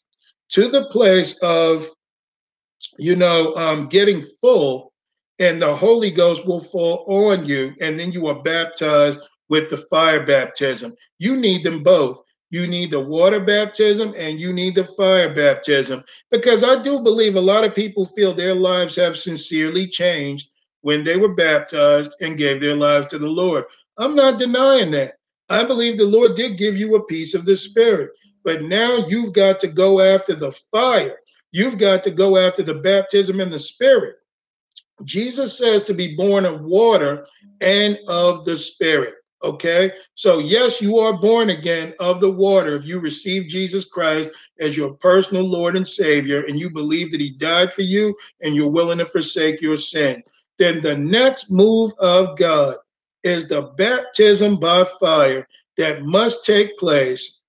[0.49, 1.87] to the place of,
[2.97, 4.92] you know, um, getting full
[5.39, 9.77] and the Holy Ghost will fall on you, and then you are baptized with the
[9.77, 10.95] fire baptism.
[11.19, 12.19] You need them both.
[12.53, 16.03] You need the water baptism and you need the fire baptism.
[16.29, 21.03] Because I do believe a lot of people feel their lives have sincerely changed when
[21.03, 23.63] they were baptized and gave their lives to the Lord.
[23.97, 25.15] I'm not denying that.
[25.49, 28.11] I believe the Lord did give you a piece of the Spirit,
[28.43, 31.17] but now you've got to go after the fire.
[31.51, 34.17] You've got to go after the baptism in the Spirit.
[35.03, 37.25] Jesus says to be born of water
[37.61, 39.15] and of the Spirit.
[39.43, 44.31] Okay, so yes, you are born again of the water if you receive Jesus Christ
[44.61, 48.55] as your personal Lord and Savior and you believe that He died for you and
[48.55, 50.23] you're willing to forsake your sin.
[50.59, 52.77] Then the next move of God
[53.23, 57.41] is the baptism by fire that must take place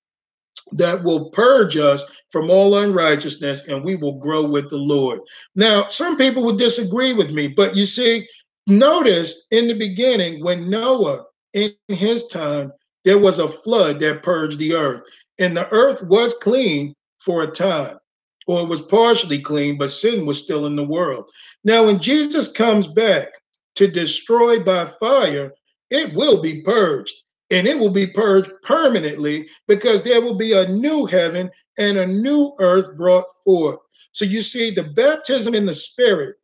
[0.71, 5.19] that will purge us from all unrighteousness and we will grow with the Lord.
[5.55, 8.27] Now, some people would disagree with me, but you see,
[8.67, 12.71] notice in the beginning when Noah, in his time,
[13.03, 15.03] there was a flood that purged the earth,
[15.37, 17.97] and the earth was clean for a time,
[18.47, 21.29] or it was partially clean, but sin was still in the world.
[21.63, 23.29] Now, when Jesus comes back
[23.75, 25.51] to destroy by fire,
[25.91, 27.13] it will be purged
[27.51, 32.07] and it will be purged permanently because there will be a new heaven and a
[32.07, 33.79] new earth brought forth.
[34.11, 36.37] So you see, the baptism in the Spirit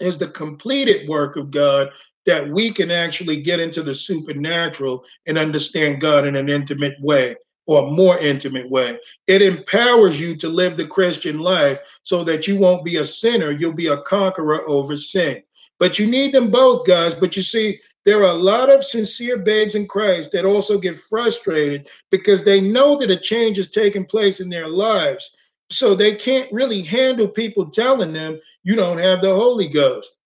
[0.00, 1.88] is the completed work of God
[2.26, 7.34] that we can actually get into the supernatural and understand God in an intimate way
[7.66, 8.98] or a more intimate way.
[9.26, 13.50] It empowers you to live the Christian life so that you won't be a sinner,
[13.50, 15.42] you'll be a conqueror over sin.
[15.78, 17.14] But you need them both, guys.
[17.14, 20.98] But you see, there are a lot of sincere babes in Christ that also get
[20.98, 25.36] frustrated because they know that a change is taking place in their lives.
[25.68, 30.16] So they can't really handle people telling them you don't have the Holy Ghost.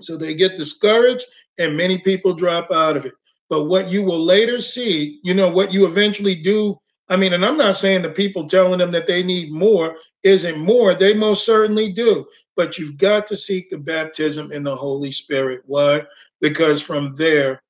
[0.00, 1.26] So they get discouraged
[1.60, 3.14] and many people drop out of it.
[3.48, 6.76] But what you will later see, you know, what you eventually do.
[7.08, 9.94] I mean, and I'm not saying the people telling them that they need more
[10.24, 10.96] isn't more.
[10.96, 12.26] They most certainly do.
[12.56, 15.62] But you've got to seek the baptism in the Holy Spirit.
[15.66, 16.02] Why?
[16.40, 17.62] Because from there,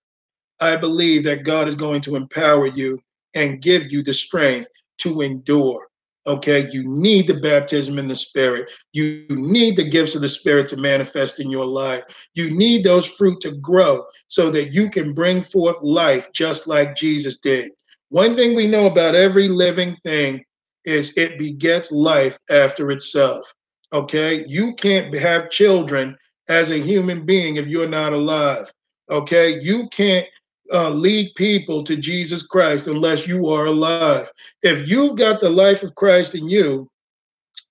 [0.61, 2.99] I believe that God is going to empower you
[3.35, 5.87] and give you the strength to endure.
[6.27, 8.69] Okay, you need the baptism in the Spirit.
[8.93, 12.03] You need the gifts of the Spirit to manifest in your life.
[12.35, 16.97] You need those fruit to grow so that you can bring forth life just like
[16.97, 17.71] Jesus did.
[18.09, 20.45] One thing we know about every living thing
[20.85, 23.53] is it begets life after itself.
[23.93, 26.17] Okay, you can't have children
[26.49, 28.73] as a human being if you're not alive.
[29.11, 30.27] Okay, you can't
[30.73, 34.31] uh, lead people to Jesus Christ unless you are alive.
[34.63, 36.91] If you've got the life of Christ in you,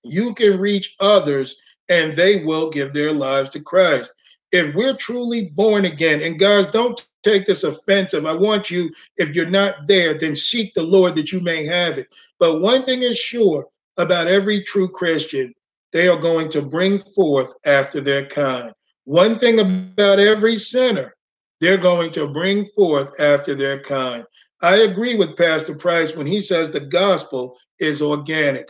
[0.02, 4.14] you can reach others and they will give their lives to Christ.
[4.52, 8.24] If we're truly born again, and guys, don't take this offensive.
[8.24, 11.98] I want you, if you're not there, then seek the Lord that you may have
[11.98, 12.08] it.
[12.38, 13.66] But one thing is sure
[13.98, 15.52] about every true Christian
[15.92, 18.72] they are going to bring forth after their kind.
[19.04, 21.14] One thing about every sinner,
[21.60, 24.24] they're going to bring forth after their kind.
[24.62, 28.68] I agree with Pastor Price when he says the gospel is organic.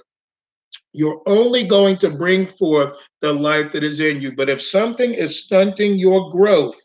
[0.93, 4.35] You're only going to bring forth the life that is in you.
[4.35, 6.77] But if something is stunting your growth,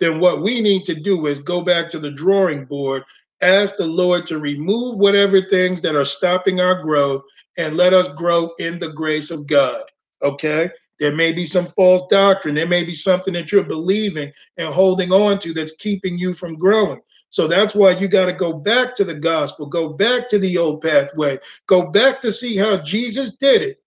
[0.00, 3.02] then what we need to do is go back to the drawing board
[3.44, 7.22] ask the Lord to remove whatever things that are stopping our growth
[7.56, 9.82] and let us grow in the grace of God.
[10.22, 10.70] Okay?
[11.00, 12.54] There may be some false doctrine.
[12.54, 16.56] There may be something that you're believing and holding on to that's keeping you from
[16.56, 17.00] growing.
[17.30, 20.56] So that's why you got to go back to the gospel, go back to the
[20.56, 23.78] old pathway, go back to see how Jesus did it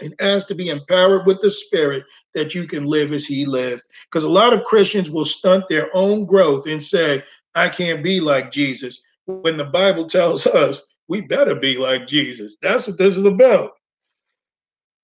[0.00, 3.82] and ask to be empowered with the spirit that you can live as he lived.
[4.10, 7.22] Because a lot of Christians will stunt their own growth and say,
[7.54, 9.02] I can't be like Jesus.
[9.26, 12.56] When the Bible tells us we better be like Jesus.
[12.62, 13.72] That's what this is about.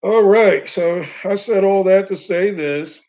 [0.02, 0.68] All right.
[0.68, 3.00] So I said all that to say this.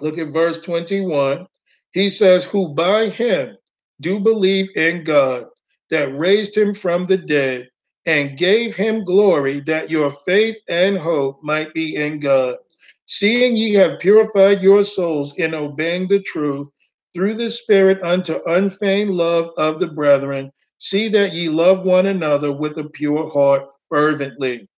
[0.00, 1.46] Look at verse 21.
[1.92, 3.56] He says, Who by him
[4.00, 5.46] do believe in God
[5.90, 7.68] that raised him from the dead
[8.06, 12.56] and gave him glory, that your faith and hope might be in God.
[13.06, 16.70] Seeing ye have purified your souls in obeying the truth
[17.14, 22.52] through the Spirit unto unfeigned love of the brethren, see that ye love one another
[22.52, 24.68] with a pure heart fervently,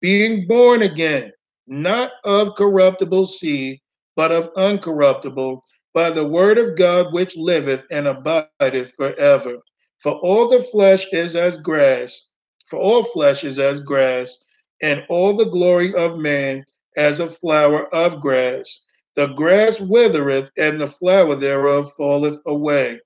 [0.00, 1.32] being born again,
[1.66, 3.80] not of corruptible seed,
[4.16, 5.60] but of uncorruptible,
[5.92, 9.58] by the word of God which liveth and abideth forever.
[9.98, 12.30] For all the flesh is as grass
[12.66, 14.42] for all flesh is as grass,
[14.82, 16.64] and all the glory of man
[16.96, 18.83] as a flower of grass.
[19.16, 23.00] The grass withereth, and the flower thereof falleth away.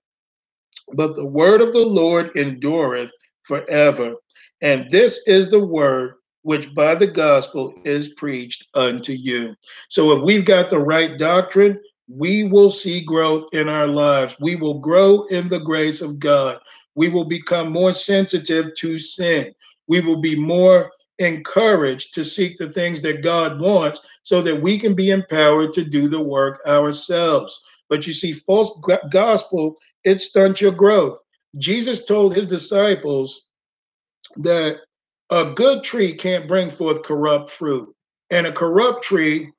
[0.94, 4.14] But the word of the Lord endureth forever.
[4.62, 9.54] And this is the word which by the gospel is preached unto you.
[9.88, 11.78] So if we've got the right doctrine,
[12.08, 14.36] we will see growth in our lives.
[14.40, 16.58] We will grow in the grace of God
[16.98, 19.54] we will become more sensitive to sin.
[19.86, 24.78] We will be more encouraged to seek the things that God wants so that we
[24.78, 27.60] can be empowered to do the work ourselves.
[27.88, 31.18] But you see, false gospel, it stunts your growth.
[31.56, 33.48] Jesus told his disciples
[34.36, 34.78] that
[35.30, 37.94] a good tree can't bring forth corrupt fruit,
[38.30, 39.50] and a corrupt tree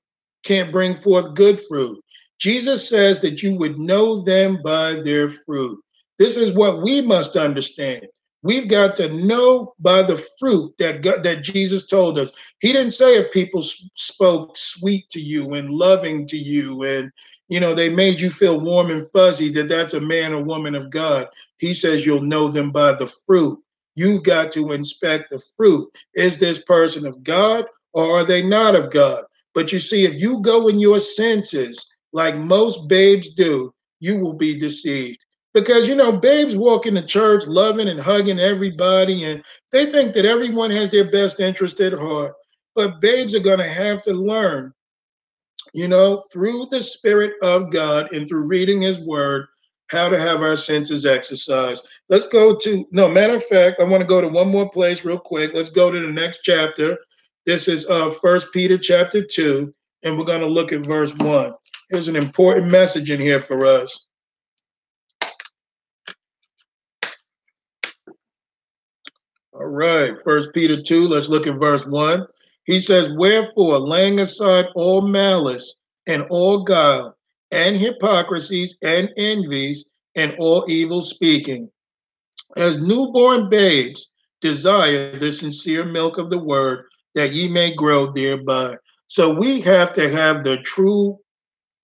[0.44, 2.04] can't bring forth good fruit.
[2.40, 5.80] Jesus says that you would know them by their fruit.
[6.18, 8.08] This is what we must understand.
[8.42, 12.32] We've got to know by the fruit that God, that Jesus told us.
[12.62, 17.12] He didn't say if people spoke sweet to you and loving to you and
[17.50, 20.74] you know they made you feel warm and fuzzy that that's a man or woman
[20.74, 21.28] of God.
[21.58, 23.60] He says you'll know them by the fruit.
[23.96, 25.90] You've got to inspect the fruit.
[26.14, 29.26] Is this person of God or are they not of God?
[29.54, 34.34] But you see, if you go in your senses like most babes do, you will
[34.34, 39.92] be deceived because you know babes walk into church loving and hugging everybody and they
[39.92, 42.34] think that everyone has their best interest at heart.
[42.76, 44.74] But babes are going to have to learn
[45.74, 49.46] you know through the spirit of god and through reading his word
[49.88, 51.88] how to have our senses exercised.
[52.10, 55.04] Let's go to no matter of fact i want to go to one more place
[55.04, 55.54] real quick.
[55.54, 56.98] Let's go to the next chapter.
[57.46, 59.74] This is uh first peter chapter 2
[60.04, 61.54] and we're going to look at verse 1
[61.90, 64.09] there's an important message in here for us
[69.54, 72.26] All right, First Peter 2, let's look at verse 1.
[72.66, 75.76] He says, Wherefore, laying aside all malice
[76.06, 77.18] and all guile
[77.50, 79.86] and hypocrisies and envies
[80.16, 81.72] and all evil speaking,
[82.58, 86.86] as newborn babes desire the sincere milk of the word,
[87.16, 88.76] that ye may grow thereby.
[89.08, 91.18] So we have to have the true,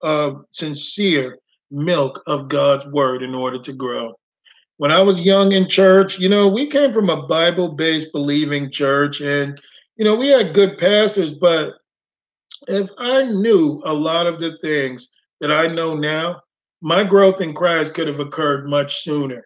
[0.04, 1.40] uh, sincere
[1.72, 4.14] milk of God's word in order to grow
[4.78, 8.72] when I was young in church, you know, we came from a Bible based believing
[8.72, 9.60] church and,
[9.98, 11.76] you know, we had good pastors, but
[12.68, 15.10] if I knew a lot of the things
[15.40, 16.42] that I know now,
[16.82, 19.46] my growth in Christ could have occurred much sooner.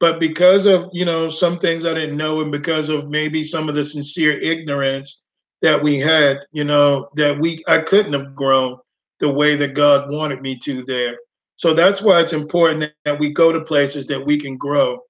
[0.00, 3.68] But because of, you know, some things I didn't know and because of maybe some
[3.68, 5.22] of the sincere ignorance
[5.60, 8.78] that we had, you know, that we I couldn't have grown
[9.18, 11.18] the way that God wanted me to there.
[11.58, 15.00] So that's why it's important that we go to places that we can grow,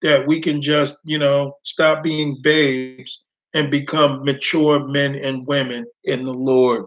[0.00, 5.84] that we can just, you know, stop being babes and become mature men and women
[6.04, 6.86] in the Lord.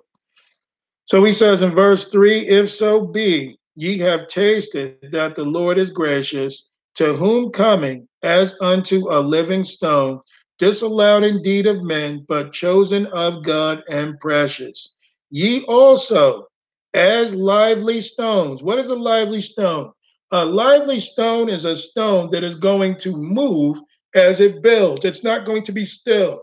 [1.05, 5.77] So he says in verse 3 If so be ye have tasted that the Lord
[5.77, 10.19] is gracious, to whom coming as unto a living stone,
[10.57, 14.95] disallowed indeed of men, but chosen of God and precious.
[15.29, 16.47] Ye also,
[16.93, 18.63] as lively stones.
[18.63, 19.91] What is a lively stone?
[20.31, 23.79] A lively stone is a stone that is going to move
[24.15, 25.05] as it builds.
[25.05, 26.41] It's not going to be still.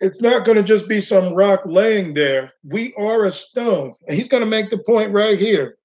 [0.00, 2.52] It's not going to just be some rock laying there.
[2.64, 3.94] We are a stone.
[4.06, 5.76] And he's going to make the point right here.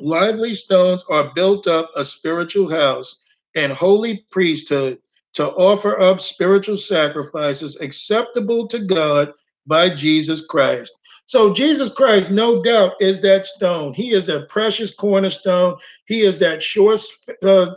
[0.00, 3.20] Lively stones are built up a spiritual house
[3.56, 4.98] and holy priesthood
[5.34, 9.32] to offer up spiritual sacrifices acceptable to God
[9.66, 10.97] by Jesus Christ.
[11.28, 13.92] So, Jesus Christ, no doubt, is that stone.
[13.92, 15.76] He is that precious cornerstone.
[16.06, 16.96] He is that sure,
[17.42, 17.74] uh,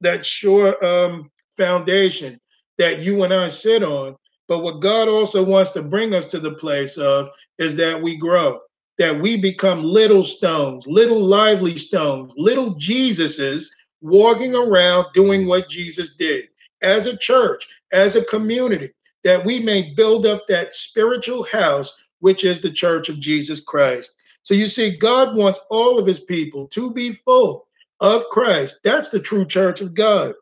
[0.00, 2.40] that sure um, foundation
[2.78, 4.16] that you and I sit on.
[4.48, 7.28] But what God also wants to bring us to the place of
[7.58, 8.60] is that we grow,
[8.96, 13.66] that we become little stones, little lively stones, little Jesuses
[14.00, 16.48] walking around doing what Jesus did
[16.80, 18.88] as a church, as a community,
[19.24, 24.16] that we may build up that spiritual house, which is the church of Jesus Christ.
[24.44, 27.66] So you see, God wants all of his people to be full
[28.00, 28.80] of Christ.
[28.82, 30.32] That's the true church of God.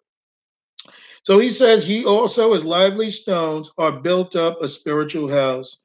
[1.25, 5.81] So he says, Ye also, as lively stones, are built up a spiritual house,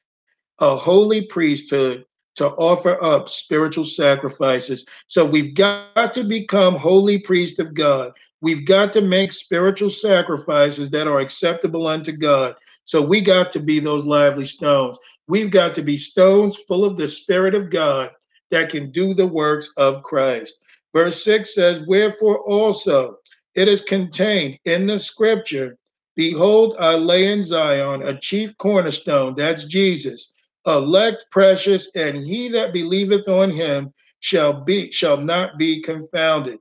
[0.60, 2.06] a holy priesthood
[2.36, 4.86] to offer up spiritual sacrifices.
[5.07, 8.11] So we've got to become holy priests of God.
[8.41, 12.56] We've got to make spiritual sacrifices that are acceptable unto God.
[12.86, 14.98] So we got to be those lively stones.
[15.28, 18.12] We've got to be stones full of the Spirit of God
[18.52, 20.64] that can do the works of Christ.
[20.94, 23.18] Verse 6 says, Wherefore also
[23.56, 25.78] it is contained in the scripture
[26.18, 30.34] Behold, I lay in Zion a chief cornerstone, that's Jesus,
[30.66, 36.58] elect, precious, and he that believeth on him shall be shall not be confounded.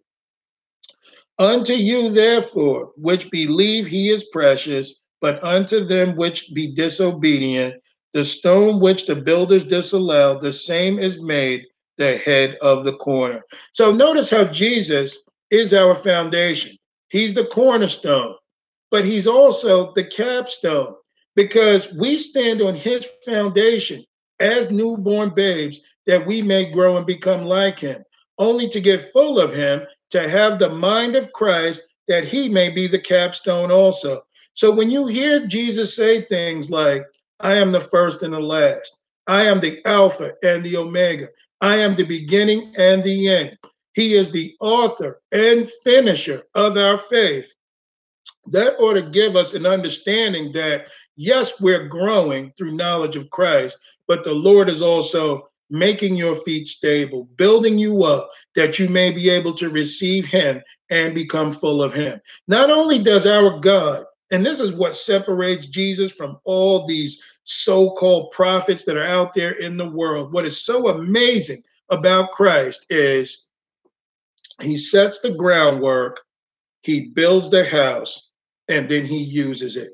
[1.39, 7.83] Unto you, therefore, which believe he is precious, but unto them which be disobedient,
[8.17, 11.67] the stone which the builders disallowed, the same is made
[11.99, 13.43] the head of the corner.
[13.73, 16.79] So notice how Jesus is our foundation.
[17.11, 18.35] He's the cornerstone,
[18.91, 20.95] but he's also the capstone
[21.35, 24.03] because we stand on his foundation
[24.41, 28.03] as newborn babes that we may grow and become like him,
[28.39, 32.71] only to get full of him to have the mind of Christ that he may
[32.71, 34.23] be the capstone also.
[34.55, 37.05] So when you hear Jesus say things like,
[37.41, 41.29] I am the first and the last, I am the Alpha and the Omega,
[41.61, 43.59] I am the beginning and the end.
[43.95, 47.53] He is the author and finisher of our faith.
[48.47, 53.79] That ought to give us an understanding that, yes, we're growing through knowledge of Christ,
[54.07, 59.11] but the Lord is also making your feet stable, building you up that you may
[59.11, 62.21] be able to receive Him and become full of Him.
[62.47, 67.91] Not only does our God, and this is what separates Jesus from all these so
[67.91, 70.33] called prophets that are out there in the world.
[70.33, 73.47] What is so amazing about Christ is
[74.61, 76.23] He sets the groundwork,
[76.83, 78.33] He builds the house,
[78.69, 79.91] and then He uses it.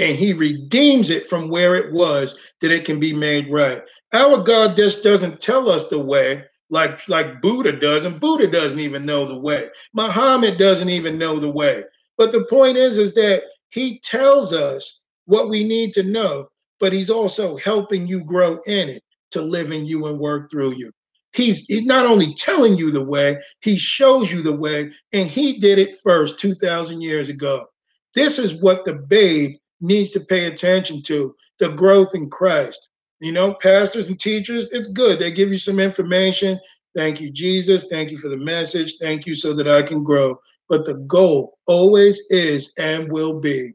[0.00, 3.82] And He redeems it from where it was that it can be made right.
[4.12, 8.80] Our God just doesn't tell us the way like like Buddha does, and Buddha doesn't
[8.80, 9.68] even know the way.
[9.94, 11.84] Muhammad doesn't even know the way.
[12.18, 16.48] But the point is, is that he tells us what we need to know,
[16.80, 20.72] but he's also helping you grow in it to live in you and work through
[20.72, 20.90] you.
[21.34, 25.78] He's, not only telling you the way, he shows you the way, and he did
[25.78, 27.66] it first 2,000 years ago.
[28.14, 32.88] This is what the babe needs to pay attention to the growth in Christ.
[33.20, 35.18] You know, pastors and teachers, it's good.
[35.18, 36.58] They give you some information.
[36.94, 37.86] Thank you, Jesus.
[37.88, 38.96] Thank you for the message.
[39.00, 40.38] Thank you so that I can grow.
[40.68, 43.72] But the goal always is and will be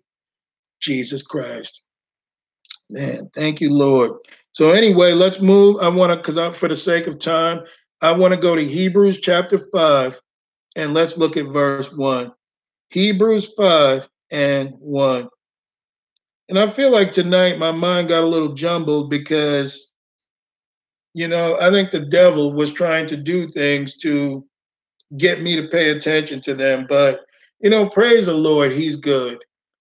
[0.79, 1.85] Jesus Christ.
[2.89, 4.11] Man, thank you, Lord.
[4.51, 5.77] So, anyway, let's move.
[5.81, 7.61] I want to, because for the sake of time,
[8.01, 10.21] I want to go to Hebrews chapter 5
[10.75, 12.31] and let's look at verse 1.
[12.89, 15.29] Hebrews 5 and 1.
[16.49, 19.91] And I feel like tonight my mind got a little jumbled because,
[21.13, 24.45] you know, I think the devil was trying to do things to
[25.17, 26.85] get me to pay attention to them.
[26.87, 27.21] But,
[27.59, 29.39] you know, praise the Lord, He's good.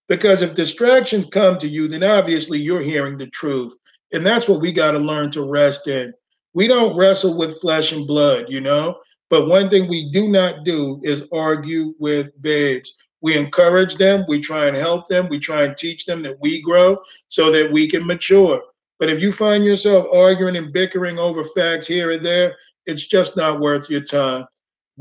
[0.09, 3.76] Because if distractions come to you, then obviously you're hearing the truth.
[4.12, 6.12] And that's what we got to learn to rest in.
[6.54, 8.98] We don't wrestle with flesh and blood, you know?
[9.30, 12.94] But one thing we do not do is argue with babes.
[13.22, 16.60] We encourage them, we try and help them, we try and teach them that we
[16.60, 16.98] grow
[17.28, 18.60] so that we can mature.
[18.98, 23.36] But if you find yourself arguing and bickering over facts here and there, it's just
[23.36, 24.44] not worth your time.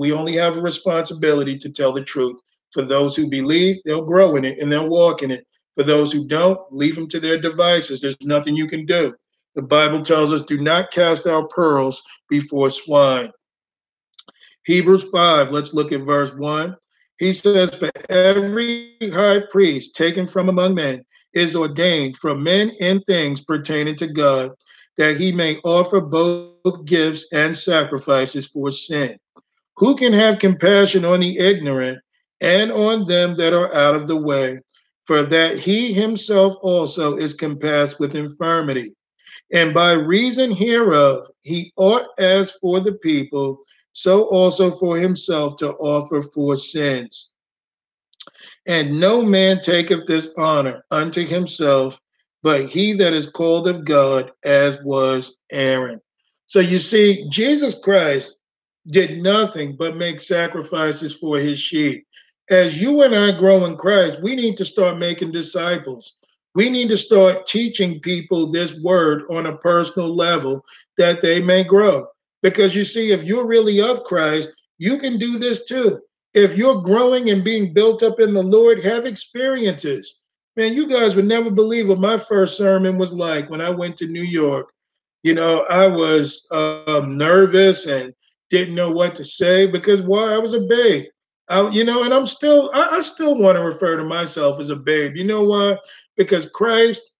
[0.01, 2.41] We only have a responsibility to tell the truth.
[2.71, 5.45] For those who believe, they'll grow in it and they'll walk in it.
[5.75, 8.01] For those who don't, leave them to their devices.
[8.01, 9.13] There's nothing you can do.
[9.53, 13.29] The Bible tells us, do not cast our pearls before swine.
[14.65, 16.75] Hebrews 5, let's look at verse 1.
[17.19, 23.01] He says, For every high priest taken from among men is ordained from men in
[23.01, 24.49] things pertaining to God,
[24.97, 29.19] that he may offer both gifts and sacrifices for sin.
[29.77, 31.99] Who can have compassion on the ignorant
[32.41, 34.59] and on them that are out of the way,
[35.05, 38.93] for that he himself also is compassed with infirmity.
[39.53, 43.59] And by reason hereof, he ought as for the people,
[43.93, 47.31] so also for himself to offer for sins.
[48.67, 51.99] And no man taketh this honor unto himself,
[52.43, 55.99] but he that is called of God, as was Aaron.
[56.45, 58.37] So you see, Jesus Christ
[58.87, 62.05] did nothing but make sacrifices for his sheep.
[62.49, 66.17] As you and I grow in Christ, we need to start making disciples.
[66.53, 70.65] We need to start teaching people this word on a personal level
[70.97, 72.07] that they may grow.
[72.41, 76.01] Because you see, if you're really of Christ, you can do this too.
[76.33, 80.21] If you're growing and being built up in the Lord, have experiences.
[80.57, 83.95] Man, you guys would never believe what my first sermon was like when I went
[83.97, 84.73] to New York.
[85.23, 88.13] You know, I was um, nervous and
[88.51, 90.33] didn't know what to say because why?
[90.33, 91.05] I was a babe.
[91.49, 94.69] I, you know, and I'm still, I, I still want to refer to myself as
[94.69, 95.15] a babe.
[95.15, 95.77] You know why?
[96.15, 97.13] Because Christ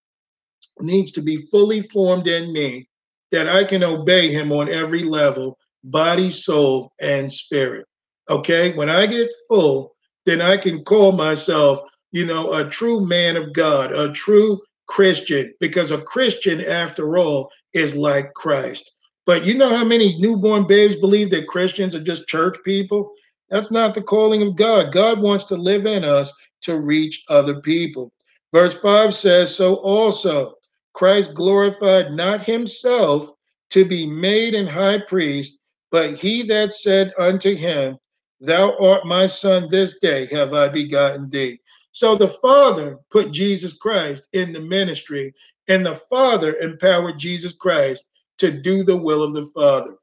[0.80, 2.88] needs to be fully formed in me
[3.32, 7.88] that I can obey him on every level body, soul, and spirit.
[8.30, 8.74] Okay.
[8.74, 9.96] When I get full,
[10.26, 11.80] then I can call myself,
[12.12, 17.50] you know, a true man of God, a true Christian, because a Christian, after all,
[17.74, 18.96] is like Christ.
[19.26, 23.14] But you know how many newborn babes believe that Christians are just church people?
[23.50, 24.92] That's not the calling of God.
[24.92, 28.12] God wants to live in us to reach other people.
[28.54, 30.56] Verse 5 says, So also
[30.94, 33.30] Christ glorified not himself
[33.72, 35.60] to be made an high priest,
[35.92, 37.98] but he that said unto him,
[38.40, 41.60] Thou art my son, this day have I begotten thee.
[41.92, 45.34] So the Father put Jesus Christ in the ministry,
[45.68, 48.10] and the Father empowered Jesus Christ
[48.42, 49.96] to do the will of the Father.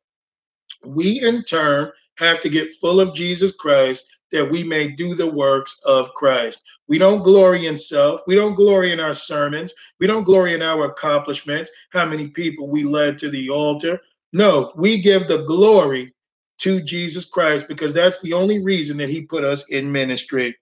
[0.86, 5.26] We, in turn, have to get full of Jesus Christ that we may do the
[5.26, 6.62] works of Christ.
[6.86, 8.20] We don't glory in self.
[8.28, 9.74] We don't glory in our sermons.
[9.98, 13.98] We don't glory in our accomplishments, how many people we led to the altar.
[14.32, 16.14] No, we give the glory
[16.58, 20.56] to Jesus Christ because that's the only reason that he put us in ministry.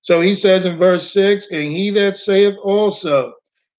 [0.00, 3.34] So he says in verse 6 And he that saith also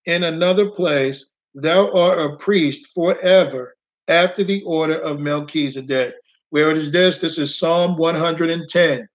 [0.05, 3.75] in another place, Thou art a priest forever
[4.07, 6.15] after the order of Melchizedek.
[6.49, 7.19] Where is this?
[7.19, 9.07] This is Psalm 110.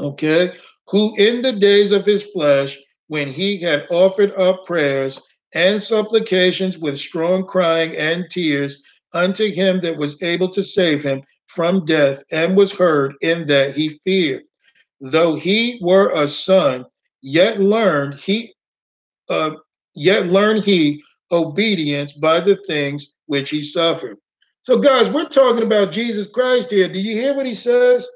[0.00, 0.52] Okay.
[0.88, 5.20] Who in the days of his flesh, when he had offered up prayers
[5.54, 8.82] and supplications with strong crying and tears
[9.12, 13.74] unto him that was able to save him from death, and was heard in that
[13.74, 14.42] he feared
[15.00, 16.84] though he were a son,
[17.22, 18.54] yet learned he
[19.28, 19.52] uh,
[19.94, 24.18] yet learned he obedience by the things which he suffered.
[24.62, 26.88] So, guys, we're talking about Jesus Christ here.
[26.88, 28.06] Do you hear what he says?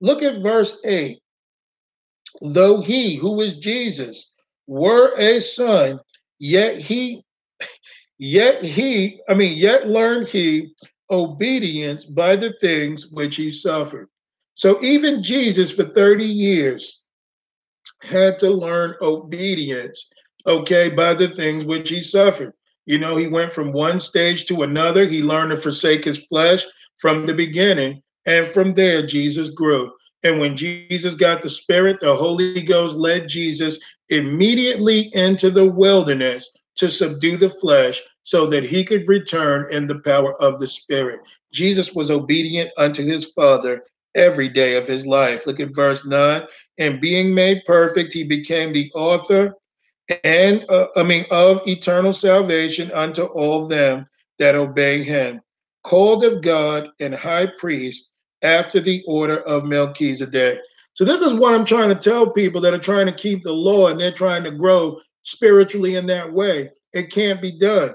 [0.00, 1.20] Look at verse 8.
[2.42, 4.32] Though he, who is Jesus,
[4.66, 6.00] were a son,
[6.38, 7.24] yet he,
[8.18, 10.74] yet he, I mean, yet learned he
[11.10, 14.08] obedience by the things which he suffered.
[14.54, 17.04] So even Jesus for 30 years
[18.02, 20.10] had to learn obedience,
[20.46, 22.52] okay, by the things which he suffered.
[22.86, 25.06] You know, he went from one stage to another.
[25.06, 26.64] He learned to forsake his flesh
[26.98, 28.02] from the beginning.
[28.26, 29.92] And from there, Jesus grew.
[30.22, 33.78] And when Jesus got the Spirit, the Holy Ghost led Jesus
[34.10, 39.98] immediately into the wilderness to subdue the flesh so that he could return in the
[40.00, 41.20] power of the Spirit.
[41.52, 43.82] Jesus was obedient unto his Father
[44.14, 45.46] every day of his life.
[45.46, 46.42] Look at verse 9.
[46.78, 49.54] And being made perfect, he became the author
[50.24, 54.06] and uh, I mean of eternal salvation unto all them
[54.38, 55.40] that obey him,
[55.84, 58.10] called of God and high priest
[58.42, 60.60] after the order of Melchizedek.
[60.94, 63.52] So this is what I'm trying to tell people that are trying to keep the
[63.52, 66.70] law and they're trying to grow spiritually in that way.
[66.92, 67.94] It can't be done.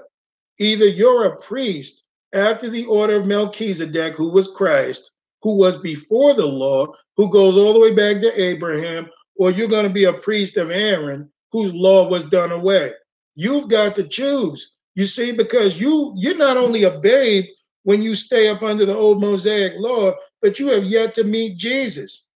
[0.60, 5.12] Either you're a priest after the order of Melchizedek, who was Christ,
[5.42, 6.88] who was before the law,
[7.18, 10.58] who goes all the way back to Abraham, or you're going to be a priest
[10.58, 12.92] of Aaron, whose law was done away.
[13.36, 14.74] You've got to choose.
[14.96, 17.46] You see, because you you're not only a babe
[17.84, 21.58] when you stay up under the old Mosaic law, but you have yet to meet
[21.58, 22.28] Jesus.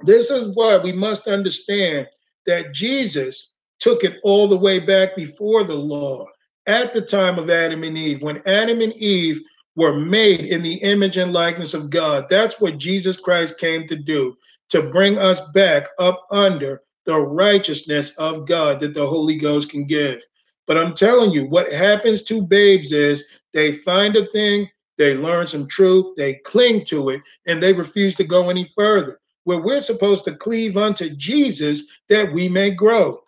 [0.00, 2.06] This is why we must understand
[2.46, 6.24] that Jesus took it all the way back before the law,
[6.66, 9.40] at the time of Adam and Eve, when Adam and Eve
[9.74, 12.26] were made in the image and likeness of God.
[12.30, 14.36] That's what Jesus Christ came to do,
[14.68, 19.84] to bring us back up under the righteousness of God that the Holy Ghost can
[19.86, 20.22] give.
[20.66, 23.24] But I'm telling you, what happens to babes is
[23.54, 24.68] they find a thing,
[24.98, 29.20] they learn some truth, they cling to it, and they refuse to go any further.
[29.44, 33.20] where we're supposed to cleave unto Jesus that we may grow.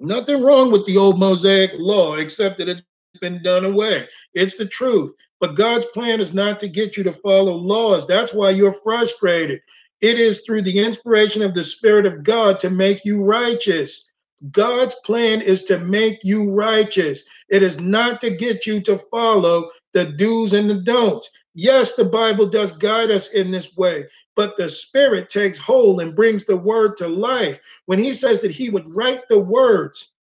[0.00, 2.82] Nothing wrong with the old Mosaic law, except that it's
[3.20, 4.08] been done away.
[4.34, 5.14] It's the truth.
[5.40, 8.06] But God's plan is not to get you to follow laws.
[8.06, 9.60] That's why you're frustrated.
[10.02, 14.10] It is through the inspiration of the Spirit of God to make you righteous.
[14.50, 17.22] God's plan is to make you righteous.
[17.48, 21.30] It is not to get you to follow the do's and the don'ts.
[21.54, 26.16] Yes, the Bible does guide us in this way, but the Spirit takes hold and
[26.16, 27.60] brings the word to life.
[27.86, 30.14] When He says that He would write the words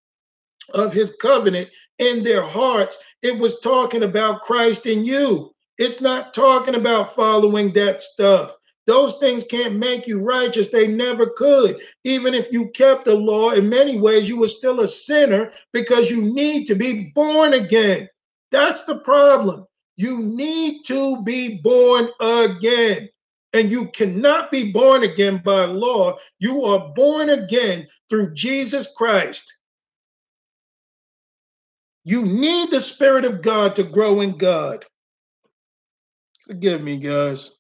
[0.74, 1.70] of His covenant
[2.00, 5.56] in their hearts, it was talking about Christ in you.
[5.78, 8.59] It's not talking about following that stuff.
[8.90, 10.70] Those things can't make you righteous.
[10.70, 11.80] They never could.
[12.06, 16.10] Even if you kept the law, in many ways, you were still a sinner because
[16.10, 18.10] you need to be born again.
[18.50, 19.68] That's the problem.
[19.96, 23.10] You need to be born again.
[23.54, 26.18] And you cannot be born again by law.
[26.40, 29.54] You are born again through Jesus Christ.
[32.06, 34.84] You need the Spirit of God to grow in God.
[36.48, 37.59] Forgive me, guys.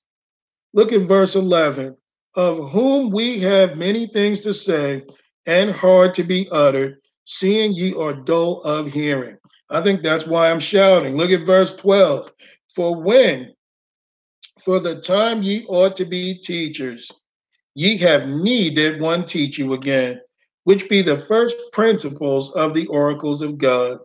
[0.74, 1.96] Look at verse 11.
[2.36, 5.04] Of whom we have many things to say
[5.46, 9.38] and hard to be uttered, seeing ye are dull of hearing.
[9.72, 11.18] I think that's why I'm shouting.
[11.18, 12.32] Look at verse 12.
[12.76, 13.54] For when,
[14.64, 17.10] for the time ye ought to be teachers,
[17.74, 20.22] ye have need that one teach you again,
[20.66, 24.00] which be the first principles of the oracles of God,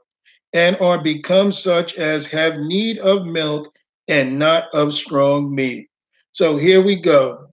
[0.54, 3.74] and are become such as have need of milk
[4.08, 5.88] and not of strong meat.
[6.34, 7.46] So here we go.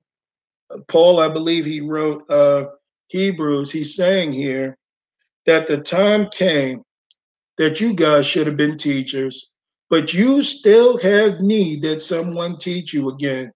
[0.87, 2.65] Paul, I believe he wrote uh,
[3.09, 3.71] Hebrews.
[3.71, 4.75] He's saying here
[5.45, 6.81] that the time came
[7.59, 9.51] that you guys should have been teachers,
[9.91, 13.51] but you still have need that someone teach you again,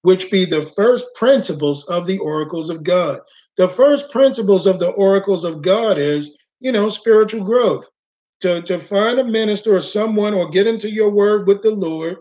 [0.00, 3.20] which be the first principles of the oracles of God.
[3.58, 7.86] The first principles of the oracles of God is, you know, spiritual growth.
[8.40, 12.16] To, to find a minister or someone or get into your word with the Lord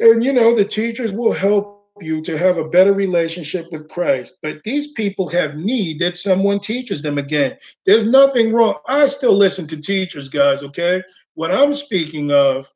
[0.00, 4.38] and you know, the teachers will help you to have a better relationship with Christ.
[4.42, 7.56] But these people have need that someone teaches them again.
[7.84, 8.76] There's nothing wrong.
[8.88, 11.02] I still listen to teachers, guys, okay?
[11.34, 12.70] What I'm speaking of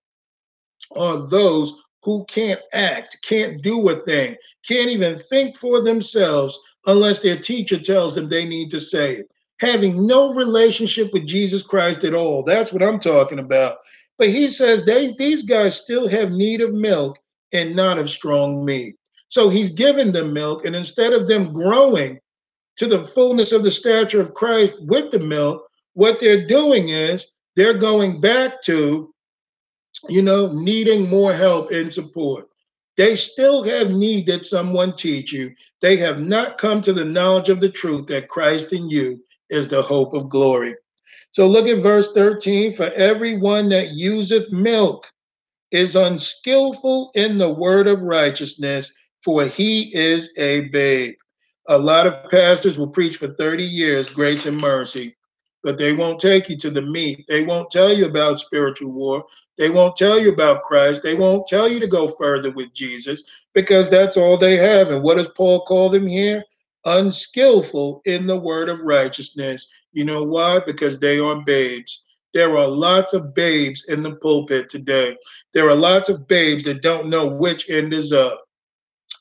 [0.96, 4.36] are those who can't act, can't do a thing,
[4.66, 9.26] can't even think for themselves unless their teacher tells them they need to say it.
[9.60, 12.42] Having no relationship with Jesus Christ at all.
[12.42, 13.78] That's what I'm talking about.
[14.18, 17.18] But he says they these guys still have need of milk
[17.52, 18.96] and not of strong meat.
[19.28, 22.20] So he's given them milk, and instead of them growing
[22.76, 27.32] to the fullness of the stature of Christ with the milk, what they're doing is
[27.56, 29.12] they're going back to,
[30.08, 32.48] you know, needing more help and support.
[32.96, 35.52] They still have need that someone teach you.
[35.80, 39.66] They have not come to the knowledge of the truth that Christ in you is
[39.66, 40.76] the hope of glory.
[41.34, 42.74] So look at verse 13.
[42.74, 45.10] For everyone that useth milk
[45.72, 48.92] is unskillful in the word of righteousness,
[49.24, 51.16] for he is a babe.
[51.66, 55.16] A lot of pastors will preach for 30 years grace and mercy,
[55.64, 57.24] but they won't take you to the meat.
[57.26, 59.24] They won't tell you about spiritual war.
[59.58, 61.02] They won't tell you about Christ.
[61.02, 63.24] They won't tell you to go further with Jesus
[63.54, 64.90] because that's all they have.
[64.90, 66.44] And what does Paul call them here?
[66.84, 69.68] Unskillful in the word of righteousness.
[69.94, 70.60] You know why?
[70.66, 72.04] Because they are babes.
[72.34, 75.16] There are lots of babes in the pulpit today.
[75.54, 78.44] There are lots of babes that don't know which end is up.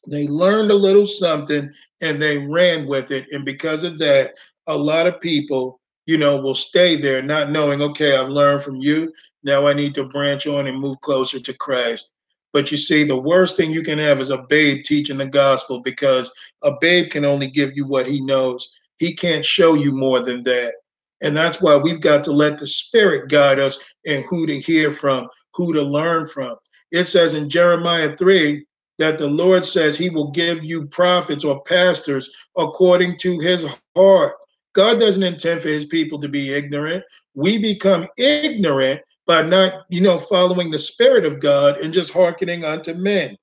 [0.08, 1.72] They learned a little something
[2.02, 3.32] and they ran with it.
[3.32, 4.34] And because of that,
[4.68, 8.78] a lot of people, you know, will stay there not knowing, okay, I've learned from
[8.78, 9.14] you.
[9.44, 12.12] Now I need to branch on and move closer to Christ.
[12.52, 15.82] But you see, the worst thing you can have is a babe teaching the gospel
[15.82, 16.32] because
[16.64, 18.72] a babe can only give you what he knows.
[18.98, 20.76] He can't show you more than that.
[21.22, 24.92] And that's why we've got to let the Spirit guide us in who to hear
[24.92, 26.56] from, who to learn from.
[26.92, 28.66] It says in Jeremiah 3
[29.00, 33.66] that the Lord says he will give you prophets or pastors according to his
[33.96, 34.36] heart.
[34.74, 37.04] God doesn't intend for his people to be ignorant.
[37.36, 42.66] We become ignorant by not, you know, following the Spirit of God and just hearkening
[42.66, 43.38] unto men.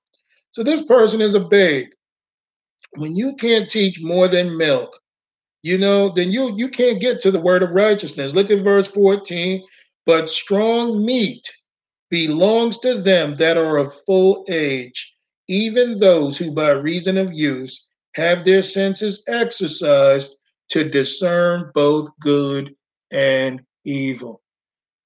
[0.50, 1.88] So this person is a babe.
[2.96, 4.99] When you can't teach more than milk,
[5.62, 8.34] you know, then you you can't get to the word of righteousness.
[8.34, 9.62] Look at verse 14.
[10.06, 11.46] But strong meat
[12.08, 15.14] belongs to them that are of full age,
[15.48, 20.36] even those who by reason of use have their senses exercised
[20.70, 22.74] to discern both good
[23.10, 24.40] and evil.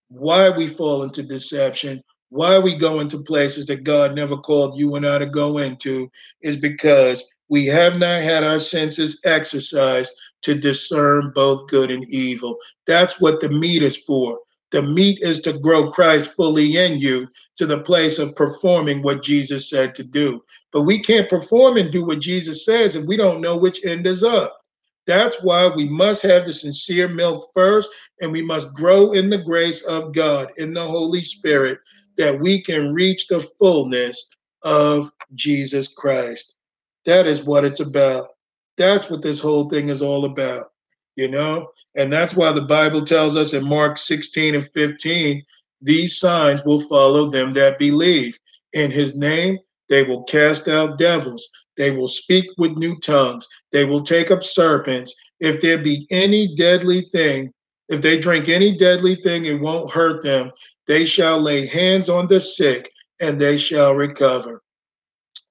[0.09, 4.95] Why we fall into deception, why we go into places that God never called you
[4.95, 6.11] and I to go into,
[6.43, 10.13] is because we have not had our senses exercised
[10.45, 12.57] to discern both good and evil.
[12.87, 14.39] That's what the meat is for.
[14.71, 19.23] The meat is to grow Christ fully in you to the place of performing what
[19.23, 20.43] Jesus said to do.
[20.73, 24.07] But we can't perform and do what Jesus says if we don't know which end
[24.07, 24.59] is up.
[25.07, 27.91] That's why we must have the sincere milk first,
[28.21, 31.79] and we must grow in the grace of God, in the Holy Spirit,
[32.17, 34.29] that we can reach the fullness
[34.63, 36.57] of Jesus Christ.
[37.05, 38.31] That is what it's about.
[38.77, 40.73] That's what this whole thing is all about,
[41.17, 41.69] you know?
[41.95, 45.43] And that's why the Bible tells us in Mark 16 and 15
[45.85, 48.39] these signs will follow them that believe.
[48.73, 49.59] In his name,
[49.91, 51.49] they will cast out devils.
[51.77, 53.47] They will speak with new tongues.
[53.71, 55.15] They will take up serpents.
[55.41, 57.53] If there be any deadly thing,
[57.89, 60.51] if they drink any deadly thing, it won't hurt them.
[60.87, 62.91] They shall lay hands on the sick
[63.21, 64.63] and they shall recover.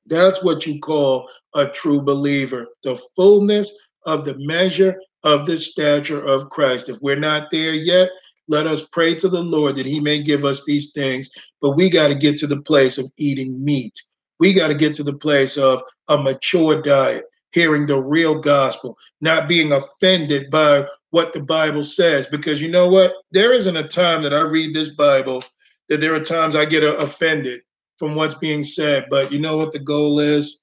[0.07, 3.71] That's what you call a true believer, the fullness
[4.05, 6.89] of the measure of the stature of Christ.
[6.89, 8.09] If we're not there yet,
[8.47, 11.29] let us pray to the Lord that He may give us these things.
[11.61, 13.93] But we got to get to the place of eating meat.
[14.39, 18.97] We got to get to the place of a mature diet, hearing the real gospel,
[19.21, 22.27] not being offended by what the Bible says.
[22.27, 23.13] Because you know what?
[23.31, 25.43] There isn't a time that I read this Bible
[25.87, 27.61] that there are times I get offended
[27.97, 29.05] from what's being said.
[29.09, 30.62] But you know what the goal is?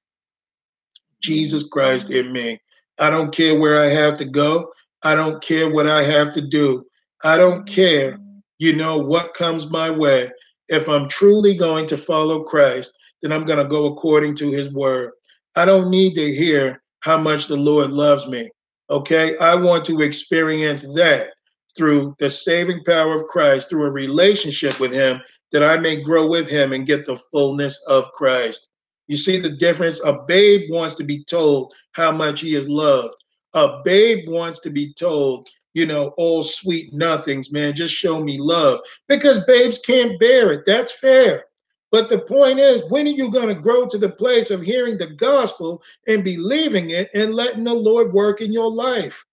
[1.20, 2.60] Jesus Christ in me.
[2.98, 4.72] I don't care where I have to go.
[5.02, 6.84] I don't care what I have to do.
[7.24, 8.18] I don't care,
[8.58, 10.30] you know, what comes my way.
[10.68, 12.92] If I'm truly going to follow Christ,
[13.22, 15.12] then I'm going to go according to his word.
[15.56, 18.50] I don't need to hear how much the Lord loves me.
[18.88, 19.36] Okay.
[19.38, 21.28] I want to experience that
[21.76, 25.20] through the saving power of Christ, through a relationship with him
[25.52, 28.68] that I may grow with him and get the fullness of Christ.
[29.10, 30.00] You see the difference?
[30.04, 33.16] A babe wants to be told how much he is loved.
[33.54, 38.38] A babe wants to be told, you know, all sweet nothings, man, just show me
[38.38, 38.78] love
[39.08, 40.62] because babes can't bear it.
[40.64, 41.46] That's fair.
[41.90, 44.96] But the point is, when are you going to grow to the place of hearing
[44.96, 49.26] the gospel and believing it and letting the Lord work in your life?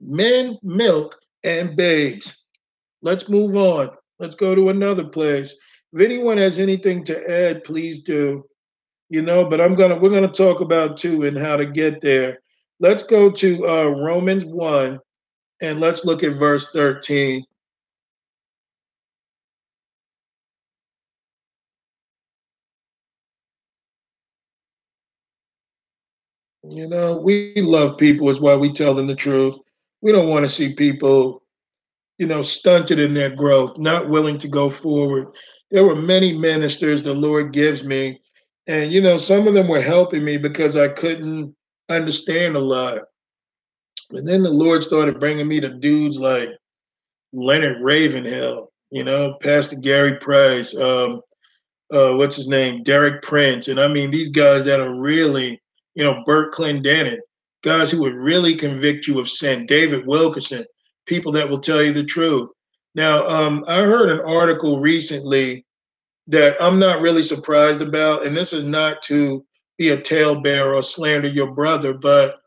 [0.00, 2.44] Men, milk, and babes.
[3.02, 3.90] Let's move on.
[4.20, 5.58] Let's go to another place.
[5.92, 8.44] If anyone has anything to add, please do.
[9.08, 12.38] You know, but I'm gonna we're gonna talk about two and how to get there.
[12.80, 15.00] Let's go to uh, Romans one,
[15.62, 17.44] and let's look at verse thirteen.
[26.70, 29.56] You know, we love people is why we tell them the truth.
[30.02, 31.42] We don't want to see people
[32.18, 35.28] you know, stunted in their growth, not willing to go forward.
[35.70, 38.20] There were many ministers the Lord gives me,
[38.66, 41.54] and you know, some of them were helping me because I couldn't
[41.88, 43.02] understand a lot.
[44.10, 46.48] And then the Lord started bringing me to dudes like
[47.32, 51.20] Leonard Ravenhill, you know, Pastor Gary Price, um,
[51.92, 55.60] uh, what's his name, Derek Prince, and I mean these guys that are really,
[55.94, 57.18] you know, Bert Clendennen,
[57.62, 59.66] guys who would really convict you of sin.
[59.66, 60.64] David Wilkerson,
[61.06, 62.50] people that will tell you the truth.
[62.94, 65.64] Now, um, I heard an article recently
[66.26, 69.44] that I'm not really surprised about, and this is not to
[69.78, 72.40] be a talebearer or slander your brother, but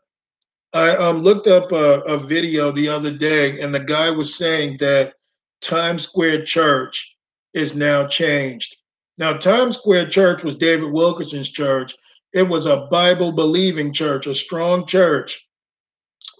[0.72, 4.76] I um, looked up a, a video the other day, and the guy was saying
[4.80, 5.14] that
[5.60, 7.16] Times Square Church
[7.54, 8.76] is now changed.
[9.18, 11.94] Now, Times Square Church was David Wilkerson's church.
[12.32, 15.46] It was a Bible believing church, a strong church.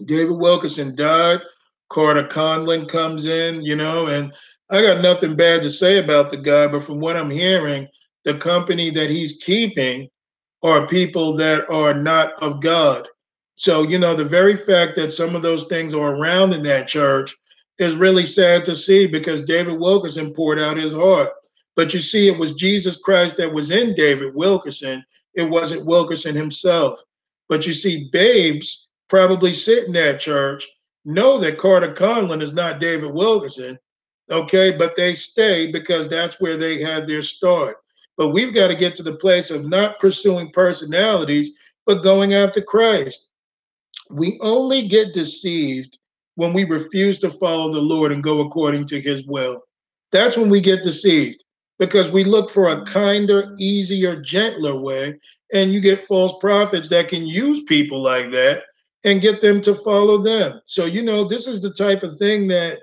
[0.05, 1.41] David Wilkerson died
[1.93, 4.33] Carter Conlon comes in, you know, and
[4.71, 7.87] I got nothing bad to say about the guy, but from what I'm hearing,
[8.25, 10.09] the company that he's keeping
[10.63, 13.07] are people that are not of God.
[13.57, 16.89] So, you know, the very fact that some of those things are around in that
[16.89, 17.37] church
[17.79, 21.31] is really sad to see because David Wilkerson poured out his heart.
[21.77, 25.05] But you see, it was Jesus Christ that was in David Wilkerson.
[25.35, 27.03] It wasn't Wilkerson himself.
[27.51, 30.67] But you see, babes probably sit in that church
[31.05, 33.79] know that Carter Conlon is not David Wilkerson,
[34.31, 37.77] okay, but they stay because that's where they had their start.
[38.17, 41.57] But we've got to get to the place of not pursuing personalities,
[41.87, 43.31] but going after Christ.
[44.11, 45.99] We only get deceived
[46.35, 49.63] when we refuse to follow the Lord and go according to his will.
[50.13, 51.45] That's when we get deceived
[51.79, 55.19] because we look for a kinder, easier, gentler way.
[55.55, 58.65] And you get false prophets that can use people like that
[59.05, 60.61] and get them to follow them.
[60.65, 62.79] So, you know, this is the type of thing that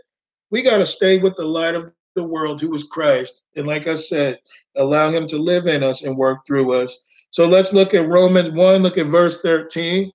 [0.52, 3.44] we got to stay with the light of the world, who is Christ.
[3.56, 4.40] And like I said,
[4.76, 7.04] allow him to live in us and work through us.
[7.32, 10.12] So let's look at Romans 1, look at verse 13.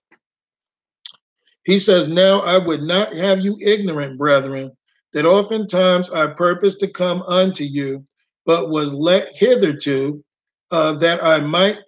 [1.64, 4.76] He says, Now I would not have you ignorant, brethren,
[5.12, 8.04] that oftentimes I purposed to come unto you,
[8.44, 10.22] but was let hitherto,
[10.70, 11.78] uh, that I might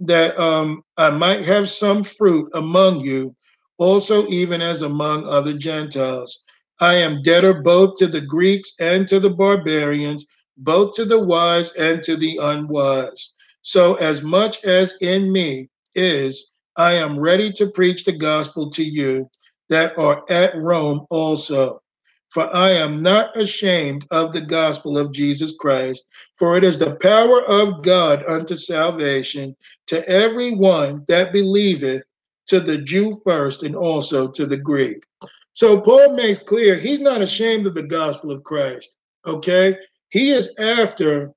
[0.00, 3.34] that um, I might have some fruit among you,
[3.78, 6.44] also even as among other Gentiles.
[6.80, 10.26] I am debtor both to the Greeks and to the barbarians,
[10.58, 13.34] both to the wise and to the unwise.
[13.62, 18.84] So, as much as in me is, I am ready to preach the gospel to
[18.84, 19.30] you
[19.70, 21.82] that are at Rome also.
[22.30, 26.96] For I am not ashamed of the gospel of Jesus Christ, for it is the
[26.96, 29.56] power of God unto salvation
[29.88, 32.04] to every one that believeth,
[32.46, 35.04] to the Jew first and also to the Greek.
[35.52, 38.96] So Paul makes clear he's not ashamed of the gospel of Christ.
[39.26, 39.76] Okay?
[40.10, 41.32] He is after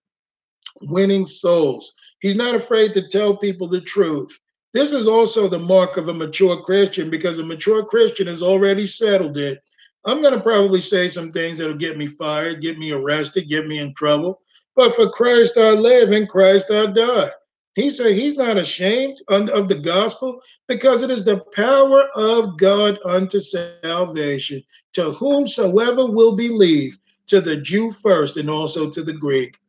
[0.81, 1.93] winning souls.
[2.19, 4.37] He's not afraid to tell people the truth.
[4.73, 8.85] This is also the mark of a mature Christian because a mature Christian has already
[8.85, 9.61] settled it
[10.07, 13.67] I'm going to probably say some things that'll get me fired, get me arrested, get
[13.67, 14.39] me in trouble.
[14.73, 17.31] But for Christ I live, and Christ I die.
[17.77, 22.97] He said he's not ashamed of the gospel because it is the power of God
[23.05, 24.63] unto salvation
[24.93, 26.97] to whomsoever will believe,
[27.27, 29.59] to the Jew first and also to the Greek.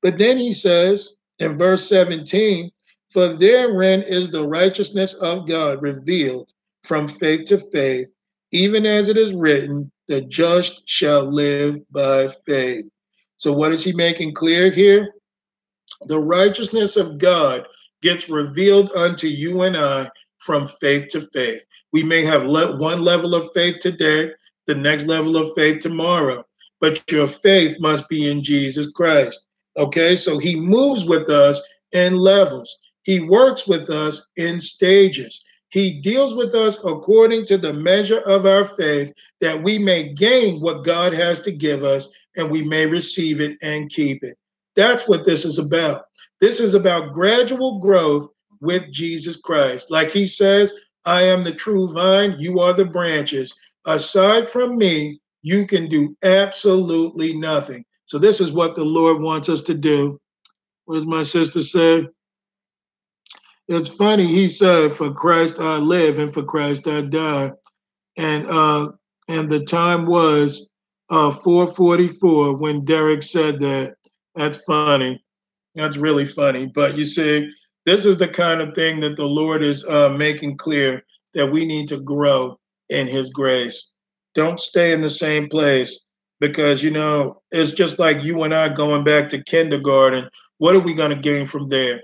[0.00, 2.70] But then he says in verse 17,
[3.10, 6.54] For therein is the righteousness of God revealed
[6.84, 8.10] from faith to faith
[8.52, 12.90] even as it is written, the just shall live by faith.
[13.36, 15.12] So, what is he making clear here?
[16.06, 17.66] The righteousness of God
[18.00, 21.66] gets revealed unto you and I from faith to faith.
[21.92, 24.32] We may have le- one level of faith today,
[24.66, 26.44] the next level of faith tomorrow,
[26.80, 29.46] but your faith must be in Jesus Christ.
[29.76, 31.60] Okay, so he moves with us
[31.92, 35.44] in levels, he works with us in stages.
[35.70, 40.60] He deals with us according to the measure of our faith, that we may gain
[40.60, 44.36] what God has to give us and we may receive it and keep it.
[44.80, 46.04] That's what this is about.
[46.40, 48.30] This is about gradual growth
[48.62, 49.90] with Jesus Christ.
[49.90, 50.72] Like he says,
[51.04, 53.54] I am the true vine, you are the branches.
[53.84, 57.84] Aside from me, you can do absolutely nothing.
[58.06, 60.18] So, this is what the Lord wants us to do.
[60.86, 62.08] What does my sister say?
[63.68, 64.26] it's funny.
[64.26, 67.52] He said, "For Christ I live, and for Christ I die,"
[68.16, 68.92] and uh,
[69.28, 70.70] and the time was
[71.10, 73.99] uh 4:44 when Derek said that.
[74.40, 75.22] That's funny.
[75.74, 76.66] That's really funny.
[76.66, 77.50] But you see,
[77.86, 81.02] this is the kind of thing that the Lord is uh, making clear
[81.34, 82.58] that we need to grow
[82.88, 83.90] in His grace.
[84.34, 86.00] Don't stay in the same place
[86.40, 90.28] because you know it's just like you and I going back to kindergarten.
[90.58, 92.00] What are we going to gain from there?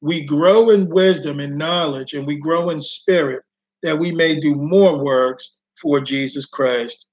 [0.00, 3.42] we grow in wisdom and knowledge and we grow in spirit
[3.82, 7.06] that we may do more works for Jesus Christ.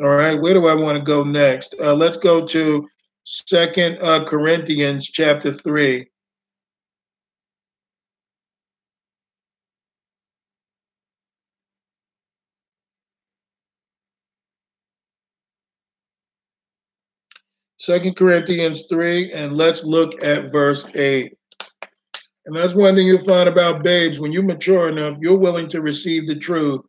[0.00, 1.74] All right, where do I want to go next?
[1.80, 2.88] Uh, let's go to
[3.24, 6.08] Second uh, Corinthians chapter three.
[17.84, 21.36] Second Corinthians 3, and let's look at verse 8.
[22.46, 24.18] And that's one thing you'll find about babes.
[24.18, 26.80] When you mature enough, you're willing to receive the truth.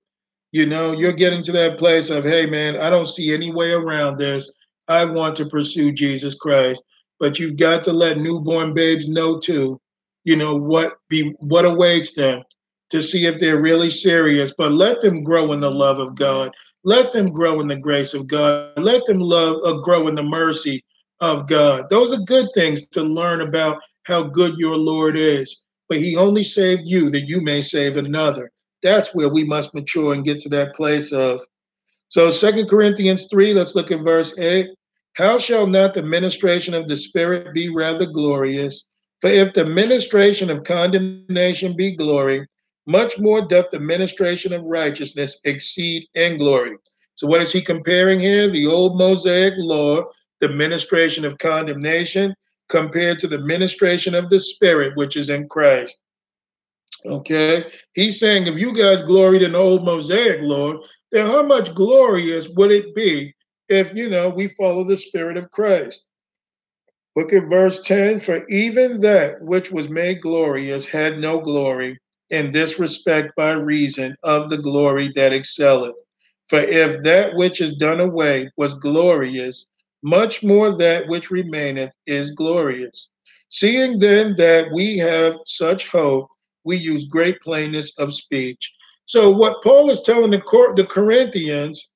[0.53, 3.71] You know, you're getting to that place of, hey, man, I don't see any way
[3.71, 4.49] around this.
[4.87, 6.83] I want to pursue Jesus Christ.
[7.19, 9.79] But you've got to let newborn babes know too,
[10.25, 12.43] you know, what be what awaits them
[12.89, 14.53] to see if they're really serious.
[14.57, 16.51] But let them grow in the love of God.
[16.83, 18.73] Let them grow in the grace of God.
[18.77, 20.83] Let them love uh, grow in the mercy
[21.19, 21.85] of God.
[21.89, 25.63] Those are good things to learn about how good your Lord is.
[25.87, 28.51] But he only saved you that you may save another.
[28.83, 31.41] That's where we must mature and get to that place of.
[32.15, 34.69] So, Second Corinthians 3, let's look at verse 8.
[35.15, 38.85] How shall not the ministration of the Spirit be rather glorious?
[39.19, 42.47] For if the ministration of condemnation be glory,
[42.87, 46.77] much more doth the ministration of righteousness exceed in glory.
[47.15, 48.49] So, what is he comparing here?
[48.49, 50.05] The old Mosaic law,
[50.39, 52.33] the ministration of condemnation,
[52.69, 55.99] compared to the ministration of the Spirit, which is in Christ.
[57.05, 60.79] Okay, he's saying if you guys gloried in the old Mosaic law,
[61.15, 63.33] then how much glorious would it be
[63.69, 66.05] if you know we follow the Spirit of Christ?
[67.15, 71.97] Look at verse 10 For even that which was made glorious had no glory
[72.31, 75.95] in this respect by reason of the glory that excelleth.
[76.49, 79.67] For if that which is done away was glorious,
[80.03, 83.09] much more that which remaineth is glorious.
[83.47, 86.27] Seeing then that we have such hope,
[86.65, 88.75] we use great plainness of speech.
[89.05, 91.91] So, what Paul is telling the, Cor- the Corinthians,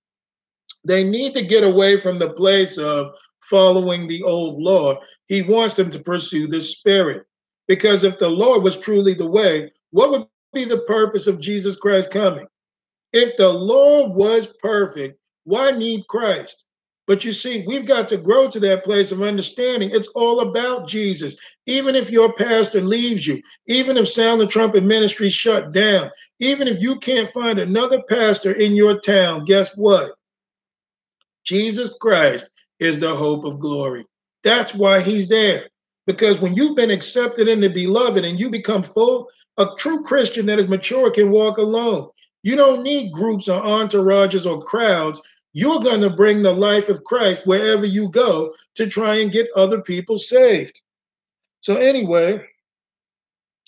[0.86, 3.12] they need to get away from the place of
[3.42, 5.00] following the old law.
[5.28, 7.26] He wants them to pursue the spirit.
[7.68, 11.78] Because if the Lord was truly the way, what would be the purpose of Jesus
[11.78, 12.48] Christ coming?
[13.14, 16.66] If the law was perfect, why need Christ?
[17.10, 19.90] But you see, we've got to grow to that place of understanding.
[19.92, 21.36] It's all about Jesus.
[21.66, 26.68] Even if your pastor leaves you, even if Sound the Trumpet Ministry shut down, even
[26.68, 30.12] if you can't find another pastor in your town, guess what?
[31.44, 32.48] Jesus Christ
[32.80, 34.06] is the hope of glory.
[34.44, 35.68] That's why he's there.
[36.06, 39.28] Because when you've been accepted in the beloved and you become full,
[39.58, 42.08] a true Christian that is mature can walk alone.
[42.44, 45.20] You don't need groups or entourages or crowds
[45.54, 49.48] you're going to bring the life of Christ wherever you go to try and get
[49.56, 50.82] other people saved.
[51.62, 52.46] So, anyway,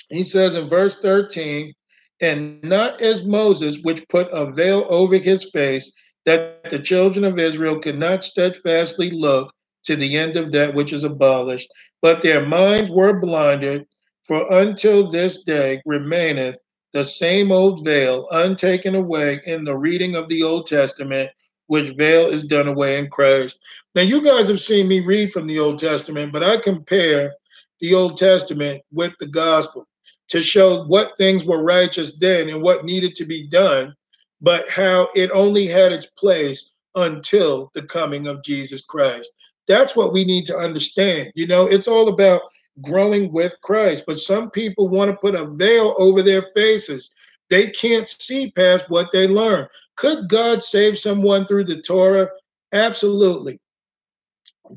[0.09, 1.73] he says in verse 13,
[2.21, 5.91] and not as Moses, which put a veil over his face,
[6.25, 9.51] that the children of Israel could not steadfastly look
[9.85, 11.71] to the end of that which is abolished,
[12.01, 13.85] but their minds were blinded,
[14.23, 16.59] for until this day remaineth
[16.93, 21.31] the same old veil untaken away in the reading of the Old Testament,
[21.72, 23.61] which veil is done away in Christ.
[23.95, 27.34] Now, you guys have seen me read from the Old Testament, but I compare
[27.80, 29.88] the Old Testament with the gospel
[30.27, 33.95] to show what things were righteous then and what needed to be done,
[34.41, 39.31] but how it only had its place until the coming of Jesus Christ.
[39.65, 41.31] That's what we need to understand.
[41.35, 42.41] You know, it's all about
[42.81, 47.14] growing with Christ, but some people want to put a veil over their faces.
[47.49, 49.69] They can't see past what they learn.
[49.95, 52.30] Could God save someone through the Torah?
[52.73, 53.59] Absolutely.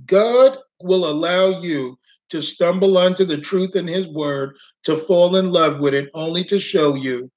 [0.07, 1.99] God will allow you
[2.31, 6.45] to stumble onto the truth in his word, to fall in love with it, only
[6.45, 7.31] to show you,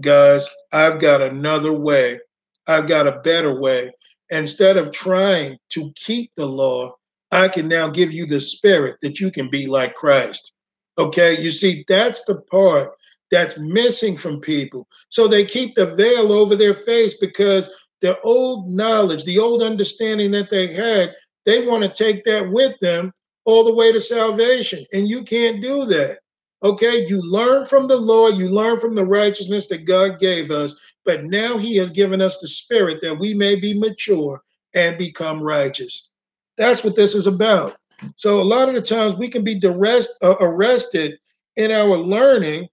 [0.00, 2.20] guys, I've got another way.
[2.66, 3.92] I've got a better way.
[4.30, 6.94] Instead of trying to keep the law,
[7.30, 10.52] I can now give you the spirit that you can be like Christ.
[10.98, 12.92] Okay, you see, that's the part
[13.32, 14.86] that's missing from people.
[15.08, 17.68] So they keep the veil over their face because
[18.02, 21.14] the old knowledge, the old understanding that they had,
[21.46, 23.10] they want to take that with them
[23.44, 24.84] all the way to salvation.
[24.92, 26.18] And you can't do that.
[26.62, 30.76] Okay, you learn from the Lord, you learn from the righteousness that God gave us,
[31.04, 34.40] but now He has given us the Spirit that we may be mature
[34.74, 36.10] and become righteous.
[36.56, 37.76] That's what this is about.
[38.14, 41.18] So, a lot of the times we can be duress, uh, arrested
[41.56, 42.68] in our learning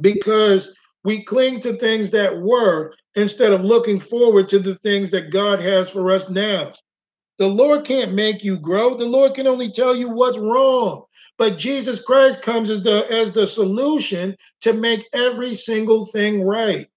[0.00, 0.74] because
[1.04, 5.60] we cling to things that were instead of looking forward to the things that God
[5.60, 6.72] has for us now.
[7.38, 8.96] The Lord can't make you grow.
[8.96, 11.04] The Lord can only tell you what's wrong.
[11.38, 16.88] But Jesus Christ comes as the as the solution to make every single thing right.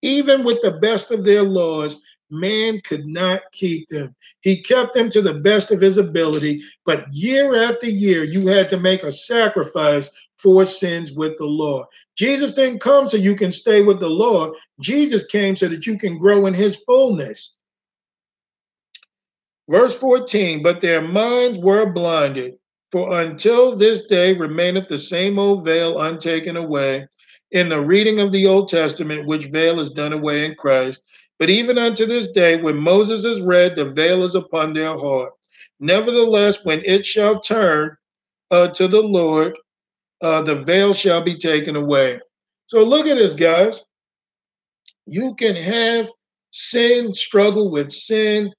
[0.00, 2.00] Even with the best of their laws,
[2.30, 4.14] man could not keep them.
[4.40, 8.68] He kept them to the best of his ability, but year after year, you had
[8.70, 10.10] to make a sacrifice
[10.44, 11.86] for sins with the Lord.
[12.16, 14.54] Jesus didn't come so you can stay with the Lord.
[14.78, 17.56] Jesus came so that you can grow in his fullness.
[19.70, 22.56] Verse 14, but their minds were blinded,
[22.92, 27.08] for until this day remaineth the same old veil untaken away
[27.52, 31.04] in the reading of the Old Testament, which veil is done away in Christ.
[31.38, 35.32] But even unto this day, when Moses is read, the veil is upon their heart.
[35.80, 37.96] Nevertheless, when it shall turn
[38.50, 39.56] uh, to the Lord,
[40.24, 42.18] uh, the veil shall be taken away.
[42.66, 43.84] So look at this, guys.
[45.04, 46.10] You can have
[46.50, 48.50] sin, struggle with sin,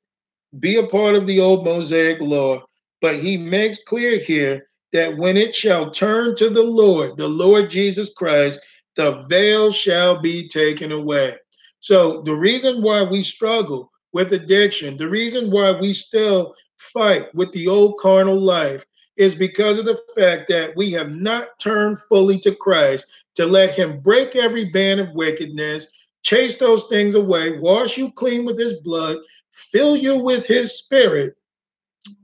[0.60, 2.64] be a part of the old Mosaic law,
[3.02, 7.72] but he makes clear here that when it shall turn to the Lord, the Lord
[7.72, 8.60] Jesus Christ,
[8.96, 11.36] the veil shall be taken away.
[11.80, 17.52] So the reason why we struggle with addiction, the reason why we still fight with
[17.54, 18.86] the old carnal life
[19.18, 23.06] is because of the fact that we have not turned fully to Christ
[23.36, 25.88] to let Him break every band of wickedness,
[26.24, 29.18] chase those things away, wash you clean with His blood,
[29.52, 31.36] fill you with His Spirit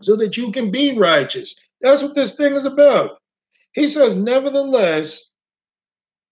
[0.02, 1.56] so that you can be righteous.
[1.82, 3.18] That's what this thing is about.
[3.74, 5.32] He says, Nevertheless,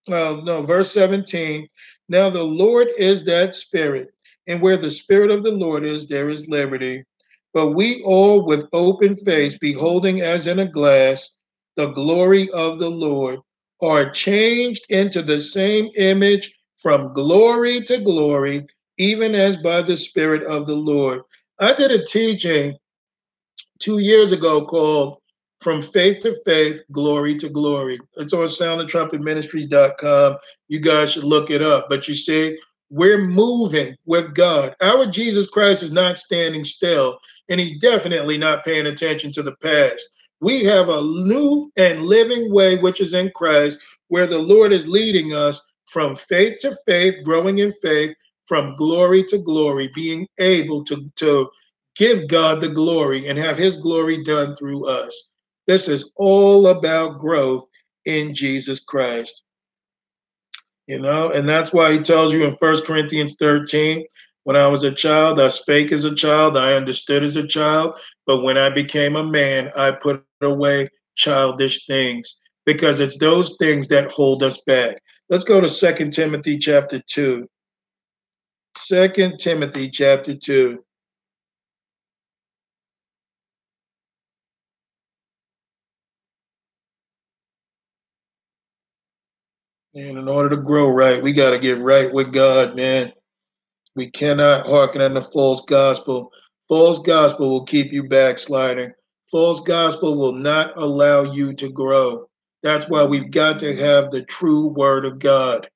[0.08, 1.68] uh, no, verse 17,
[2.10, 4.10] now the Lord is that Spirit,
[4.48, 7.04] and where the Spirit of the Lord is, there is liberty.
[7.54, 11.36] But we all, with open face, beholding as in a glass
[11.76, 13.40] the glory of the Lord,
[13.82, 18.68] are changed into the same image from glory to glory,
[18.98, 21.22] even as by the Spirit of the Lord.
[21.60, 22.78] I did a teaching
[23.80, 25.18] two years ago called
[25.62, 28.00] from faith to faith, glory to glory.
[28.18, 30.38] It's on soundthetrumpetministries.com.
[30.70, 31.88] You guys should look it up.
[31.90, 32.58] But you see,
[32.90, 34.76] we're moving with God.
[34.82, 37.20] Our Jesus Christ is not standing still,
[37.50, 40.04] and he's definitely not paying attention to the past.
[40.42, 44.88] We have a new and living way, which is in Christ, where the Lord is
[44.88, 48.16] leading us from faith to faith, growing in faith,
[48.46, 51.50] from glory to glory, being able to, to
[51.96, 55.32] give God the glory and have his glory done through us.
[55.68, 57.66] This is all about growth
[58.06, 59.44] in Jesus Christ.
[60.88, 64.04] You know, and that's why he tells you in First Corinthians 13
[64.50, 67.96] when I was a child, I spake as a child, I understood as a child,
[68.26, 73.88] but when I became a man, I put away childish things because it's those things
[73.90, 75.04] that hold us back.
[75.30, 77.48] Let's go to Second Timothy chapter 2.
[78.76, 80.84] Second Timothy chapter 2.
[89.94, 93.14] And in order to grow right, we got to get right with God, man.
[94.00, 96.32] We cannot hearken unto false gospel.
[96.70, 98.94] False gospel will keep you backsliding.
[99.30, 102.30] False gospel will not allow you to grow.
[102.64, 105.68] That's why we've got to have the true word of God.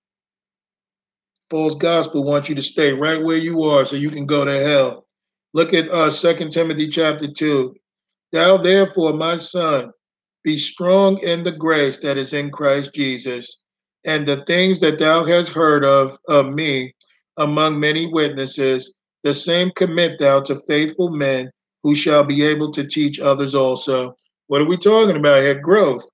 [1.50, 4.58] False gospel wants you to stay right where you are so you can go to
[4.58, 5.06] hell.
[5.54, 7.76] Look at uh, 2 Timothy chapter 2.
[8.32, 9.92] Thou therefore, my son,
[10.46, 13.60] be strong in the grace that is in Christ Jesus
[14.06, 16.94] and the things that thou hast heard of of me
[17.38, 18.94] among many witnesses,
[19.24, 21.50] the same commit thou to faithful men
[21.84, 24.16] who shall be able to teach others also.
[24.48, 25.60] What are we talking about here?
[25.60, 26.10] Growth.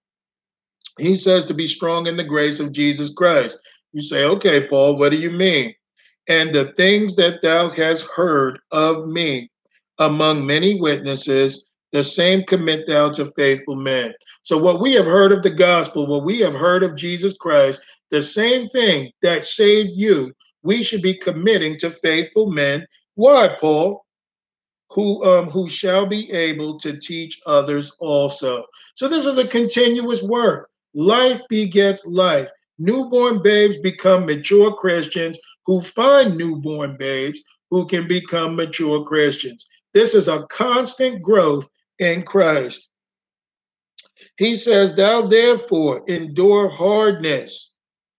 [0.98, 3.60] He says to be strong in the grace of Jesus Christ.
[3.94, 5.74] You say, okay, Paul, what do you mean?
[6.28, 9.50] And the things that thou hast heard of me
[9.98, 14.14] among many witnesses, the same commit thou to faithful men.
[14.44, 17.82] So, what we have heard of the gospel, what we have heard of Jesus Christ,
[18.12, 20.32] the same thing that saved you,
[20.64, 22.86] we should be committing to faithful men.
[23.16, 24.06] Why, Paul?
[24.92, 28.66] Who um, who shall be able to teach others also.
[28.96, 30.68] So this is a continuous work.
[30.96, 32.50] Life begets life.
[32.80, 39.68] Newborn babes become mature Christians who find newborn babes who can become mature Christians.
[39.94, 41.70] This is a constant growth
[42.00, 42.90] in Christ.
[44.38, 47.69] He says, Thou therefore endure hardness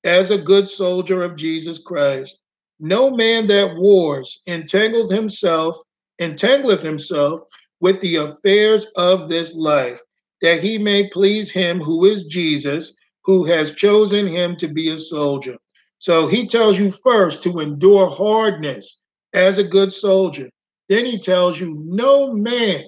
[0.05, 2.41] as a good soldier of Jesus Christ.
[2.79, 5.79] No man that wars entangleth himself,
[6.21, 7.41] entangleth himself
[7.81, 10.01] with the affairs of this life,
[10.43, 14.97] that he may please him who is Jesus, who has chosen him to be a
[14.97, 15.57] soldier.
[15.99, 19.03] So he tells you first to endure hardness
[19.35, 20.49] as a good soldier.
[20.89, 22.85] Then he tells you, no man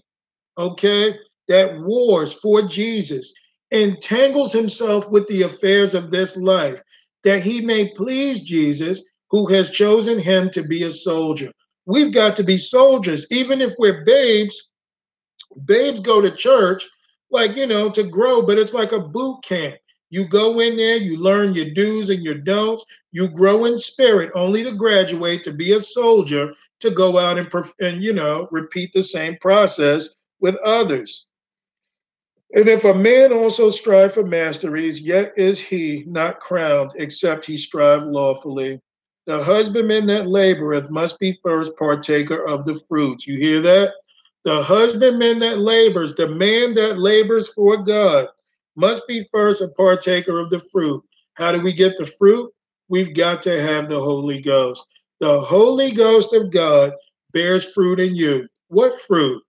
[0.59, 1.18] okay,
[1.48, 3.32] that wars for Jesus,
[3.70, 6.82] entangles himself with the affairs of this life,
[7.24, 11.51] that he may please Jesus, who has chosen him to be a soldier.
[11.86, 14.70] We've got to be soldiers, even if we're babes.
[15.65, 16.89] Babes go to church,
[17.31, 19.77] like, you know, to grow, but it's like a boot camp.
[20.11, 22.85] You go in there, you learn your do's and your don'ts.
[23.12, 27.51] You grow in spirit only to graduate to be a soldier to go out and,
[27.81, 31.28] and you know, repeat the same process with others.
[32.55, 37.57] And if a man also strive for masteries, yet is he not crowned, except he
[37.57, 38.81] strive lawfully.
[39.27, 43.27] The husbandman that laboreth must be first partaker of the fruits.
[43.27, 43.93] You hear that?
[44.45, 48.29] The husbandman that labors, the man that labors for God,
[48.77, 51.03] must be first a partaker of the fruit.
[51.35, 52.53] How do we get the fruit?
[52.89, 54.87] We've got to have the Holy Ghost.
[55.20, 56.93] The Holy Ghost of God
[57.33, 58.49] bears fruit in you.
[58.69, 59.43] What fruit?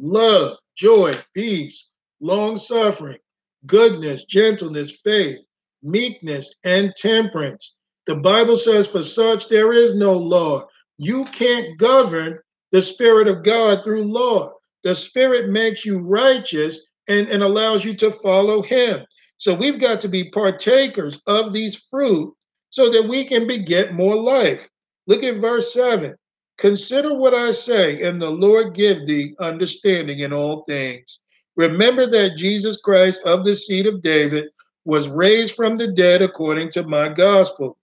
[0.00, 1.90] love, joy, peace,
[2.20, 3.18] long suffering,
[3.66, 5.44] goodness, gentleness, faith,
[5.82, 7.76] meekness, and temperance.
[8.06, 10.66] The Bible says, For such there is no law.
[10.98, 12.38] You can't govern
[12.72, 14.54] the Spirit of God through law.
[14.82, 19.04] The Spirit makes you righteous and, and allows you to follow Him.
[19.38, 22.34] So we've got to be partakers of these fruit
[22.70, 24.68] so that we can beget more life.
[25.06, 26.14] Look at verse 7.
[26.58, 31.20] Consider what I say, and the Lord give thee understanding in all things.
[31.58, 34.48] Remember that Jesus Christ of the seed of David
[34.84, 37.76] was raised from the dead according to my gospel,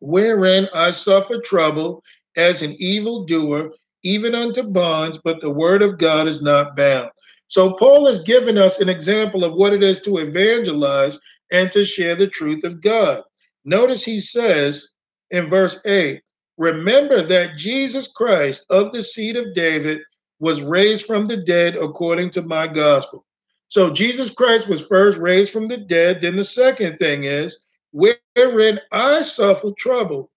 [0.00, 2.04] wherein I suffer trouble
[2.36, 7.10] as an evildoer, even unto bonds, but the word of God is not bound.
[7.46, 11.18] So Paul has given us an example of what it is to evangelize
[11.50, 13.22] and to share the truth of God.
[13.64, 14.90] Notice he says
[15.30, 16.20] in verse 8,
[16.58, 20.02] Remember that Jesus Christ of the seed of David
[20.42, 23.24] was raised from the dead according to my gospel.
[23.68, 26.20] So Jesus Christ was first raised from the dead.
[26.20, 27.60] Then the second thing is,
[27.92, 30.32] wherein I suffer trouble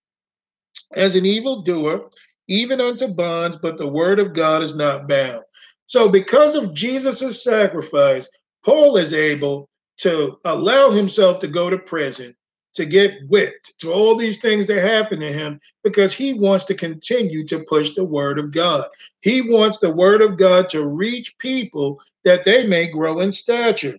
[0.94, 2.12] as an evildoer,
[2.48, 5.44] even unto bonds, but the word of God is not bound.
[5.88, 8.30] So, because of Jesus' sacrifice,
[8.64, 9.68] Paul is able
[10.02, 12.36] to allow himself to go to prison,
[12.76, 16.76] to get whipped, to all these things that happen to him, because he wants to
[16.76, 18.88] continue to push the word of God.
[19.22, 23.98] He wants the word of God to reach people that they may grow in stature.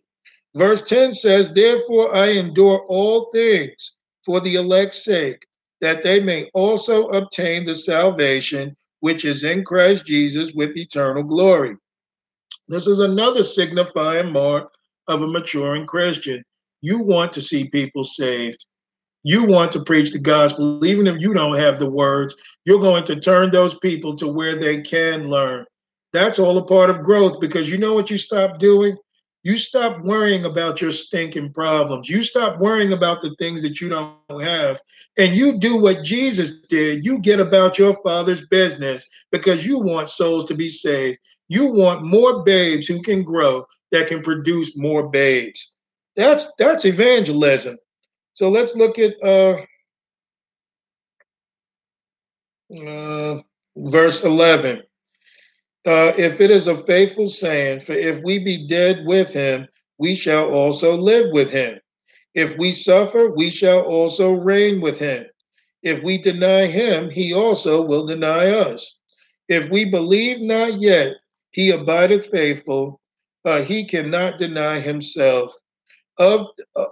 [0.54, 5.46] Verse 10 says, Therefore I endure all things for the elect's sake,
[5.80, 11.76] that they may also obtain the salvation which is in Christ Jesus with eternal glory.
[12.68, 14.72] This is another signifying mark
[15.08, 16.42] of a maturing Christian.
[16.86, 18.64] You want to see people saved.
[19.24, 23.02] You want to preach the gospel, even if you don't have the words, you're going
[23.06, 25.64] to turn those people to where they can learn.
[26.12, 28.96] That's all a part of growth because you know what you stop doing?
[29.42, 32.08] You stop worrying about your stinking problems.
[32.08, 34.80] You stop worrying about the things that you don't have.
[35.18, 37.04] And you do what Jesus did.
[37.04, 41.18] You get about your father's business because you want souls to be saved.
[41.48, 45.72] You want more babes who can grow that can produce more babes.
[46.16, 47.76] That's that's evangelism.
[48.32, 49.56] So let's look at uh,
[52.86, 53.42] uh,
[53.76, 54.82] verse 11.
[55.86, 59.68] Uh, if it is a faithful saying, for if we be dead with him,
[59.98, 61.78] we shall also live with him.
[62.34, 65.26] If we suffer, we shall also reign with him.
[65.82, 69.00] If we deny him, he also will deny us.
[69.48, 71.14] If we believe not yet,
[71.52, 73.00] he abideth faithful,
[73.44, 75.54] uh, he cannot deny himself.
[76.18, 76.46] Of,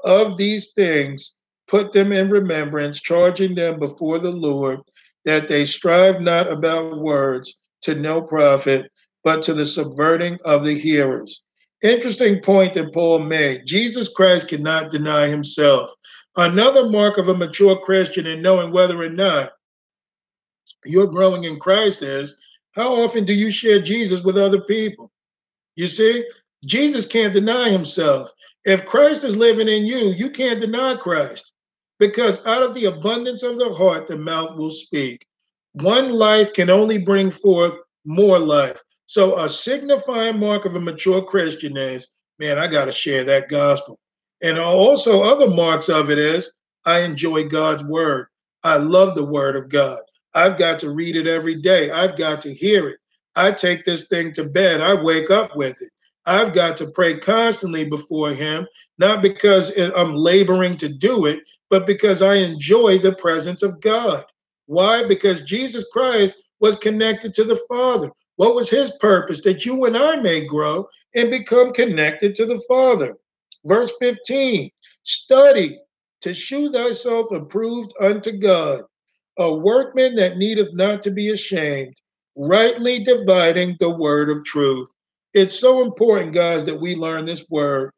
[0.05, 1.37] of these things,
[1.67, 4.81] put them in remembrance, charging them before the Lord,
[5.25, 8.91] that they strive not about words to no profit,
[9.23, 11.43] but to the subverting of the hearers.
[11.83, 13.67] Interesting point that Paul made.
[13.67, 15.93] Jesus Christ cannot deny himself.
[16.37, 19.53] Another mark of a mature Christian in knowing whether or not
[20.85, 22.37] you're growing in Christ is
[22.73, 25.13] how often do you share Jesus with other people?
[25.77, 26.27] You see,
[26.65, 28.31] Jesus can't deny himself.
[28.65, 31.53] If Christ is living in you, you can't deny Christ
[31.99, 35.27] because out of the abundance of the heart, the mouth will speak.
[35.75, 38.81] One life can only bring forth more life.
[39.07, 42.09] So, a signifying mark of a mature Christian is,
[42.39, 43.99] man, I got to share that gospel.
[44.43, 46.51] And also, other marks of it is,
[46.87, 48.29] I enjoy God's word.
[48.63, 50.01] I love the word of God.
[50.35, 51.91] I've got to read it every day.
[51.91, 52.99] I've got to hear it.
[53.37, 54.81] I take this thing to bed.
[54.81, 55.91] I wake up with it.
[56.27, 58.67] I've got to pray constantly before Him,
[58.99, 61.41] not because I'm laboring to do it,
[61.71, 64.25] but because I enjoy the presence of God.
[64.67, 65.07] Why?
[65.07, 68.11] Because Jesus Christ was connected to the Father.
[68.37, 69.43] What was His purpose?
[69.43, 73.17] That you and I may grow and become connected to the Father.
[73.65, 74.71] Verse 15
[75.03, 75.79] Study
[76.25, 78.83] to shew thyself approved unto God,
[79.37, 81.95] a workman that needeth not to be ashamed,
[82.35, 84.89] rightly dividing the word of truth.
[85.35, 87.91] It's so important, guys, that we learn this word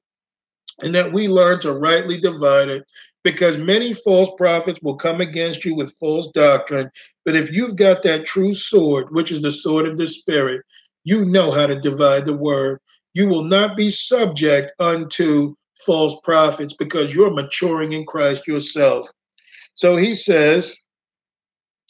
[0.80, 2.84] and that we learn to rightly divide it
[3.24, 6.90] because many false prophets will come against you with false doctrine.
[7.24, 10.62] But if you've got that true sword, which is the sword of the Spirit,
[11.04, 12.78] you know how to divide the word.
[13.14, 15.54] You will not be subject unto
[15.84, 19.08] false prophets because you're maturing in Christ yourself.
[19.74, 20.74] So he says,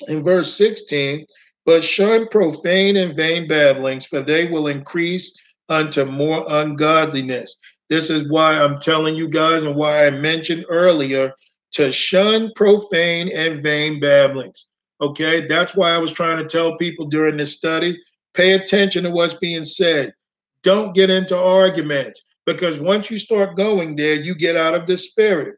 [0.08, 1.24] in verse 16,
[1.66, 5.36] but shun profane and vain babblings, for they will increase
[5.68, 7.56] unto more ungodliness.
[7.90, 11.32] This is why I'm telling you guys, and why I mentioned earlier
[11.72, 14.68] to shun profane and vain babblings.
[15.00, 18.00] Okay, that's why I was trying to tell people during this study
[18.32, 20.14] pay attention to what's being said.
[20.62, 24.96] Don't get into arguments because once you start going there, you get out of the
[24.96, 25.56] spirit.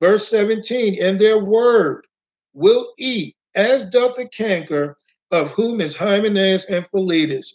[0.00, 2.06] Verse 17, and their word
[2.54, 4.96] will eat as doth a canker,
[5.30, 7.54] of whom is Hymenaeus and Philetus.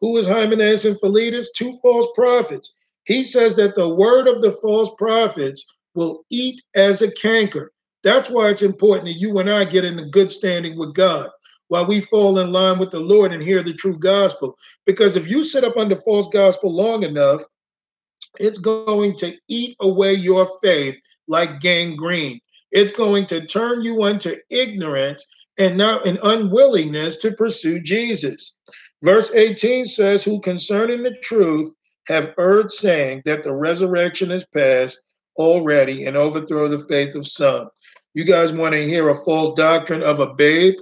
[0.00, 1.52] Who is Hymenaeus and Philetus?
[1.52, 2.74] Two false prophets.
[3.04, 5.64] He says that the word of the false prophets
[5.94, 7.72] will eat as a canker.
[8.02, 11.30] That's why it's important that you and I get in a good standing with God
[11.68, 14.56] while we fall in line with the Lord and hear the true gospel.
[14.86, 17.42] Because if you sit up under false gospel long enough,
[18.40, 22.40] it's going to eat away your faith like gangrene.
[22.72, 25.24] It's going to turn you into ignorance
[25.58, 28.56] and not an unwillingness to pursue Jesus.
[29.02, 31.74] Verse 18 says, Who concerning the truth
[32.06, 35.02] have erred, saying that the resurrection is past
[35.36, 37.68] already and overthrow the faith of some.
[38.14, 40.74] You guys want to hear a false doctrine of a babe?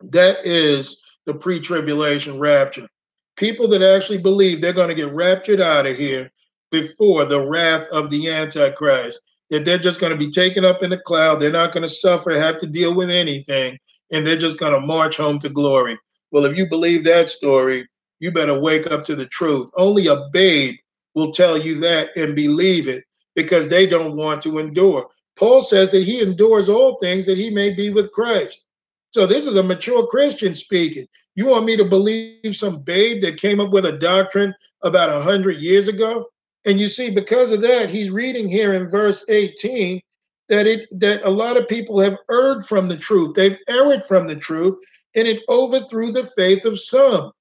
[0.00, 2.88] That is the pre tribulation rapture.
[3.36, 6.30] people that actually believe they're going to get raptured out of here
[6.70, 9.20] before the wrath of the Antichrist,
[9.54, 11.36] that they're just going to be taken up in the cloud.
[11.36, 13.78] They're not going to suffer, have to deal with anything,
[14.10, 15.96] and they're just going to march home to glory.
[16.32, 19.70] Well, if you believe that story, you better wake up to the truth.
[19.76, 20.74] Only a babe
[21.14, 23.04] will tell you that and believe it
[23.36, 25.06] because they don't want to endure.
[25.36, 28.66] Paul says that he endures all things that he may be with Christ.
[29.12, 31.06] So this is a mature Christian speaking.
[31.36, 34.52] You want me to believe some babe that came up with a doctrine
[34.82, 36.26] about a hundred years ago?
[36.66, 40.00] And you see, because of that, he's reading here in verse 18
[40.48, 43.34] that it that a lot of people have erred from the truth.
[43.34, 44.76] They've erred from the truth,
[45.14, 47.32] and it overthrew the faith of some.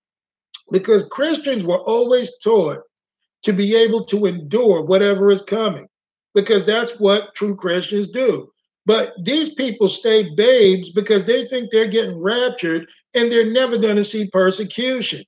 [0.72, 2.82] Because Christians were always taught
[3.44, 5.88] to be able to endure whatever is coming,
[6.34, 8.50] because that's what true Christians do.
[8.86, 13.96] But these people stay babes because they think they're getting raptured and they're never going
[13.96, 15.24] to see persecution.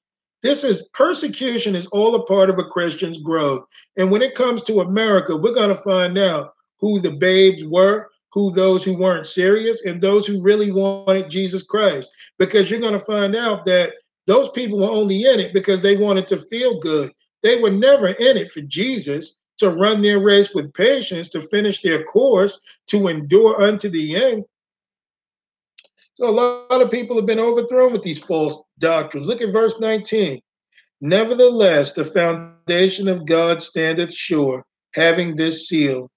[0.46, 3.66] This is persecution is all a part of a Christian's growth.
[3.98, 8.12] And when it comes to America, we're going to find out who the babes were,
[8.32, 12.12] who those who weren't serious, and those who really wanted Jesus Christ.
[12.38, 13.94] Because you're going to find out that
[14.28, 17.12] those people were only in it because they wanted to feel good.
[17.42, 21.82] They were never in it for Jesus to run their race with patience, to finish
[21.82, 22.60] their course,
[22.90, 24.46] to endure unto the end.
[26.16, 29.28] So a lot of people have been overthrown with these false doctrines.
[29.28, 30.42] Look at verse 19.
[31.02, 34.64] Nevertheless, the foundation of God standeth sure,
[34.94, 36.10] having this seal.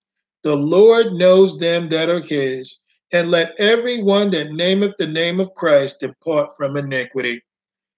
[0.45, 2.81] The Lord knows them that are his,
[3.13, 7.43] and let every one that nameth the name of Christ depart from iniquity.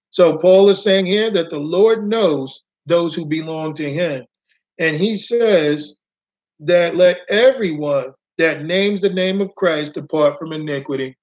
[0.09, 4.25] So Paul is saying here that the Lord knows those who belong to him.
[4.79, 5.97] And he says
[6.61, 11.15] that let everyone that names the name of Christ depart from iniquity.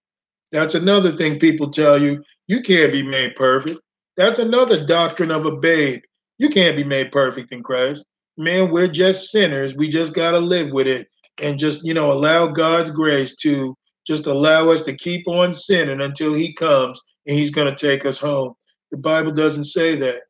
[0.53, 2.25] That's another thing people tell you.
[2.47, 3.81] You can't be made perfect.
[4.16, 6.01] That's another doctrine of a babe.
[6.39, 8.05] You can't be made perfect in Christ.
[8.37, 9.75] Man, we're just sinners.
[9.75, 11.09] We just got to live with it
[11.43, 13.77] and just, you know, allow God's grace to
[14.07, 18.07] just allow us to keep on sinning until he comes and he's going to take
[18.07, 18.55] us home.
[18.91, 20.23] The Bible doesn't say that.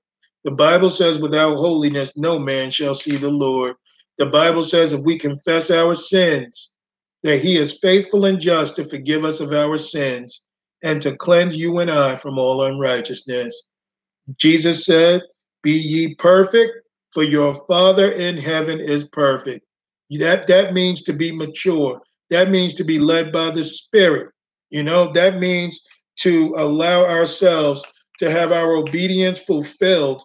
[0.45, 3.77] The Bible says, without holiness, no man shall see the Lord.
[4.17, 6.73] The Bible says, if we confess our sins,
[7.23, 10.43] that he is faithful and just to forgive us of our sins
[10.83, 13.67] and to cleanse you and I from all unrighteousness.
[14.37, 15.23] Jesus said,
[15.63, 16.73] Be ye perfect,
[17.13, 19.65] for your Father in heaven is perfect.
[20.11, 22.01] That, that means to be mature.
[22.31, 24.33] That means to be led by the Spirit.
[24.71, 25.83] You know, that means
[26.21, 27.83] to allow ourselves
[28.19, 30.23] to have our obedience fulfilled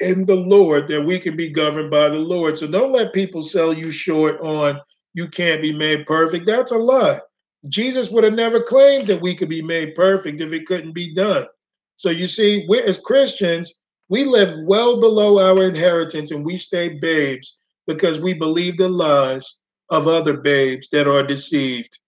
[0.00, 2.58] in the Lord, that we can be governed by the Lord.
[2.58, 4.78] So don't let people sell you short on
[5.16, 6.44] you can't be made perfect.
[6.44, 7.20] That's a lie.
[7.68, 11.14] Jesus would have never claimed that we could be made perfect if it couldn't be
[11.14, 11.46] done.
[11.96, 13.72] So you see, we as Christians,
[14.10, 19.56] we live well below our inheritance and we stay babes because we believe the lies
[19.88, 21.98] of other babes that are deceived.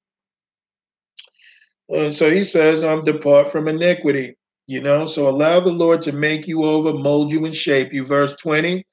[1.88, 4.36] And so he says, I'm depart from iniquity.
[4.66, 8.04] You know, so allow the Lord to make you over, mold you, and shape you.
[8.04, 8.84] Verse 20.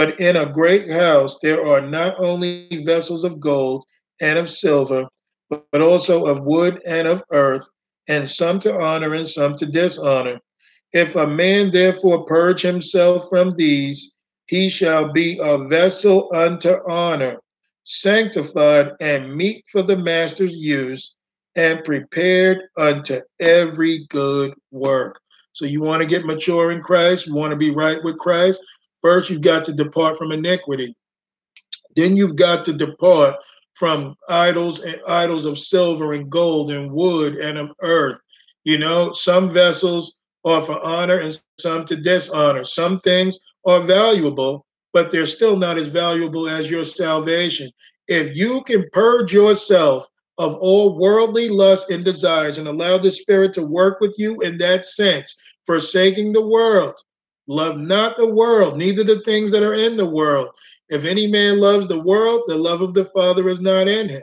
[0.00, 3.84] But in a great house there are not only vessels of gold
[4.18, 5.06] and of silver,
[5.50, 7.68] but also of wood and of earth,
[8.08, 10.40] and some to honor and some to dishonor.
[10.94, 14.14] If a man therefore purge himself from these,
[14.46, 17.38] he shall be a vessel unto honor,
[17.84, 21.14] sanctified and meet for the master's use,
[21.56, 25.20] and prepared unto every good work.
[25.52, 28.62] So you want to get mature in Christ, you want to be right with Christ.
[29.02, 30.94] First, you've got to depart from iniquity.
[31.96, 33.36] Then you've got to depart
[33.74, 38.18] from idols and idols of silver and gold and wood and of earth.
[38.64, 42.64] You know, some vessels are for honor and some to dishonor.
[42.64, 47.70] Some things are valuable, but they're still not as valuable as your salvation.
[48.08, 50.06] If you can purge yourself
[50.38, 54.56] of all worldly lust and desires and allow the Spirit to work with you in
[54.58, 55.36] that sense,
[55.66, 56.98] forsaking the world.
[57.50, 60.50] Love not the world, neither the things that are in the world.
[60.88, 64.22] If any man loves the world, the love of the Father is not in him.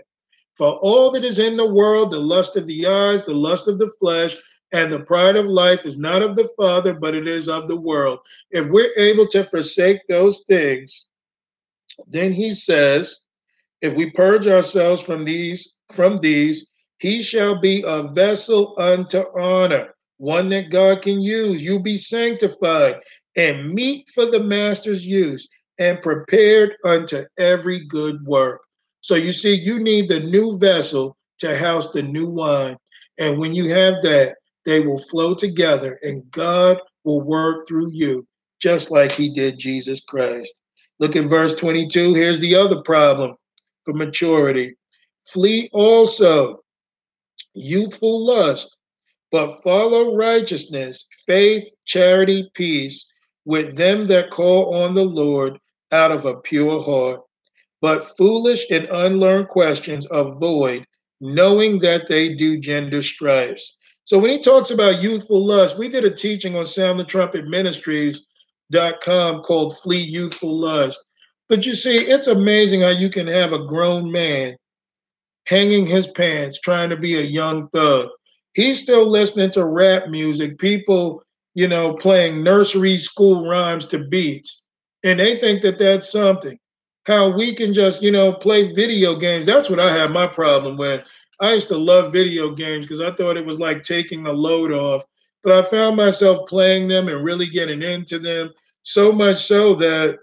[0.56, 3.80] For all that is in the world, the lust of the eyes, the lust of
[3.80, 4.38] the flesh,
[4.72, 7.76] and the pride of life is not of the Father, but it is of the
[7.76, 8.20] world.
[8.52, 11.08] If we're able to forsake those things,
[12.08, 13.24] then he says,
[13.82, 19.96] if we purge ourselves from these from these, he shall be a vessel unto honor,
[20.16, 21.62] one that God can use.
[21.62, 22.96] You be sanctified
[23.38, 25.48] and meet for the master's use
[25.80, 28.62] and prepared unto every good work.
[29.02, 32.78] So you see, you need the new vessel to house the new wine.
[33.20, 38.28] And when you have that, they will flow together and God will work through you,
[38.60, 40.54] just like he did Jesus Christ.
[41.00, 42.16] Look at verse 22.
[42.16, 43.36] Here's the other problem
[43.86, 44.76] for maturity.
[45.32, 46.64] Flee also
[47.54, 48.78] youthful lust,
[49.32, 53.12] but follow righteousness, faith, charity, peace
[53.48, 55.58] with them that call on the Lord
[55.94, 57.22] out of a pure heart.
[57.82, 60.86] But foolish and unlearned questions avoid,
[61.22, 63.78] knowing that they do gender strifes.
[64.04, 67.48] So when he talks about youthful lust, we did a teaching on Sound the Trumpet
[67.48, 71.08] Ministries.com called Flee Youthful Lust.
[71.48, 74.58] But you see, it's amazing how you can have a grown man
[75.46, 78.10] hanging his pants, trying to be a young thug.
[78.56, 81.24] He's still listening to rap music, people,
[81.58, 84.62] you know, playing nursery school rhymes to beats.
[85.04, 86.56] And they think that that's something.
[87.08, 89.48] How we can just, you know, play video games.
[89.48, 91.10] That's what I have my problem with.
[91.40, 94.72] I used to love video games because I thought it was like taking the load
[94.72, 95.04] off.
[95.44, 98.54] But I found myself playing them and really getting into them
[98.84, 100.20] so much so that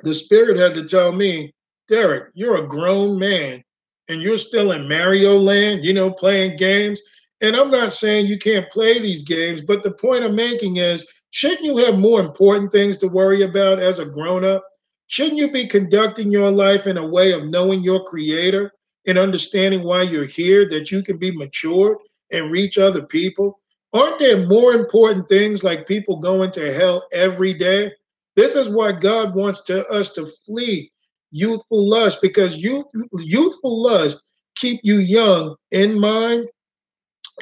[0.00, 1.54] the spirit had to tell me,
[1.88, 3.64] Derek, you're a grown man
[4.10, 7.00] and you're still in Mario land, you know, playing games.
[7.44, 11.06] And I'm not saying you can't play these games, but the point I'm making is
[11.30, 14.64] shouldn't you have more important things to worry about as a grown up?
[15.08, 18.72] Shouldn't you be conducting your life in a way of knowing your creator
[19.06, 21.98] and understanding why you're here, that you can be matured
[22.32, 23.60] and reach other people?
[23.92, 27.92] Aren't there more important things like people going to hell every day?
[28.36, 30.90] This is why God wants to, us to flee
[31.30, 34.22] youthful lust because youth, youthful lust
[34.56, 36.48] keep you young in mind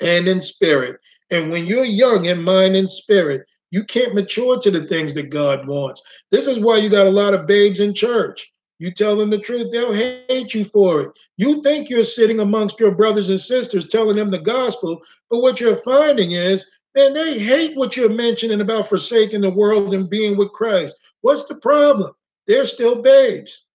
[0.01, 0.99] and in spirit.
[1.31, 5.31] And when you're young in mind and spirit, you can't mature to the things that
[5.31, 6.03] God wants.
[6.31, 8.53] This is why you got a lot of babes in church.
[8.79, 11.13] You tell them the truth, they'll hate you for it.
[11.37, 15.01] You think you're sitting amongst your brothers and sisters telling them the gospel,
[15.31, 19.95] but what you're finding is, man, they hate what you're mentioning about forsaking the world
[19.95, 20.99] and being with Christ.
[21.21, 22.13] What's the problem?
[22.47, 23.67] They're still babes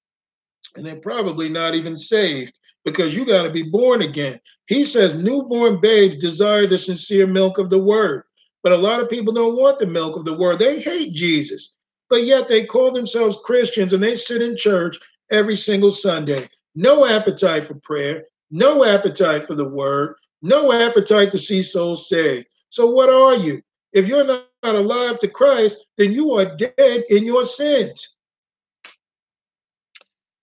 [0.76, 4.40] and they're probably not even saved because you got to be born again.
[4.68, 8.24] He says newborn babes desire the sincere milk of the word.
[8.64, 10.60] But a lot of people don't want the milk of the word.
[10.60, 11.76] They hate Jesus,
[12.10, 14.98] but yet they call themselves Christians and they sit in church
[15.30, 16.48] every single Sunday.
[16.76, 22.48] No appetite for prayer, no appetite for the word, no appetite to see souls saved.
[22.70, 23.62] So, what are you?
[23.92, 28.16] If you're not alive to Christ, then you are dead in your sins.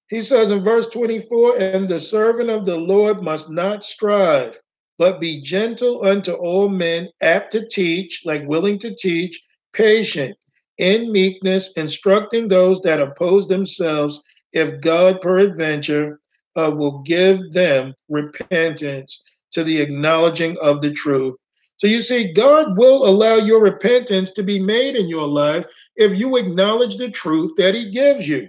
[0.09, 4.61] He says in verse 24, and the servant of the Lord must not strive,
[4.99, 10.37] but be gentle unto all men, apt to teach, like willing to teach, patient,
[10.79, 14.23] in meekness, instructing those that oppose themselves,
[14.53, 16.21] if God peradventure
[16.57, 21.35] uh, will give them repentance to the acknowledging of the truth.
[21.77, 25.67] So you see, God will allow your repentance to be made in your life
[25.97, 28.49] if you acknowledge the truth that He gives you.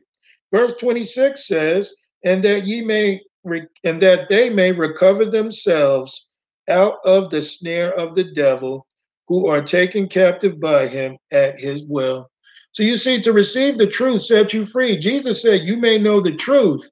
[0.56, 6.30] Verse 26 says, and that ye may re- and that they may recover themselves
[6.70, 8.88] out of the snare of the devil,
[9.28, 12.32] who are taken captive by him at his will.
[12.72, 14.98] So you see, to receive the truth set you free.
[14.98, 16.90] Jesus said, You may know the truth,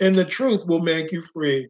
[0.00, 1.68] and the truth will make you free.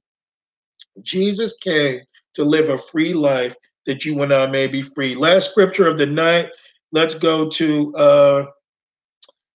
[1.01, 2.03] Jesus came
[2.35, 3.57] to live a free life
[3.87, 5.17] that you and I may be free.
[5.17, 6.51] Last scripture of the night,
[6.93, 8.47] let's go to uh,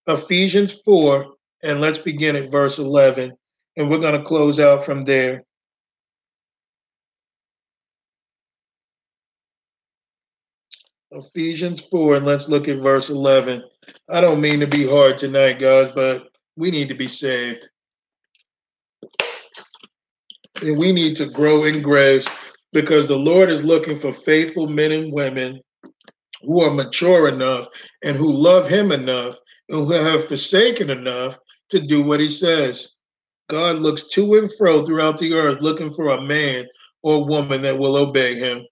[0.08, 3.32] Ephesians 4 and let's begin at verse 11,
[3.76, 5.44] and we're going to close out from there.
[11.12, 13.64] Ephesians 4, and let's look at verse 11.
[14.10, 16.28] I don't mean to be hard tonight, guys, but
[16.58, 17.68] we need to be saved.
[20.62, 22.28] And we need to grow in grace
[22.74, 25.62] because the Lord is looking for faithful men and women
[26.42, 27.68] who are mature enough
[28.04, 29.38] and who love Him enough
[29.70, 31.38] and who have forsaken enough
[31.70, 32.96] to do what he says.
[33.50, 36.68] God looks to and fro throughout the earth looking for a man
[37.02, 38.66] or woman that will obey him.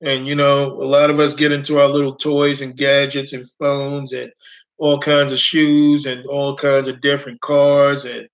[0.00, 3.48] And, you know, a lot of us get into our little toys and gadgets and
[3.58, 4.32] phones and
[4.78, 8.28] all kinds of shoes and all kinds of different cars and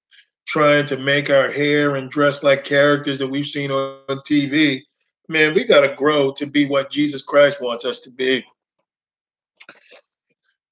[0.46, 4.80] trying to make our hair and dress like characters that we've seen on TV.
[5.28, 8.42] Man, we got to grow to be what Jesus Christ wants us to be.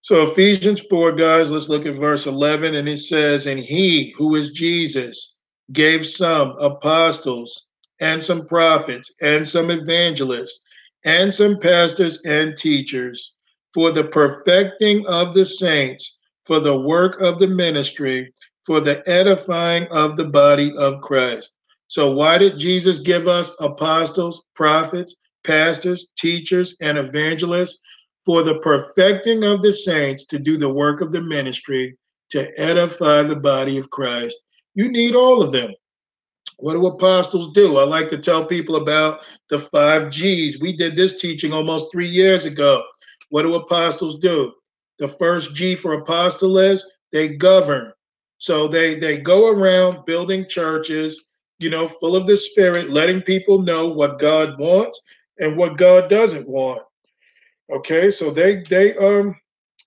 [0.07, 2.77] So Ephesians 4, guys, let's look at verse 11.
[2.77, 5.35] And it says, And he who is Jesus
[5.73, 7.67] gave some apostles
[7.99, 10.63] and some prophets and some evangelists
[11.05, 13.35] and some pastors and teachers
[13.75, 18.33] for the perfecting of the saints, for the work of the ministry,
[18.65, 21.53] for the edifying of the body of Christ.
[21.89, 27.81] So, why did Jesus give us apostles, prophets, pastors, teachers, and evangelists?
[28.27, 31.97] For the perfecting of the saints to do the work of the ministry,
[32.29, 34.37] to edify the body of Christ.
[34.75, 35.73] You need all of them.
[36.59, 37.77] What do apostles do?
[37.77, 40.59] I like to tell people about the five G's.
[40.59, 42.83] We did this teaching almost three years ago.
[43.29, 44.53] What do apostles do?
[44.99, 47.93] The first G for apostle is they govern.
[48.39, 51.27] So they they go around building churches,
[51.61, 55.01] you know, full of the spirit, letting people know what God wants
[55.39, 56.83] and what God doesn't want.
[57.71, 59.35] Okay, so they they um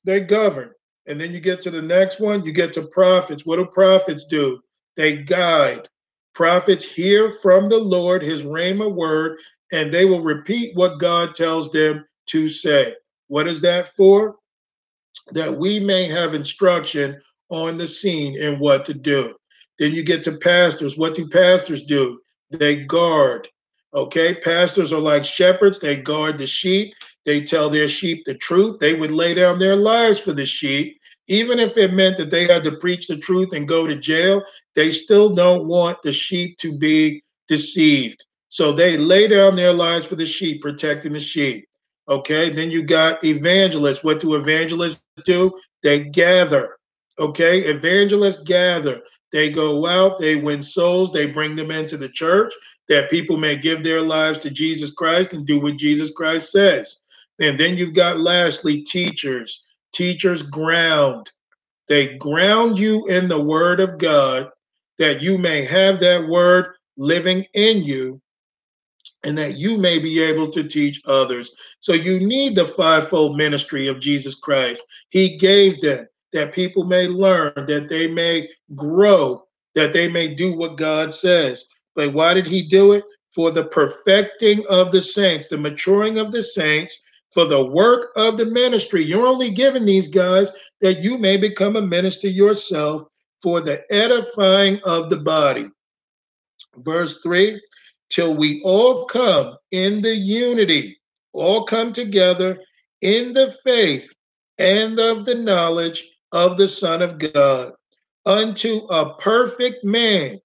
[0.04, 0.72] they govern.
[1.08, 3.46] And then you get to the next one, you get to prophets.
[3.46, 4.60] What do prophets do?
[4.96, 5.88] They guide.
[6.36, 9.40] Prophets hear from the Lord his rhema word,
[9.72, 12.96] and they will repeat what God tells them to say.
[13.28, 14.36] What is that for?
[15.32, 17.20] That we may have instruction
[17.50, 19.36] on the scene and what to do.
[19.80, 20.98] Then you get to pastors.
[20.98, 22.20] What do pastors do?
[22.52, 23.48] They guard.
[23.94, 26.94] Okay, pastors are like shepherds, they guard the sheep,
[27.26, 31.00] they tell their sheep the truth, they would lay down their lives for the sheep.
[31.28, 34.44] Even if it meant that they had to preach the truth and go to jail,
[34.76, 38.26] they still don't want the sheep to be deceived.
[38.48, 41.68] So they lay down their lives for the sheep, protecting the sheep.
[42.08, 44.04] Okay, then you got evangelists.
[44.04, 45.52] What do evangelists do?
[45.84, 46.78] They gather.
[47.20, 49.02] Okay, evangelists gather.
[49.32, 52.52] They go out, they win souls, they bring them into the church
[52.88, 57.02] that people may give their lives to Jesus Christ and do what Jesus Christ says.
[57.40, 59.66] And then you've got lastly teachers.
[59.94, 61.32] Teachers ground.
[61.88, 64.50] They ground you in the word of God
[65.00, 68.22] that you may have that word living in you
[69.24, 71.54] and that you may be able to teach others.
[71.80, 74.82] So you need the fivefold ministry of Jesus Christ.
[75.10, 79.44] He gave them that people may learn, that they may grow,
[79.76, 81.66] that they may do what God says.
[81.96, 83.04] But why did he do it?
[83.34, 87.00] For the perfecting of the saints, the maturing of the saints,
[87.32, 89.04] for the work of the ministry.
[89.04, 90.52] You're only giving these guys
[90.82, 93.04] that you may become a minister yourself
[93.42, 95.70] for the edifying of the body.
[96.78, 97.60] Verse 3
[98.10, 101.00] till we all come in the unity,
[101.34, 102.60] all come together
[103.02, 104.12] in the faith
[104.58, 107.74] and of the knowledge of the Son of God,
[108.26, 110.40] unto a perfect man,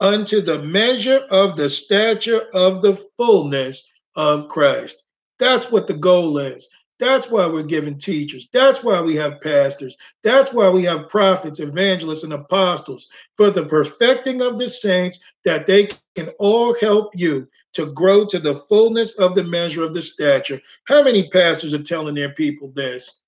[0.00, 5.06] unto the measure of the stature of the fullness of Christ.
[5.40, 6.68] That's what the goal is.
[7.00, 8.48] That's why we're giving teachers.
[8.52, 9.96] That's why we have pastors.
[10.22, 13.08] That's why we have prophets, evangelists, and apostles
[13.38, 18.38] for the perfecting of the saints, that they can all help you to grow to
[18.38, 20.60] the fullness of the measure of the stature.
[20.84, 23.22] How many pastors are telling their people this?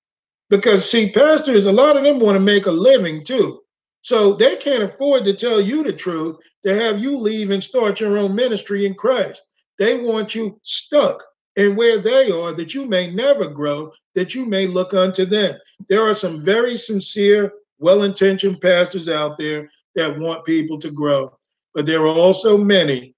[0.51, 3.61] Because, see, pastors, a lot of them want to make a living too.
[4.01, 7.99] So they can't afford to tell you the truth to have you leave and start
[7.99, 9.49] your own ministry in Christ.
[9.79, 11.23] They want you stuck
[11.55, 15.55] and where they are, that you may never grow, that you may look unto them.
[15.87, 21.37] There are some very sincere, well intentioned pastors out there that want people to grow,
[21.73, 23.15] but there are also many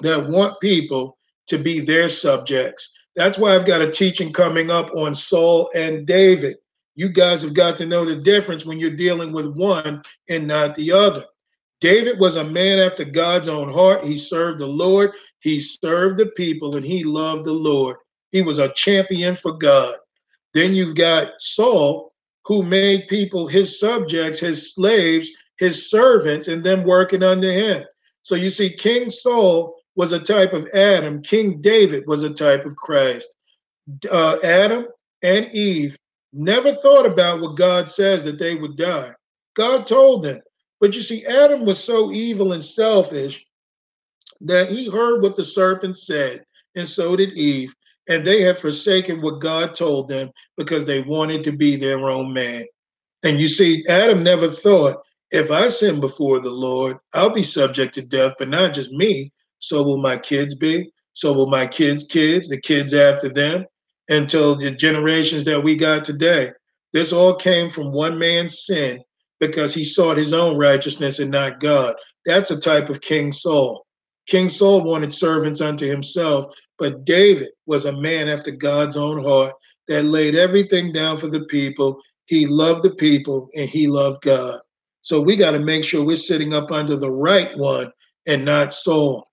[0.00, 2.92] that want people to be their subjects.
[3.14, 6.56] That's why I've got a teaching coming up on Saul and David.
[6.94, 10.74] You guys have got to know the difference when you're dealing with one and not
[10.74, 11.24] the other.
[11.82, 14.04] David was a man after God's own heart.
[14.04, 15.10] He served the Lord,
[15.40, 17.96] he served the people, and he loved the Lord.
[18.30, 19.96] He was a champion for God.
[20.54, 22.12] Then you've got Saul,
[22.44, 25.28] who made people his subjects, his slaves,
[25.58, 27.84] his servants, and them working under him.
[28.22, 32.64] So you see, King Saul was a type of Adam, King David was a type
[32.64, 33.34] of Christ.
[34.08, 34.86] Uh, Adam
[35.22, 35.96] and Eve
[36.32, 39.12] never thought about what God says that they would die.
[39.54, 40.40] God told them,
[40.82, 43.46] but you see, Adam was so evil and selfish
[44.40, 46.44] that he heard what the serpent said,
[46.74, 47.72] and so did Eve.
[48.08, 52.32] And they had forsaken what God told them because they wanted to be their own
[52.32, 52.66] man.
[53.22, 55.00] And you see, Adam never thought,
[55.30, 59.30] if I sin before the Lord, I'll be subject to death, but not just me.
[59.60, 60.90] So will my kids be.
[61.12, 63.66] So will my kids' kids, the kids after them,
[64.08, 66.50] until the generations that we got today.
[66.92, 69.00] This all came from one man's sin
[69.42, 71.96] because he sought his own righteousness and not God.
[72.24, 73.84] That's a type of King Saul.
[74.28, 79.52] King Saul wanted servants unto himself, but David was a man after God's own heart
[79.88, 81.98] that laid everything down for the people.
[82.26, 84.60] He loved the people and he loved God.
[85.00, 87.90] So we got to make sure we're sitting up under the right one
[88.28, 89.28] and not Saul.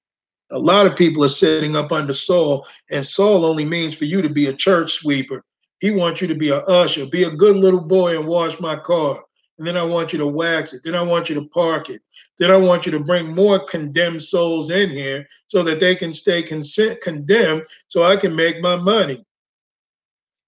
[0.50, 4.24] A lot of people are sitting up under Saul, and Saul only means for you
[4.24, 5.44] to be a church sweeper.
[5.82, 8.76] He wants you to be a usher, be a good little boy and wash my
[8.76, 9.24] car
[9.60, 10.82] and then I want you to wax it.
[10.84, 12.02] Then I want you to park it.
[12.40, 16.14] Then I want you to bring more condemned souls in here so that they can
[16.14, 19.24] stay consent, condemned so I can make my money.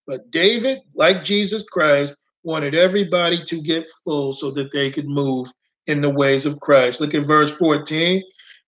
[0.07, 5.51] But David, like Jesus Christ, wanted everybody to get full so that they could move
[5.87, 7.01] in the ways of Christ.
[7.01, 8.23] Look at verse 14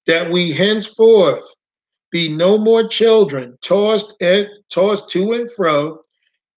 [0.06, 1.46] that we henceforth
[2.12, 6.00] be no more children, tossed and tossed to and fro,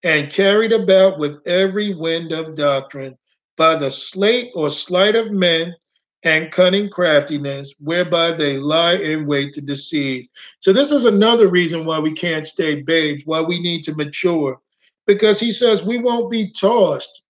[0.02, 3.16] and carried about with every wind of doctrine,
[3.56, 5.74] by the slate or sleight of men
[6.22, 10.28] and cunning craftiness, whereby they lie in wait to deceive.
[10.60, 14.60] So, this is another reason why we can't stay babes, why we need to mature,
[15.06, 17.22] because he says we won't be tossed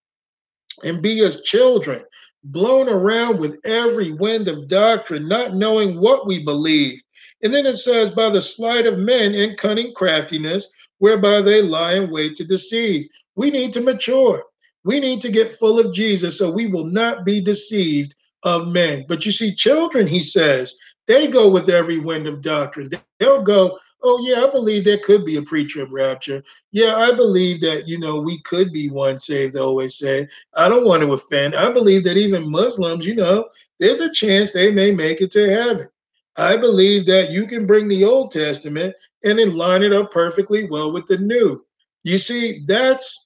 [0.82, 2.02] and be as children,
[2.44, 7.02] blown around with every wind of doctrine, not knowing what we believe.
[7.42, 11.94] And then it says, by the sleight of men and cunning craftiness, whereby they lie
[11.94, 13.08] in wait to deceive.
[13.34, 14.42] We need to mature.
[14.86, 18.14] We need to get full of Jesus so we will not be deceived
[18.44, 19.04] of men.
[19.08, 20.76] But you see, children, he says,
[21.08, 22.90] they go with every wind of doctrine.
[23.18, 26.40] They'll go, oh, yeah, I believe there could be a pre trib rapture.
[26.70, 30.28] Yeah, I believe that, you know, we could be one saved, they always say.
[30.54, 31.56] I don't want to offend.
[31.56, 33.48] I believe that even Muslims, you know,
[33.80, 35.88] there's a chance they may make it to heaven.
[36.36, 38.94] I believe that you can bring the Old Testament
[39.24, 41.64] and then line it up perfectly well with the New.
[42.04, 43.25] You see, that's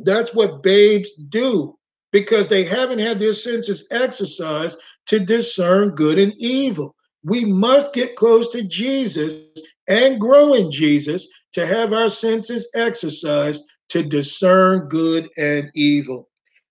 [0.00, 1.76] that's what babes do
[2.12, 6.94] because they haven't had their senses exercised to discern good and evil.
[7.24, 9.48] We must get close to Jesus
[9.88, 16.28] and grow in Jesus to have our senses exercised to discern good and evil.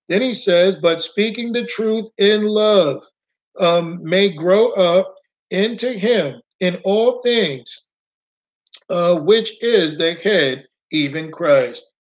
[0.10, 3.04] Then he says, but speaking the truth in love
[3.60, 5.16] um, may grow up
[5.50, 7.88] into him in all things,
[8.90, 11.91] uh, which is the head, even Christ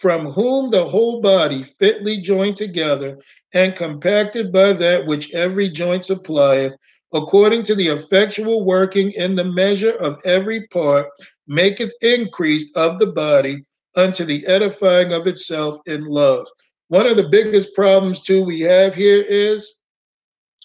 [0.00, 3.18] from whom the whole body fitly joined together
[3.52, 6.74] and compacted by that which every joint supplieth,
[7.12, 11.06] according to the effectual working in the measure of every part,
[11.46, 13.62] maketh increase of the body
[13.94, 16.46] unto the edifying of itself in love.
[16.88, 19.76] One of the biggest problems, too, we have here is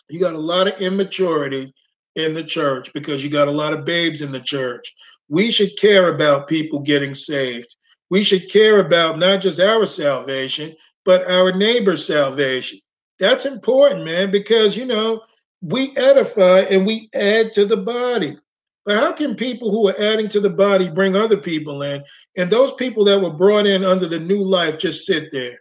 [0.10, 1.74] you got a lot of immaturity
[2.16, 4.96] in the church because you got a lot of babes in the church.
[5.28, 7.76] We should care about people getting saved
[8.10, 12.80] we should care about not just our salvation, but our neighbor's salvation.
[13.20, 15.24] That's important, man, because, you know,
[15.62, 18.38] we edify and we add to the body.
[18.86, 22.04] But how can people who are adding to the body bring other people in?
[22.38, 25.60] And those people that were brought in under the new life just sit there.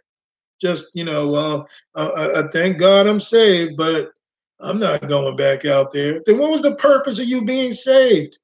[0.61, 4.11] Just, you know, well, uh, I thank God I'm saved, but
[4.59, 6.21] I'm not going back out there.
[6.25, 8.37] Then what was the purpose of you being saved?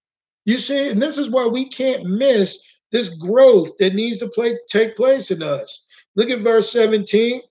[0.45, 4.57] You see, and this is why we can't miss this growth that needs to play,
[4.69, 5.85] take place in us.
[6.15, 7.41] Look at verse 17.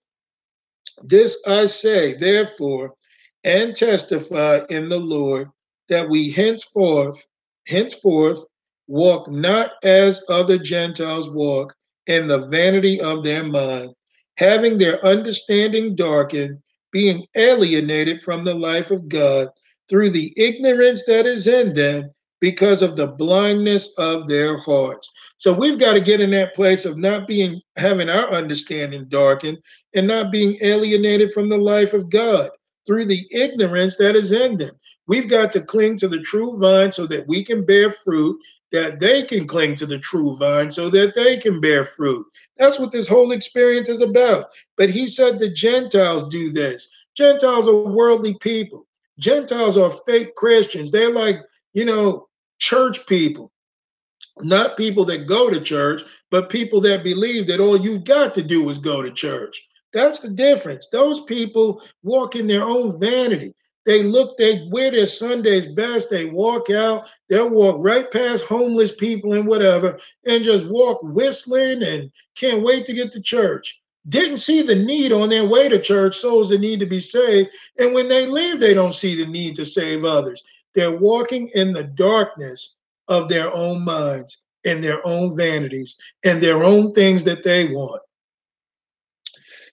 [1.02, 2.94] This I say, therefore,
[3.44, 5.48] and testify in the Lord
[5.88, 7.24] that we henceforth,
[7.66, 8.44] henceforth,
[8.86, 11.74] walk not as other Gentiles walk
[12.06, 13.94] in the vanity of their mind,
[14.36, 16.58] having their understanding darkened,
[16.92, 19.48] being alienated from the life of God
[19.88, 22.10] through the ignorance that is in them
[22.40, 25.10] because of the blindness of their hearts.
[25.36, 29.58] So we've got to get in that place of not being having our understanding darkened
[29.94, 32.50] and not being alienated from the life of God
[32.86, 34.74] through the ignorance that is in them.
[35.06, 38.40] We've got to cling to the true vine so that we can bear fruit,
[38.72, 42.26] that they can cling to the true vine so that they can bear fruit.
[42.56, 44.46] That's what this whole experience is about.
[44.76, 46.88] But he said the Gentiles do this.
[47.16, 48.86] Gentiles are worldly people.
[49.18, 50.90] Gentiles are fake Christians.
[50.90, 51.36] They're like,
[51.74, 52.28] you know,
[52.60, 53.50] church people,
[54.42, 58.42] not people that go to church, but people that believe that all you've got to
[58.42, 59.60] do is go to church.
[59.92, 60.88] That's the difference.
[60.88, 63.54] Those people walk in their own vanity.
[63.86, 66.10] They look, they wear their Sundays best.
[66.10, 71.82] They walk out, they'll walk right past homeless people and whatever, and just walk whistling
[71.82, 73.80] and can't wait to get to church.
[74.06, 77.50] Didn't see the need on their way to church, souls that need to be saved.
[77.78, 80.42] And when they leave, they don't see the need to save others.
[80.74, 82.76] They're walking in the darkness
[83.08, 88.02] of their own minds and their own vanities and their own things that they want.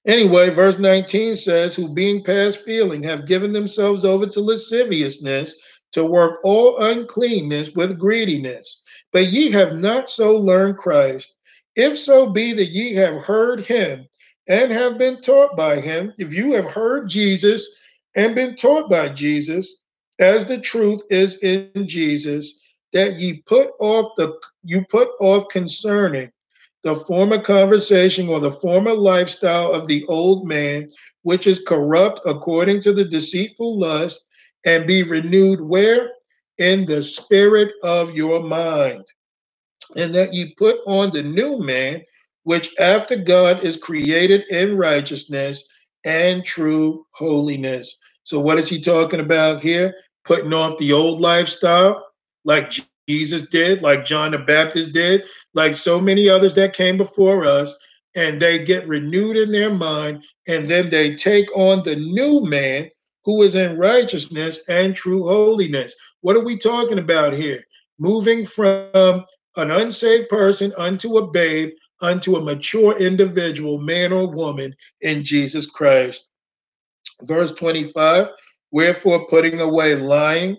[0.06, 5.54] Anyway, verse 19 says, Who being past feeling have given themselves over to lasciviousness
[5.92, 8.82] to work all uncleanness with greediness.
[9.12, 11.36] But ye have not so learned Christ.
[11.76, 14.08] If so be that ye have heard him
[14.48, 17.76] and have been taught by him, if you have heard Jesus
[18.16, 19.84] and been taught by Jesus,
[20.20, 22.62] as the truth is in Jesus,
[22.94, 24.34] that ye put off the
[24.64, 26.32] you put off concerning
[26.84, 30.88] the former conversation or the former lifestyle of the old man,
[31.24, 34.26] which is corrupt according to the deceitful lust,
[34.66, 36.12] and be renewed where?
[36.58, 39.06] In the spirit of your mind.
[39.96, 42.04] And that ye put on the new man,
[42.44, 45.68] which after God is created in righteousness
[46.04, 47.98] and true holiness.
[48.24, 49.94] So, what is he talking about here?
[50.28, 52.06] Putting off the old lifestyle,
[52.44, 52.74] like
[53.08, 57.74] Jesus did, like John the Baptist did, like so many others that came before us,
[58.14, 62.90] and they get renewed in their mind, and then they take on the new man
[63.24, 65.96] who is in righteousness and true holiness.
[66.22, 67.64] What are we talking about here?
[67.98, 69.24] Moving from
[69.56, 71.72] an unsaved person unto a babe,
[72.02, 76.30] unto a mature individual, man or woman, in Jesus Christ.
[77.24, 78.28] Verse 25
[78.72, 80.58] Wherefore, putting away lying,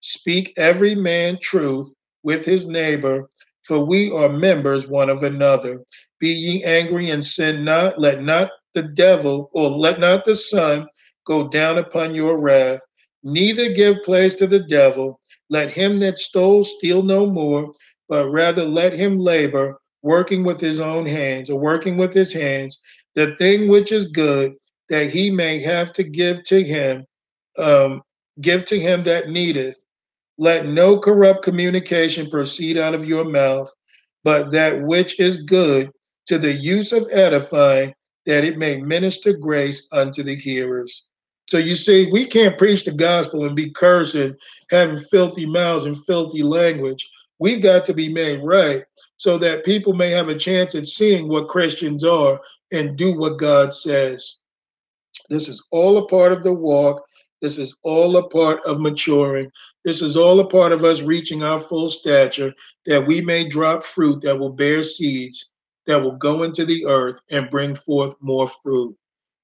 [0.00, 3.28] speak every man truth with his neighbor,
[3.62, 5.82] for we are members one of another.
[6.20, 7.98] Be ye angry and sin not.
[7.98, 10.86] Let not the devil, or let not the sun
[11.26, 12.80] go down upon your wrath.
[13.24, 15.20] Neither give place to the devil.
[15.50, 17.72] Let him that stole steal no more,
[18.08, 22.80] but rather let him labor, working with his own hands, or working with his hands,
[23.14, 24.54] the thing which is good,
[24.88, 27.04] that he may have to give to him,
[27.58, 28.02] um,
[28.40, 29.84] give to him that needeth.
[30.38, 33.72] Let no corrupt communication proceed out of your mouth,
[34.24, 35.90] but that which is good
[36.26, 37.92] to the use of edifying,
[38.26, 41.08] that it may minister grace unto the hearers.
[41.48, 44.36] So you see, we can't preach the gospel and be cursing,
[44.70, 47.08] having filthy mouths and filthy language.
[47.38, 48.84] We've got to be made right
[49.16, 52.38] so that people may have a chance at seeing what Christians are
[52.70, 54.38] and do what God says.
[55.30, 57.02] This is all a part of the walk.
[57.40, 59.50] This is all a part of maturing.
[59.84, 62.52] This is all a part of us reaching our full stature
[62.86, 65.52] that we may drop fruit that will bear seeds
[65.86, 68.94] that will go into the earth and bring forth more fruit.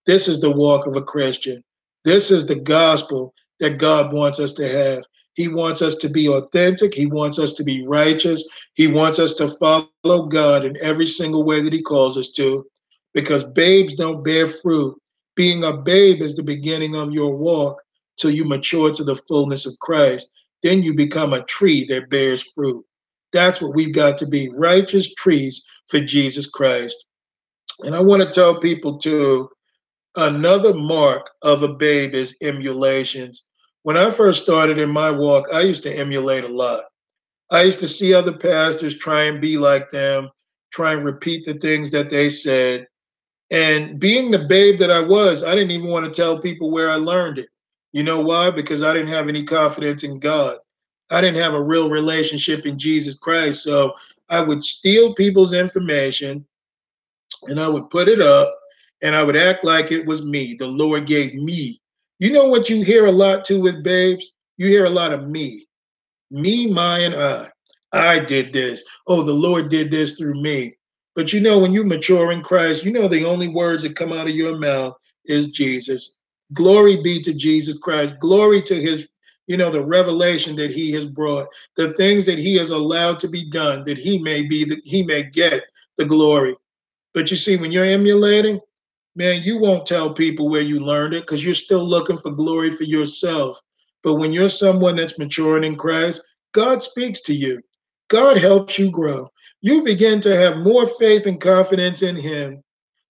[0.06, 1.64] This is the walk of a Christian.
[2.04, 5.04] This is the gospel that God wants us to have.
[5.34, 6.92] He wants us to be authentic.
[6.92, 8.46] He wants us to be righteous.
[8.74, 12.66] He wants us to follow God in every single way that He calls us to,
[13.14, 15.00] because babes don't bear fruit.
[15.36, 17.82] Being a babe is the beginning of your walk
[18.16, 20.30] till you mature to the fullness of Christ.
[20.62, 22.84] Then you become a tree that bears fruit.
[23.32, 27.06] That's what we've got to be righteous trees for Jesus Christ.
[27.80, 29.48] And I want to tell people too
[30.16, 33.44] another mark of a babe is emulations.
[33.82, 36.84] When I first started in my walk, I used to emulate a lot.
[37.50, 40.30] I used to see other pastors try and be like them,
[40.72, 42.86] try and repeat the things that they said.
[43.50, 46.90] And being the babe that I was, I didn't even want to tell people where
[46.90, 47.48] I learned it.
[47.94, 48.50] You know why?
[48.50, 50.58] Because I didn't have any confidence in God.
[51.10, 53.62] I didn't have a real relationship in Jesus Christ.
[53.62, 53.94] So
[54.28, 56.44] I would steal people's information
[57.44, 58.52] and I would put it up
[59.00, 60.54] and I would act like it was me.
[60.54, 61.80] The Lord gave me.
[62.18, 64.32] You know what you hear a lot too with babes?
[64.56, 65.64] You hear a lot of me.
[66.32, 67.48] Me, my, and I.
[67.92, 68.82] I did this.
[69.06, 70.74] Oh, the Lord did this through me.
[71.14, 74.12] But you know, when you mature in Christ, you know the only words that come
[74.12, 74.94] out of your mouth
[75.26, 76.18] is Jesus.
[76.54, 78.18] Glory be to Jesus Christ.
[78.20, 79.08] Glory to his,
[79.46, 83.28] you know, the revelation that he has brought, the things that he has allowed to
[83.28, 85.64] be done, that he may be that he may get
[85.96, 86.56] the glory.
[87.12, 88.60] But you see, when you're emulating,
[89.16, 92.70] man, you won't tell people where you learned it because you're still looking for glory
[92.70, 93.60] for yourself.
[94.02, 96.22] But when you're someone that's maturing in Christ,
[96.52, 97.60] God speaks to you.
[98.08, 99.28] God helps you grow.
[99.62, 102.62] You begin to have more faith and confidence in Him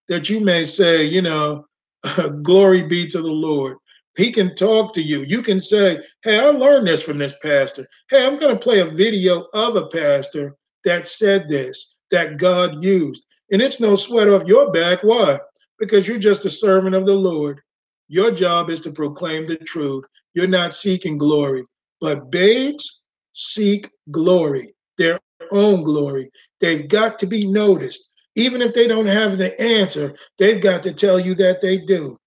[0.09, 1.66] that you may say, you know,
[2.43, 3.78] glory be to the Lord.
[4.16, 5.22] He can talk to you.
[5.22, 7.86] You can say, Hey, I learned this from this pastor.
[8.10, 12.82] Hey, I'm going to play a video of a pastor that said this, that God
[12.82, 13.26] used.
[13.51, 15.02] And it's no sweat off your back.
[15.02, 15.39] Why?
[15.78, 17.60] Because you're just a servant of the Lord.
[18.09, 20.05] Your job is to proclaim the truth.
[20.35, 21.64] You're not seeking glory.
[22.01, 23.02] But babes
[23.32, 25.18] seek glory, their
[25.51, 26.31] own glory.
[26.60, 28.10] They've got to be noticed.
[28.36, 32.19] Even if they don't have the answer, they've got to tell you that they do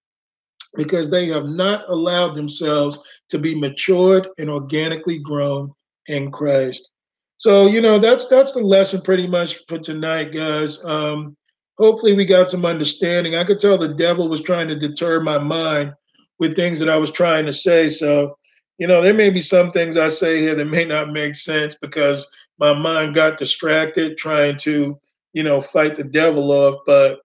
[0.76, 2.98] because they have not allowed themselves
[3.28, 5.72] to be matured and organically grown
[6.06, 6.90] in Christ.
[7.36, 10.84] So, you know, that's that's the lesson pretty much for tonight, guys.
[10.84, 11.36] Um,
[11.78, 13.36] hopefully we got some understanding.
[13.36, 15.92] I could tell the devil was trying to deter my mind
[16.38, 17.88] with things that I was trying to say.
[17.88, 18.36] So,
[18.78, 21.76] you know, there may be some things I say here that may not make sense
[21.80, 22.28] because
[22.58, 24.98] my mind got distracted trying to
[25.38, 26.74] you know, fight the devil off.
[26.84, 27.20] But,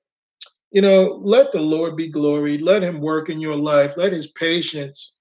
[0.69, 2.61] you know, let the Lord be gloried.
[2.61, 3.97] Let him work in your life.
[3.97, 5.17] Let his patience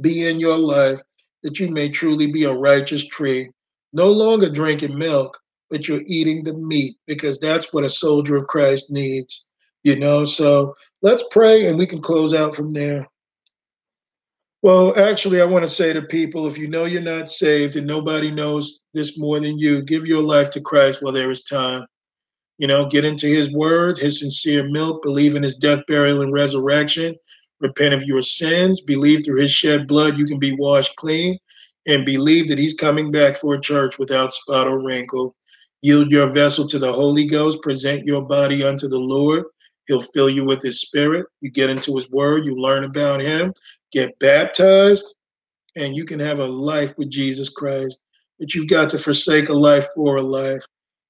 [0.00, 1.00] be in your life
[1.44, 3.52] that you may truly be a righteous tree.
[3.92, 5.38] No longer drinking milk,
[5.70, 9.46] but you're eating the meat because that's what a soldier of Christ needs,
[9.84, 10.24] you know.
[10.24, 13.06] So let's pray and we can close out from there.
[14.62, 17.86] Well, actually, I want to say to people if you know you're not saved and
[17.86, 21.86] nobody knows this more than you, give your life to Christ while there is time.
[22.58, 26.32] You know, get into his word, his sincere milk, believe in his death, burial, and
[26.32, 27.14] resurrection,
[27.60, 31.38] repent of your sins, believe through his shed blood you can be washed clean,
[31.86, 35.36] and believe that he's coming back for a church without spot or wrinkle.
[35.82, 39.44] Yield your vessel to the Holy Ghost, present your body unto the Lord.
[39.86, 41.26] He'll fill you with his spirit.
[41.42, 43.52] You get into his word, you learn about him,
[43.96, 45.14] get baptized,
[45.74, 48.02] and you can have a life with Jesus Christ.
[48.38, 50.62] But you've got to forsake a life for a life.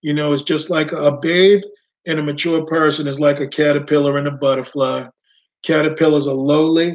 [0.02, 1.62] You know, it's just like a babe
[2.06, 5.08] and a mature person is like a caterpillar and a butterfly.
[5.64, 6.94] Caterpillars are lowly,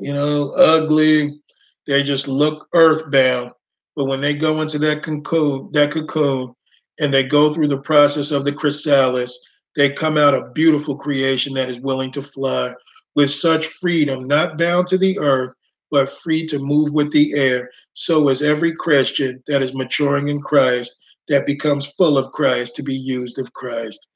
[0.00, 1.40] you know, ugly.
[1.86, 3.52] They just look earthbound.
[3.94, 6.52] But when they go into that cocoon, that cocoon,
[6.98, 9.38] and they go through the process of the chrysalis,
[9.76, 12.74] they come out a beautiful creation that is willing to fly
[13.14, 15.54] with such freedom, not bound to the earth,
[15.90, 17.70] but free to move with the air.
[17.92, 22.82] So is every Christian that is maturing in Christ, that becomes full of Christ to
[22.82, 24.08] be used of Christ.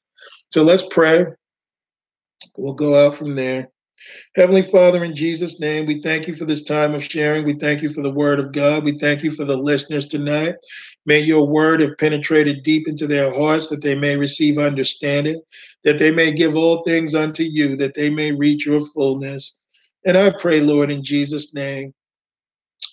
[0.51, 1.25] So let's pray.
[2.57, 3.69] We'll go out from there.
[4.35, 7.45] Heavenly Father, in Jesus' name, we thank you for this time of sharing.
[7.45, 8.83] We thank you for the word of God.
[8.83, 10.55] We thank you for the listeners tonight.
[11.09, 15.41] May your word have penetrated deep into their hearts that they may receive understanding,
[15.83, 19.57] that they may give all things unto you, that they may reach your fullness.
[20.05, 21.95] And I pray, Lord, in Jesus' name,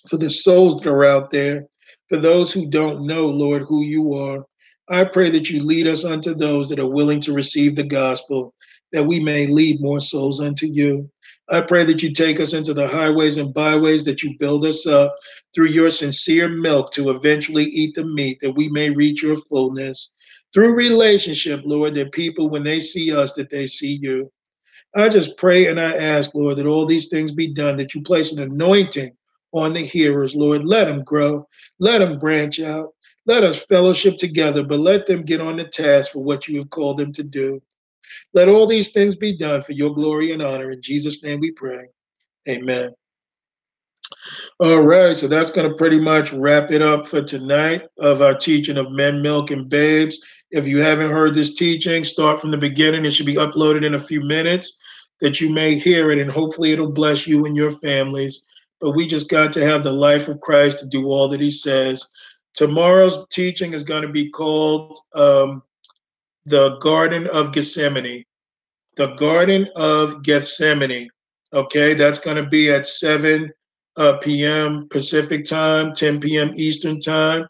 [0.09, 1.67] for the souls that are out there,
[2.09, 4.43] for those who don't know, Lord, who you are.
[4.89, 8.51] I pray that you lead us unto those that are willing to receive the gospel,
[8.93, 11.07] that we may lead more souls unto you.
[11.49, 14.85] I pray that you take us into the highways and byways, that you build us
[14.85, 15.15] up
[15.55, 20.11] through your sincere milk to eventually eat the meat, that we may reach your fullness.
[20.53, 24.31] Through relationship, Lord, that people, when they see us, that they see you.
[24.95, 28.01] I just pray and I ask, Lord, that all these things be done, that you
[28.01, 29.15] place an anointing
[29.53, 30.63] on the hearers, Lord.
[30.63, 31.47] Let them grow,
[31.79, 32.93] let them branch out,
[33.25, 36.69] let us fellowship together, but let them get on the task for what you have
[36.69, 37.61] called them to do.
[38.33, 40.71] Let all these things be done for your glory and honor.
[40.71, 41.87] In Jesus' name we pray.
[42.47, 42.91] Amen.
[44.59, 48.35] All right, so that's going to pretty much wrap it up for tonight of our
[48.35, 50.19] teaching of men, milk, and babes.
[50.51, 53.05] If you haven't heard this teaching, start from the beginning.
[53.05, 54.77] It should be uploaded in a few minutes
[55.19, 58.45] that you may hear it, and hopefully it'll bless you and your families.
[58.79, 61.51] But we just got to have the life of Christ to do all that he
[61.51, 62.07] says.
[62.53, 65.63] Tomorrow's teaching is going to be called um,
[66.47, 68.23] the Garden of Gethsemane.
[68.95, 71.09] The Garden of Gethsemane.
[71.53, 73.51] Okay, that's going to be at 7
[73.97, 74.87] uh, p.m.
[74.89, 76.51] Pacific time, 10 p.m.
[76.55, 77.45] Eastern time.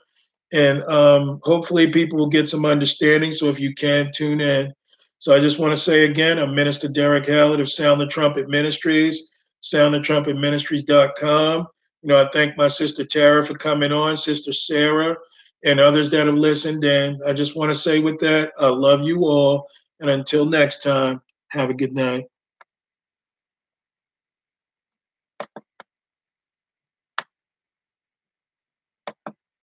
[0.51, 3.29] And um, hopefully people will get some understanding.
[3.31, 4.73] So if you can, tune in.
[5.19, 8.49] So I just want to say again, I'm Minister Derek Hallett of Sound the Trumpet
[8.49, 9.29] Ministries,
[9.63, 11.67] soundthetrumpetministries.com.
[12.01, 15.17] You know, I thank my sister Tara for coming on, sister Sarah,
[15.63, 16.83] and others that have listened.
[16.83, 19.67] And I just want to say with that, I love you all.
[19.99, 22.25] And until next time, have a good night.